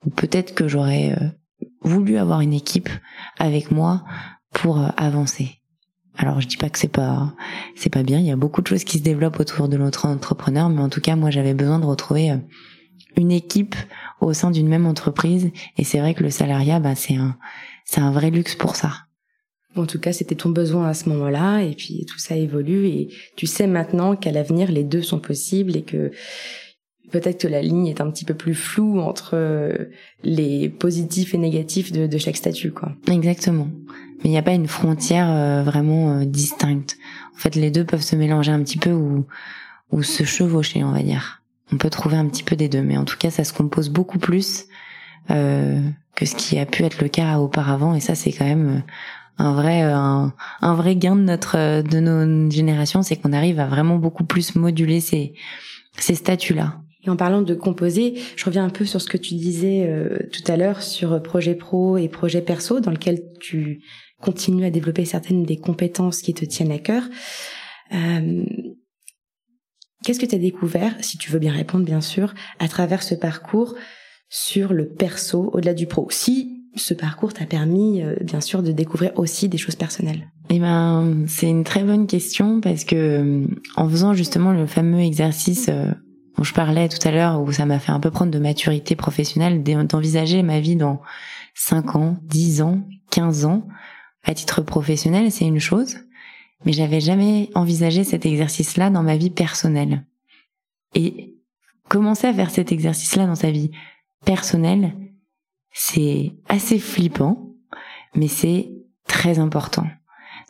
où 0.05 0.11
peut-être 0.11 0.55
que 0.55 0.69
j'aurais 0.69 1.13
euh, 1.13 1.67
voulu 1.83 2.17
avoir 2.19 2.41
une 2.41 2.53
équipe 2.53 2.91
avec 3.39 3.71
moi 3.71 4.05
pour 4.53 4.81
euh, 4.81 4.89
avancer. 4.97 5.59
Alors 6.19 6.41
je 6.41 6.47
dis 6.47 6.59
pas 6.59 6.69
que 6.69 6.79
c'est 6.79 6.89
pas 6.89 7.33
c'est 7.75 7.89
pas 7.89 8.03
bien, 8.03 8.19
il 8.19 8.27
y 8.27 8.31
a 8.31 8.37
beaucoup 8.37 8.61
de 8.61 8.67
choses 8.67 8.85
qui 8.85 8.99
se 8.99 9.03
développent 9.03 9.41
autour 9.41 9.69
de 9.69 9.79
notre 9.79 10.07
entrepreneur, 10.07 10.69
mais 10.69 10.83
en 10.83 10.91
tout 10.91 11.01
cas 11.01 11.17
moi 11.17 11.31
j'avais 11.31 11.55
besoin 11.55 11.79
de 11.79 11.87
retrouver 11.87 12.39
une 13.17 13.33
équipe 13.33 13.77
au 14.21 14.33
sein 14.33 14.51
d'une 14.51 14.69
même 14.69 14.87
entreprise. 14.87 15.51
Et 15.77 15.85
c'est 15.85 16.01
vrai 16.01 16.15
que 16.15 16.23
le 16.23 16.31
salariat, 16.31 16.81
bah, 16.81 16.95
c'est 16.95 17.17
un, 17.17 17.37
c'est 17.85 18.01
un 18.01 18.11
vrai 18.11 18.31
luxe 18.31 18.55
pour 18.55 18.77
ça. 18.77 18.93
En 19.75 19.87
tout 19.87 19.99
cas, 19.99 20.13
c'était 20.13 20.35
ton 20.35 20.51
besoin 20.51 20.89
à 20.89 20.95
ce 20.95 21.09
moment-là, 21.09 21.61
et 21.61 21.75
puis 21.75 22.05
tout 22.07 22.19
ça 22.19 22.37
évolue, 22.37 22.87
et 22.89 23.09
tu 23.37 23.47
sais 23.47 23.67
maintenant 23.67 24.17
qu'à 24.17 24.31
l'avenir, 24.31 24.71
les 24.71 24.85
deux 24.85 25.03
sont 25.03 25.19
possibles, 25.19 25.77
et 25.77 25.83
que 25.83 26.11
peut-être 27.13 27.43
que 27.43 27.49
la 27.49 27.63
ligne 27.63 27.87
est 27.87 28.01
un 28.01 28.11
petit 28.11 28.25
peu 28.25 28.35
plus 28.35 28.55
floue 28.55 28.99
entre 28.99 29.31
euh, 29.35 29.91
les 30.25 30.69
positifs 30.69 31.35
et 31.35 31.39
négatifs 31.39 31.93
de, 31.93 32.19
chaque 32.19 32.37
statut, 32.37 32.73
quoi. 32.73 32.93
Exactement. 33.09 33.69
Mais 34.19 34.31
il 34.31 34.31
n'y 34.31 34.39
a 34.39 34.43
pas 34.43 34.55
une 34.55 34.69
frontière 34.69 35.31
euh, 35.31 35.63
vraiment 35.63 36.19
euh, 36.19 36.25
distincte. 36.25 36.97
En 37.37 37.39
fait, 37.39 37.55
les 37.55 37.71
deux 37.71 37.85
peuvent 37.85 38.03
se 38.03 38.17
mélanger 38.17 38.51
un 38.51 38.63
petit 38.63 38.79
peu 38.79 38.93
ou, 38.93 39.25
se 40.03 40.25
chevaucher, 40.25 40.83
on 40.83 40.93
va 40.93 41.03
dire 41.03 41.39
on 41.75 41.79
peut 41.79 41.91
trouver 41.91 42.17
un 42.17 42.27
petit 42.27 42.43
peu 42.43 42.55
des 42.55 42.69
deux, 42.69 42.83
mais 42.83 42.99
en 42.99 43.07
tout 43.07 43.17
cas, 43.17 43.31
ça 43.31 43.45
se 43.45 43.53
compose 43.55 43.89
beaucoup 43.89 44.19
plus 44.19 44.67
que 45.29 46.27
ce 46.27 46.35
qui 46.35 46.59
a 46.59 46.67
pu 46.67 46.83
être 46.83 47.01
le 47.01 47.09
cas 47.09 47.39
auparavant, 47.39 47.95
et 47.95 48.01
ça, 48.01 48.15
c'est 48.15 48.31
quand 48.31 48.45
même 48.45 48.83
un 49.43 49.55
vrai 49.55 49.83
euh, 49.85 50.29
un, 50.61 50.75
vrai 50.75 50.97
gain 50.97 51.17
de 51.17 51.23
notre 51.23 51.83
de 51.83 52.01
nos 52.01 52.51
générations, 52.51 53.03
c'est 53.03 53.17
qu'on 53.17 53.33
arrive 53.33 53.61
à 53.61 53.67
vraiment 53.67 53.97
beaucoup 53.97 54.25
plus 54.25 54.55
moduler 54.55 55.01
ces 55.01 55.35
ces 55.99 56.15
statuts-là. 56.15 56.79
Et 57.05 57.11
en 57.11 57.17
parlant 57.17 57.43
de 57.43 57.55
composer, 57.55 58.15
je 58.37 58.45
reviens 58.45 58.65
un 58.65 58.71
peu 58.71 58.85
sur 58.85 59.01
ce 59.01 59.09
que 59.09 59.17
tu 59.17 59.35
disais 59.35 59.91
tout 60.33 60.53
à 60.53 60.57
l'heure 60.57 60.83
sur 60.83 61.21
projet 61.21 61.57
pro 61.57 61.97
et 61.97 62.09
projet 62.09 62.41
perso, 62.41 62.79
dans 62.79 62.93
lequel 62.93 63.21
tu 63.41 63.83
continues 64.21 64.65
à 64.65 64.71
développer 64.71 65.05
certaines 65.05 65.43
des 65.43 65.57
compétences 65.57 66.23
qui 66.23 66.33
te 66.33 66.45
tiennent 66.45 66.71
à 66.71 66.79
cœur. 66.79 67.03
Euh, 67.93 68.45
Qu'est-ce 70.05 70.19
que 70.19 70.27
tu 70.27 70.35
as 70.35 70.39
découvert, 70.39 70.97
si 71.01 71.17
tu 71.17 71.31
veux 71.31 71.39
bien 71.39 71.53
répondre 71.53 71.85
bien 71.85 72.01
sûr, 72.01 72.35
à 72.59 72.67
travers 72.67 73.05
ce 73.05 73.15
parcours 73.15 73.77
sur 74.29 74.73
le 74.73 74.89
perso 74.89 75.51
au-delà 75.53 75.75
du 75.75 75.87
pro? 75.87 76.09
Si 76.11 76.62
ce 76.75 76.95
parcours 76.95 77.33
t'a 77.35 77.47
permis 77.47 78.03
euh, 78.03 78.17
bien 78.23 78.41
sûr 78.41 78.63
de 78.63 78.73
découvrir 78.73 79.13
aussi 79.17 79.49
des 79.49 79.59
choses 79.59 79.77
personnelles. 79.77 80.31
Eh 80.51 80.59
ben, 80.59 81.25
c'est 81.27 81.49
une 81.49 81.65
très 81.65 81.85
bonne 81.85 82.07
question 82.07 82.61
parce 82.61 82.85
que 82.85 82.97
euh, 82.97 83.47
en 83.77 83.89
faisant 83.89 84.15
justement 84.15 84.53
le 84.53 84.67
fameux 84.67 85.01
exercice 85.01 85.69
euh, 85.69 85.87
dont 86.37 86.45
je 86.45 86.55
parlais 86.55 86.89
tout 86.89 87.07
à 87.07 87.11
l'heure 87.11 87.43
où 87.43 87.53
ça 87.53 87.67
m'a 87.67 87.79
fait 87.79 87.93
un 87.93 88.01
peu 88.01 88.11
prendre 88.11 88.31
de 88.31 88.39
maturité 88.39 88.97
professionnelle 88.97 89.63
d'envisager 89.63 90.43
ma 90.43 90.61
vie 90.61 90.77
dans 90.77 91.01
5 91.55 91.97
ans, 91.97 92.17
10 92.25 92.63
ans, 92.63 92.81
15 93.11 93.45
ans 93.45 93.67
à 94.25 94.35
titre 94.35 94.63
professionnel, 94.63 95.31
c'est 95.31 95.45
une 95.45 95.61
chose 95.61 95.99
mais 96.65 96.73
j'avais 96.73 97.01
jamais 97.01 97.51
envisagé 97.55 98.05
cet 98.05 98.27
exercice-là 98.27 98.91
dans 98.91 99.03
ma 99.03 99.17
vie 99.17 99.31
personnelle. 99.31 100.05
Et 100.95 101.37
commencer 101.89 102.27
à 102.27 102.35
faire 102.35 102.51
cet 102.51 102.73
exercice-là 102.73 103.27
dans 103.27 103.35
sa 103.35 103.51
vie 103.51 103.71
personnelle, 104.25 104.95
c'est 105.73 106.33
assez 106.49 106.79
flippant, 106.79 107.51
mais 108.15 108.29
c'est 108.29 108.71
très 109.07 109.39
important. 109.39 109.87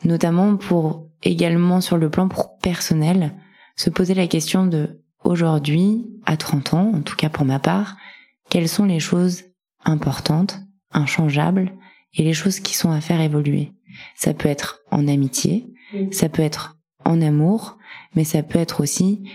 Notamment 0.03 0.57
pour 0.57 1.07
également 1.21 1.81
sur 1.81 1.97
le 1.97 2.09
plan 2.09 2.27
personnel, 2.61 3.33
se 3.75 3.89
poser 3.89 4.13
la 4.13 4.27
question 4.27 4.65
de 4.65 4.99
aujourd'hui, 5.23 6.05
à 6.25 6.37
30 6.37 6.73
ans, 6.73 6.91
en 6.93 7.01
tout 7.01 7.15
cas 7.15 7.29
pour 7.29 7.45
ma 7.45 7.59
part, 7.59 7.95
quelles 8.49 8.69
sont 8.69 8.85
les 8.85 8.99
choses 8.99 9.43
importantes, 9.85 10.59
inchangeables, 10.91 11.71
et 12.15 12.23
les 12.23 12.33
choses 12.33 12.59
qui 12.59 12.75
sont 12.75 12.91
à 12.91 13.01
faire 13.01 13.21
évoluer? 13.21 13.71
Ça 14.15 14.33
peut 14.33 14.49
être 14.49 14.81
en 14.91 15.07
amitié, 15.07 15.73
ça 16.11 16.29
peut 16.29 16.41
être 16.41 16.77
en 17.05 17.21
amour, 17.21 17.77
mais 18.15 18.23
ça 18.23 18.43
peut 18.43 18.59
être 18.59 18.81
aussi 18.81 19.29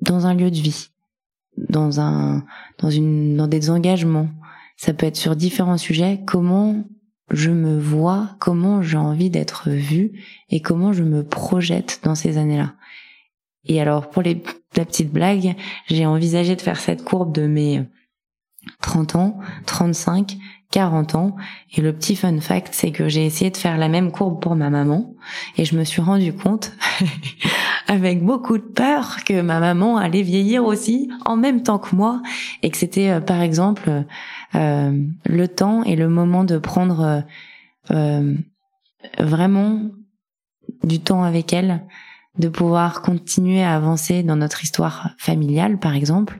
dans 0.00 0.26
un 0.26 0.34
lieu 0.34 0.50
de 0.50 0.56
vie, 0.56 0.88
dans 1.56 2.00
un, 2.00 2.44
dans 2.78 2.90
une, 2.90 3.36
dans 3.36 3.46
des 3.46 3.70
engagements. 3.70 4.28
Ça 4.76 4.92
peut 4.92 5.06
être 5.06 5.16
sur 5.16 5.36
différents 5.36 5.78
sujets. 5.78 6.20
Comment 6.26 6.84
je 7.30 7.50
me 7.50 7.78
vois, 7.78 8.36
comment 8.38 8.82
j'ai 8.82 8.96
envie 8.96 9.30
d'être 9.30 9.70
vue 9.70 10.12
et 10.50 10.60
comment 10.60 10.92
je 10.92 11.02
me 11.02 11.24
projette 11.24 12.00
dans 12.04 12.14
ces 12.14 12.36
années-là. 12.38 12.74
Et 13.66 13.80
alors 13.80 14.10
pour 14.10 14.22
les, 14.22 14.42
la 14.76 14.84
petite 14.84 15.10
blague, 15.10 15.54
j'ai 15.88 16.06
envisagé 16.06 16.54
de 16.54 16.60
faire 16.60 16.78
cette 16.78 17.02
courbe 17.02 17.34
de 17.34 17.46
mes 17.46 17.82
30 18.82 19.16
ans, 19.16 19.38
35, 19.66 20.36
40 20.70 21.14
ans. 21.14 21.36
Et 21.76 21.80
le 21.80 21.92
petit 21.92 22.16
fun 22.16 22.40
fact, 22.40 22.70
c'est 22.72 22.90
que 22.90 23.08
j'ai 23.08 23.24
essayé 23.24 23.50
de 23.50 23.56
faire 23.56 23.78
la 23.78 23.88
même 23.88 24.10
courbe 24.10 24.42
pour 24.42 24.56
ma 24.56 24.70
maman. 24.70 25.14
Et 25.56 25.64
je 25.64 25.76
me 25.76 25.84
suis 25.84 26.02
rendu 26.02 26.32
compte, 26.32 26.72
avec 27.88 28.22
beaucoup 28.24 28.58
de 28.58 28.64
peur, 28.64 29.18
que 29.24 29.40
ma 29.40 29.60
maman 29.60 29.96
allait 29.96 30.22
vieillir 30.22 30.64
aussi 30.64 31.10
en 31.24 31.36
même 31.36 31.62
temps 31.62 31.78
que 31.78 31.94
moi. 31.94 32.22
Et 32.62 32.70
que 32.70 32.76
c'était, 32.76 33.10
euh, 33.10 33.20
par 33.20 33.40
exemple, 33.40 34.04
le 34.52 35.46
temps 35.46 35.82
et 35.84 35.96
le 35.96 36.08
moment 36.08 36.44
de 36.44 36.58
prendre 36.58 37.24
euh, 37.90 38.34
vraiment 39.18 39.90
du 40.82 41.00
temps 41.00 41.24
avec 41.24 41.52
elle, 41.52 41.82
de 42.38 42.48
pouvoir 42.48 43.02
continuer 43.02 43.62
à 43.62 43.74
avancer 43.74 44.22
dans 44.22 44.36
notre 44.36 44.62
histoire 44.62 45.10
familiale, 45.18 45.78
par 45.78 45.94
exemple, 45.94 46.38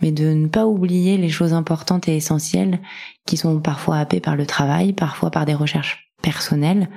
mais 0.00 0.12
de 0.12 0.32
ne 0.32 0.46
pas 0.46 0.66
oublier 0.66 1.16
les 1.16 1.28
choses 1.28 1.52
importantes 1.52 2.08
et 2.08 2.16
essentielles 2.16 2.80
qui 3.26 3.36
sont 3.36 3.60
parfois 3.60 3.98
happées 3.98 4.20
par 4.20 4.36
le 4.36 4.46
travail, 4.46 4.92
parfois 4.92 5.30
par 5.30 5.46
des 5.46 5.54
recherches 5.54 6.12
personnelles, 6.22 6.88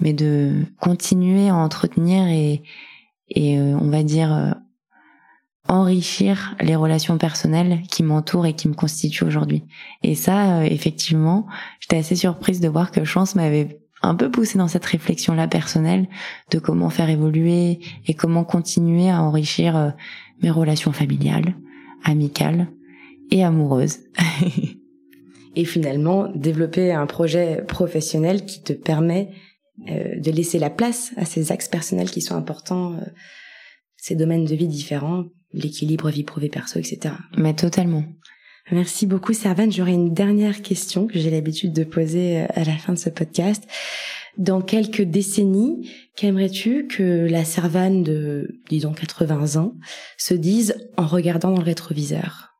mais 0.00 0.12
de 0.12 0.64
continuer 0.80 1.48
à 1.48 1.54
entretenir 1.54 2.26
et, 2.28 2.62
et 3.28 3.58
euh, 3.58 3.76
on 3.80 3.88
va 3.88 4.02
dire 4.02 4.32
euh, 4.32 4.50
enrichir 5.68 6.56
les 6.60 6.76
relations 6.76 7.18
personnelles 7.18 7.82
qui 7.90 8.02
m'entourent 8.02 8.46
et 8.46 8.54
qui 8.54 8.68
me 8.68 8.74
constituent 8.74 9.24
aujourd'hui. 9.24 9.64
Et 10.02 10.14
ça, 10.14 10.58
euh, 10.58 10.62
effectivement, 10.62 11.46
j'étais 11.80 11.96
assez 11.96 12.16
surprise 12.16 12.60
de 12.60 12.68
voir 12.68 12.90
que 12.90 13.04
Chance 13.04 13.34
m'avait 13.34 13.80
un 14.02 14.14
peu 14.14 14.30
poussé 14.30 14.58
dans 14.58 14.68
cette 14.68 14.84
réflexion-là 14.84 15.46
personnelle 15.46 16.08
de 16.50 16.58
comment 16.58 16.90
faire 16.90 17.08
évoluer 17.08 17.78
et 18.06 18.14
comment 18.14 18.42
continuer 18.42 19.08
à 19.08 19.22
enrichir 19.22 19.94
mes 20.42 20.50
relations 20.50 20.90
familiales, 20.90 21.54
amicale 22.02 22.66
et 23.30 23.44
amoureuse. 23.44 23.98
et 25.56 25.64
finalement, 25.64 26.28
développer 26.34 26.92
un 26.92 27.06
projet 27.06 27.62
professionnel 27.66 28.44
qui 28.44 28.62
te 28.62 28.72
permet 28.72 29.30
euh, 29.88 30.20
de 30.20 30.30
laisser 30.30 30.58
la 30.58 30.70
place 30.70 31.12
à 31.16 31.24
ces 31.24 31.50
axes 31.50 31.68
personnels 31.68 32.10
qui 32.10 32.20
sont 32.20 32.36
importants, 32.36 32.92
euh, 32.92 33.04
ces 33.96 34.14
domaines 34.14 34.44
de 34.44 34.54
vie 34.54 34.68
différents, 34.68 35.24
l'équilibre 35.52 36.10
vie 36.10 36.24
pro 36.24 36.40
perso, 36.40 36.78
etc. 36.78 37.14
Mais 37.36 37.54
totalement. 37.54 38.04
Merci 38.70 39.06
beaucoup, 39.06 39.32
Servane. 39.32 39.72
J'aurais 39.72 39.92
une 39.92 40.14
dernière 40.14 40.62
question 40.62 41.06
que 41.06 41.18
j'ai 41.18 41.30
l'habitude 41.30 41.72
de 41.72 41.84
poser 41.84 42.42
euh, 42.42 42.46
à 42.54 42.64
la 42.64 42.76
fin 42.76 42.92
de 42.92 42.98
ce 42.98 43.10
podcast. 43.10 43.64
Dans 44.38 44.62
quelques 44.62 45.02
décennies, 45.02 45.90
qu'aimerais-tu 46.16 46.86
que 46.86 47.26
la 47.28 47.44
Servane 47.44 48.02
de, 48.02 48.60
disons, 48.70 48.92
80 48.92 49.60
ans 49.60 49.74
se 50.16 50.32
dise 50.32 50.74
en 50.96 51.06
regardant 51.06 51.50
dans 51.50 51.60
le 51.60 51.64
rétroviseur? 51.64 52.50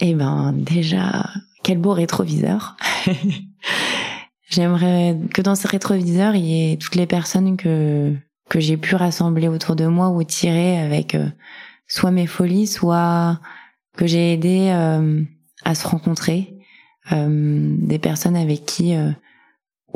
Eh 0.00 0.14
ben, 0.14 0.52
déjà, 0.52 1.30
quel 1.62 1.78
beau 1.78 1.92
rétroviseur. 1.92 2.76
J'aimerais 4.48 5.16
que 5.34 5.42
dans 5.42 5.54
ce 5.54 5.68
rétroviseur, 5.68 6.34
il 6.34 6.44
y 6.44 6.72
ait 6.72 6.76
toutes 6.76 6.94
les 6.94 7.06
personnes 7.06 7.56
que 7.56 8.14
que 8.48 8.60
j'ai 8.60 8.76
pu 8.76 8.94
rassembler 8.94 9.48
autour 9.48 9.76
de 9.76 9.86
moi 9.86 10.10
ou 10.10 10.22
tirer 10.22 10.78
avec 10.78 11.14
euh, 11.14 11.26
soit 11.88 12.10
mes 12.10 12.26
folies, 12.26 12.66
soit 12.66 13.40
que 13.96 14.06
j'ai 14.06 14.32
aidé 14.32 14.70
euh, 14.72 15.22
à 15.64 15.74
se 15.74 15.86
rencontrer, 15.86 16.58
euh, 17.12 17.74
des 17.78 17.98
personnes 17.98 18.36
avec 18.36 18.66
qui 18.66 18.94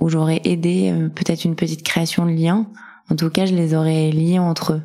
où 0.01 0.09
j'aurais 0.09 0.41
aidé 0.45 0.91
euh, 0.91 1.09
peut-être 1.09 1.45
une 1.45 1.55
petite 1.55 1.83
création 1.85 2.27
de 2.27 2.33
lien. 2.33 2.67
En 3.11 3.17
tout 3.17 3.31
cas, 3.31 3.47
je 3.47 3.55
les 3.55 3.75
aurais 3.75 4.11
liés 4.11 4.39
entre 4.39 4.75
eux. 4.75 4.83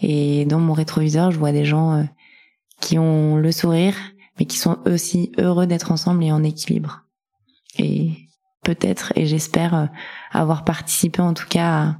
Et 0.00 0.44
dans 0.44 0.60
mon 0.60 0.74
rétroviseur, 0.74 1.30
je 1.30 1.38
vois 1.38 1.52
des 1.52 1.64
gens 1.64 1.94
euh, 1.94 2.04
qui 2.80 2.98
ont 2.98 3.36
le 3.36 3.50
sourire, 3.50 3.94
mais 4.38 4.46
qui 4.46 4.58
sont 4.58 4.78
aussi 4.86 5.32
heureux 5.38 5.66
d'être 5.66 5.90
ensemble 5.90 6.22
et 6.22 6.30
en 6.30 6.44
équilibre. 6.44 7.04
Et 7.78 8.12
peut-être, 8.62 9.12
et 9.16 9.26
j'espère 9.26 9.74
euh, 9.74 9.86
avoir 10.32 10.64
participé 10.64 11.22
en 11.22 11.34
tout 11.34 11.48
cas 11.48 11.96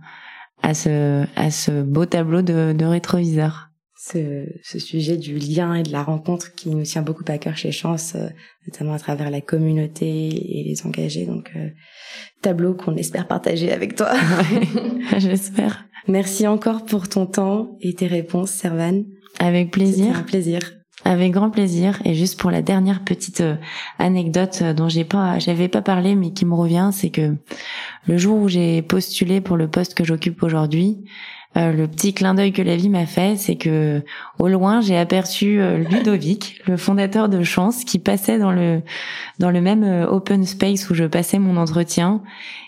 à, 0.63 0.75
ce, 0.75 1.25
à 1.37 1.51
ce 1.51 1.83
beau 1.83 2.05
tableau 2.05 2.43
de, 2.43 2.75
de 2.77 2.85
rétroviseur 2.85 3.68
ce, 4.13 4.47
ce, 4.63 4.79
sujet 4.79 5.17
du 5.17 5.39
lien 5.39 5.75
et 5.75 5.83
de 5.83 5.93
la 5.93 6.03
rencontre 6.03 6.55
qui 6.55 6.71
nous 6.71 6.83
tient 6.83 7.03
beaucoup 7.03 7.25
à 7.29 7.39
cœur 7.39 7.57
chez 7.57 7.73
Chance, 7.73 8.15
euh, 8.15 8.29
notamment 8.67 8.95
à 8.95 8.99
travers 8.99 9.31
la 9.31 9.41
communauté 9.41 10.07
et 10.07 10.65
les 10.65 10.87
engagés. 10.87 11.27
Donc, 11.27 11.51
euh, 11.57 11.69
tableau 12.43 12.75
qu'on 12.75 12.97
espère 12.97 13.27
partager 13.27 13.73
avec 13.73 13.97
toi. 13.97 14.13
J'espère. 15.19 15.87
Merci 16.07 16.47
encore 16.47 16.85
pour 16.85 17.09
ton 17.09 17.27
temps 17.27 17.77
et 17.81 17.95
tes 17.95 18.07
réponses, 18.07 18.51
Servan. 18.51 19.05
Avec 19.39 19.71
plaisir. 19.71 20.17
un 20.17 20.23
plaisir. 20.23 20.61
Avec 21.05 21.33
grand 21.33 21.51
plaisir. 21.51 22.01
Et 22.05 22.15
juste 22.15 22.41
pour 22.41 22.51
la 22.51 22.63
dernière 22.63 23.05
petite 23.05 23.43
euh, 23.43 23.57
anecdote 23.99 24.63
dont 24.63 24.89
j'ai 24.89 25.05
pas, 25.05 25.39
j'avais 25.39 25.69
pas 25.69 25.83
parlé, 25.83 26.15
mais 26.15 26.33
qui 26.33 26.47
me 26.47 26.55
revient, 26.55 26.91
c'est 26.93 27.11
que 27.11 27.37
le 28.07 28.17
jour 28.17 28.39
où 28.39 28.49
j'ai 28.49 28.83
postulé 28.83 29.41
pour 29.41 29.57
le 29.57 29.69
poste 29.69 29.95
que 29.95 30.05
j'occupe 30.05 30.43
aujourd'hui, 30.43 31.05
euh, 31.57 31.73
le 31.73 31.89
petit 31.89 32.13
clin 32.13 32.35
d'œil 32.35 32.53
que 32.53 32.63
la 32.63 32.77
vie 32.77 32.91
m'a 32.91 33.07
fait, 33.07 33.37
c'est 33.37 33.57
que 33.57 34.03
au 34.39 34.49
loin, 34.49 34.81
j'ai 34.81 34.97
aperçu 34.97 35.61
euh, 35.61 35.79
Ludovic, 35.79 36.61
le 36.67 36.77
fondateur 36.77 37.29
de 37.29 37.43
Chance, 37.43 37.85
qui 37.85 37.99
passait 37.99 38.39
dans 38.39 38.53
le 38.53 38.83
dans 39.39 39.51
le 39.51 39.61
même 39.61 39.83
euh, 39.83 40.07
open 40.07 40.45
space 40.45 40.91
où 40.91 40.95
je 40.95 41.05
passais 41.05 41.39
mon 41.39 41.57
entretien. 41.57 42.23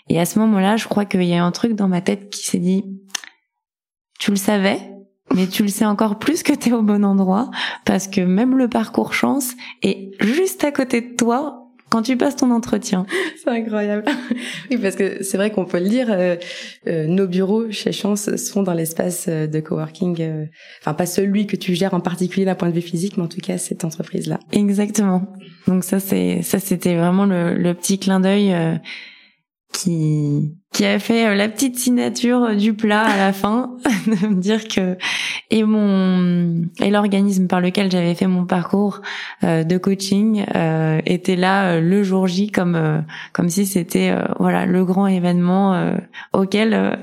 Et 0.09 0.19
à 0.19 0.25
ce 0.25 0.39
moment-là, 0.39 0.77
je 0.77 0.89
crois 0.89 1.05
qu'il 1.05 1.23
y 1.25 1.35
a 1.35 1.45
un 1.45 1.53
truc 1.53 1.75
dans 1.75 1.89
ma 1.89 2.01
tête 2.01 2.31
qui 2.31 2.43
s'est 2.43 2.59
dit 2.59 2.85
"Tu 4.19 4.31
le 4.31 4.37
savais, 4.37 4.81
mais 5.35 5.47
tu 5.47 5.63
le 5.63 5.69
sais 5.69 5.85
encore 5.85 6.19
plus 6.19 6.43
que 6.43 6.53
tu 6.53 6.71
es 6.71 6.73
au 6.73 6.83
bon 6.83 7.05
endroit 7.05 7.51
parce 7.85 8.09
que 8.09 8.23
même 8.23 8.57
le 8.57 8.69
parcours 8.69 9.13
Chance 9.13 9.53
est 9.83 10.11
juste 10.21 10.65
à 10.65 10.73
côté 10.73 11.01
de 11.03 11.17
toi 11.17 11.70
quand 11.91 12.03
tu 12.03 12.17
passes 12.17 12.37
ton 12.37 12.51
entretien. 12.51 13.05
C'est 13.43 13.51
incroyable. 13.51 14.05
Oui, 14.71 14.79
parce 14.79 14.97
que 14.97 15.23
c'est 15.23 15.37
vrai 15.37 15.51
qu'on 15.51 15.65
peut 15.65 15.81
le 15.81 15.89
dire, 15.89 16.07
euh, 16.11 16.37
euh, 16.87 17.07
nos 17.07 17.27
bureaux 17.27 17.71
chez 17.71 17.93
Chance 17.93 18.37
sont 18.37 18.63
dans 18.63 18.75
l'espace 18.75 19.27
euh, 19.29 19.47
de 19.47 19.61
coworking, 19.61 20.47
enfin 20.81 20.95
pas 20.95 21.07
celui 21.07 21.47
que 21.47 21.57
tu 21.57 21.75
gères 21.75 21.95
en 21.95 22.01
particulier 22.01 22.45
d'un 22.45 22.55
point 22.55 22.69
de 22.69 22.75
vue 22.75 22.81
physique, 22.81 23.17
mais 23.17 23.25
en 23.25 23.29
tout 23.29 23.41
cas 23.41 23.59
cette 23.59 23.85
entreprise-là. 23.85 24.39
Exactement. 24.53 25.27
Donc 25.67 25.85
ça 25.85 26.01
c'est 26.01 26.43
ça 26.43 26.59
c'était 26.61 26.97
vraiment 26.97 27.27
le, 27.27 27.55
le, 27.55 27.75
petit 27.75 27.99
clin 27.99 28.21
d'œil 28.21 28.55
qui 29.73 30.57
qui 30.73 30.85
a 30.85 30.99
fait 30.99 31.27
euh, 31.27 31.35
la 31.35 31.49
petite 31.49 31.79
signature 31.79 32.55
du 32.55 32.75
plat 32.75 33.03
à 33.03 33.17
la 33.17 33.33
fin 33.33 33.77
de 34.07 34.29
me 34.29 34.41
dire 34.41 34.69
que 34.69 34.97
et 35.51 35.65
mon 35.65 36.65
et 36.81 36.91
l'organisme 36.91 37.47
par 37.49 37.61
lequel 37.61 37.91
j'avais 37.91 38.15
fait 38.15 38.27
mon 38.27 38.47
parcours 38.47 39.01
euh, 39.43 39.65
de 39.65 39.79
coaching 39.79 40.45
euh, 40.55 41.01
était 41.07 41.37
là 41.37 41.73
euh, 41.73 41.81
le 41.81 42.03
jour 42.03 42.27
J 42.27 42.51
comme 42.51 42.77
euh, 42.77 43.01
comme 43.33 43.49
si 43.49 43.67
c'était 43.67 44.15
voilà 44.39 44.67
le 44.67 44.85
grand 44.85 45.07
événement 45.07 45.95
auquel 46.33 46.99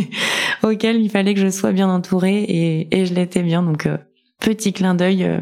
auquel 0.62 1.00
il 1.00 1.10
fallait 1.10 1.34
que 1.34 1.40
je 1.40 1.48
sois 1.48 1.72
bien 1.72 1.88
entourée 1.88 2.42
et 2.42 2.88
et 2.96 3.06
je 3.06 3.14
l'étais 3.14 3.42
bien. 3.42 3.62
Donc 3.62 3.88
petit 4.40 4.72
clin 4.72 4.94
d'œil 4.94 5.40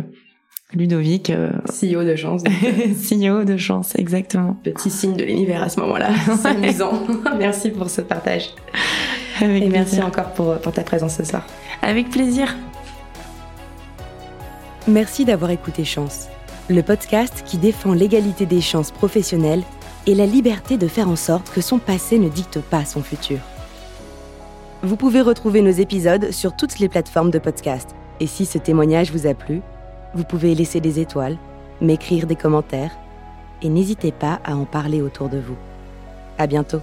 Ludovic. 0.74 1.30
Euh... 1.30 1.50
CEO 1.66 2.04
de 2.04 2.16
chance. 2.16 2.42
CEO 2.42 3.44
de 3.44 3.56
chance, 3.56 3.94
exactement. 3.96 4.56
Petit 4.62 4.90
signe 4.90 5.16
de 5.16 5.24
l'univers 5.24 5.62
à 5.62 5.68
ce 5.68 5.80
moment-là. 5.80 6.10
C'est 6.36 6.48
amusant. 6.48 7.02
merci 7.38 7.70
pour 7.70 7.90
ce 7.90 8.00
partage. 8.00 8.50
Et 9.40 9.68
merci 9.68 10.00
encore 10.00 10.32
pour, 10.32 10.54
pour 10.56 10.72
ta 10.72 10.82
présence 10.82 11.16
ce 11.16 11.24
soir. 11.24 11.46
Avec 11.82 12.10
plaisir. 12.10 12.54
Merci 14.86 15.24
d'avoir 15.24 15.50
écouté 15.50 15.84
Chance, 15.84 16.28
le 16.68 16.82
podcast 16.82 17.42
qui 17.46 17.56
défend 17.56 17.94
l'égalité 17.94 18.44
des 18.44 18.60
chances 18.60 18.90
professionnelles 18.90 19.62
et 20.06 20.14
la 20.14 20.26
liberté 20.26 20.76
de 20.76 20.86
faire 20.86 21.08
en 21.08 21.16
sorte 21.16 21.50
que 21.50 21.62
son 21.62 21.78
passé 21.78 22.18
ne 22.18 22.28
dicte 22.28 22.60
pas 22.60 22.84
son 22.84 23.02
futur. 23.02 23.38
Vous 24.82 24.96
pouvez 24.96 25.22
retrouver 25.22 25.62
nos 25.62 25.70
épisodes 25.70 26.30
sur 26.30 26.54
toutes 26.54 26.78
les 26.78 26.90
plateformes 26.90 27.30
de 27.30 27.38
podcast. 27.38 27.94
Et 28.20 28.26
si 28.26 28.44
ce 28.44 28.58
témoignage 28.58 29.10
vous 29.10 29.26
a 29.26 29.32
plu, 29.32 29.62
vous 30.14 30.24
pouvez 30.24 30.54
laisser 30.54 30.80
des 30.80 31.00
étoiles, 31.00 31.36
m'écrire 31.80 32.26
des 32.26 32.36
commentaires 32.36 32.96
et 33.62 33.68
n'hésitez 33.68 34.12
pas 34.12 34.40
à 34.44 34.56
en 34.56 34.64
parler 34.64 35.02
autour 35.02 35.28
de 35.28 35.38
vous. 35.38 35.56
À 36.38 36.46
bientôt. 36.46 36.80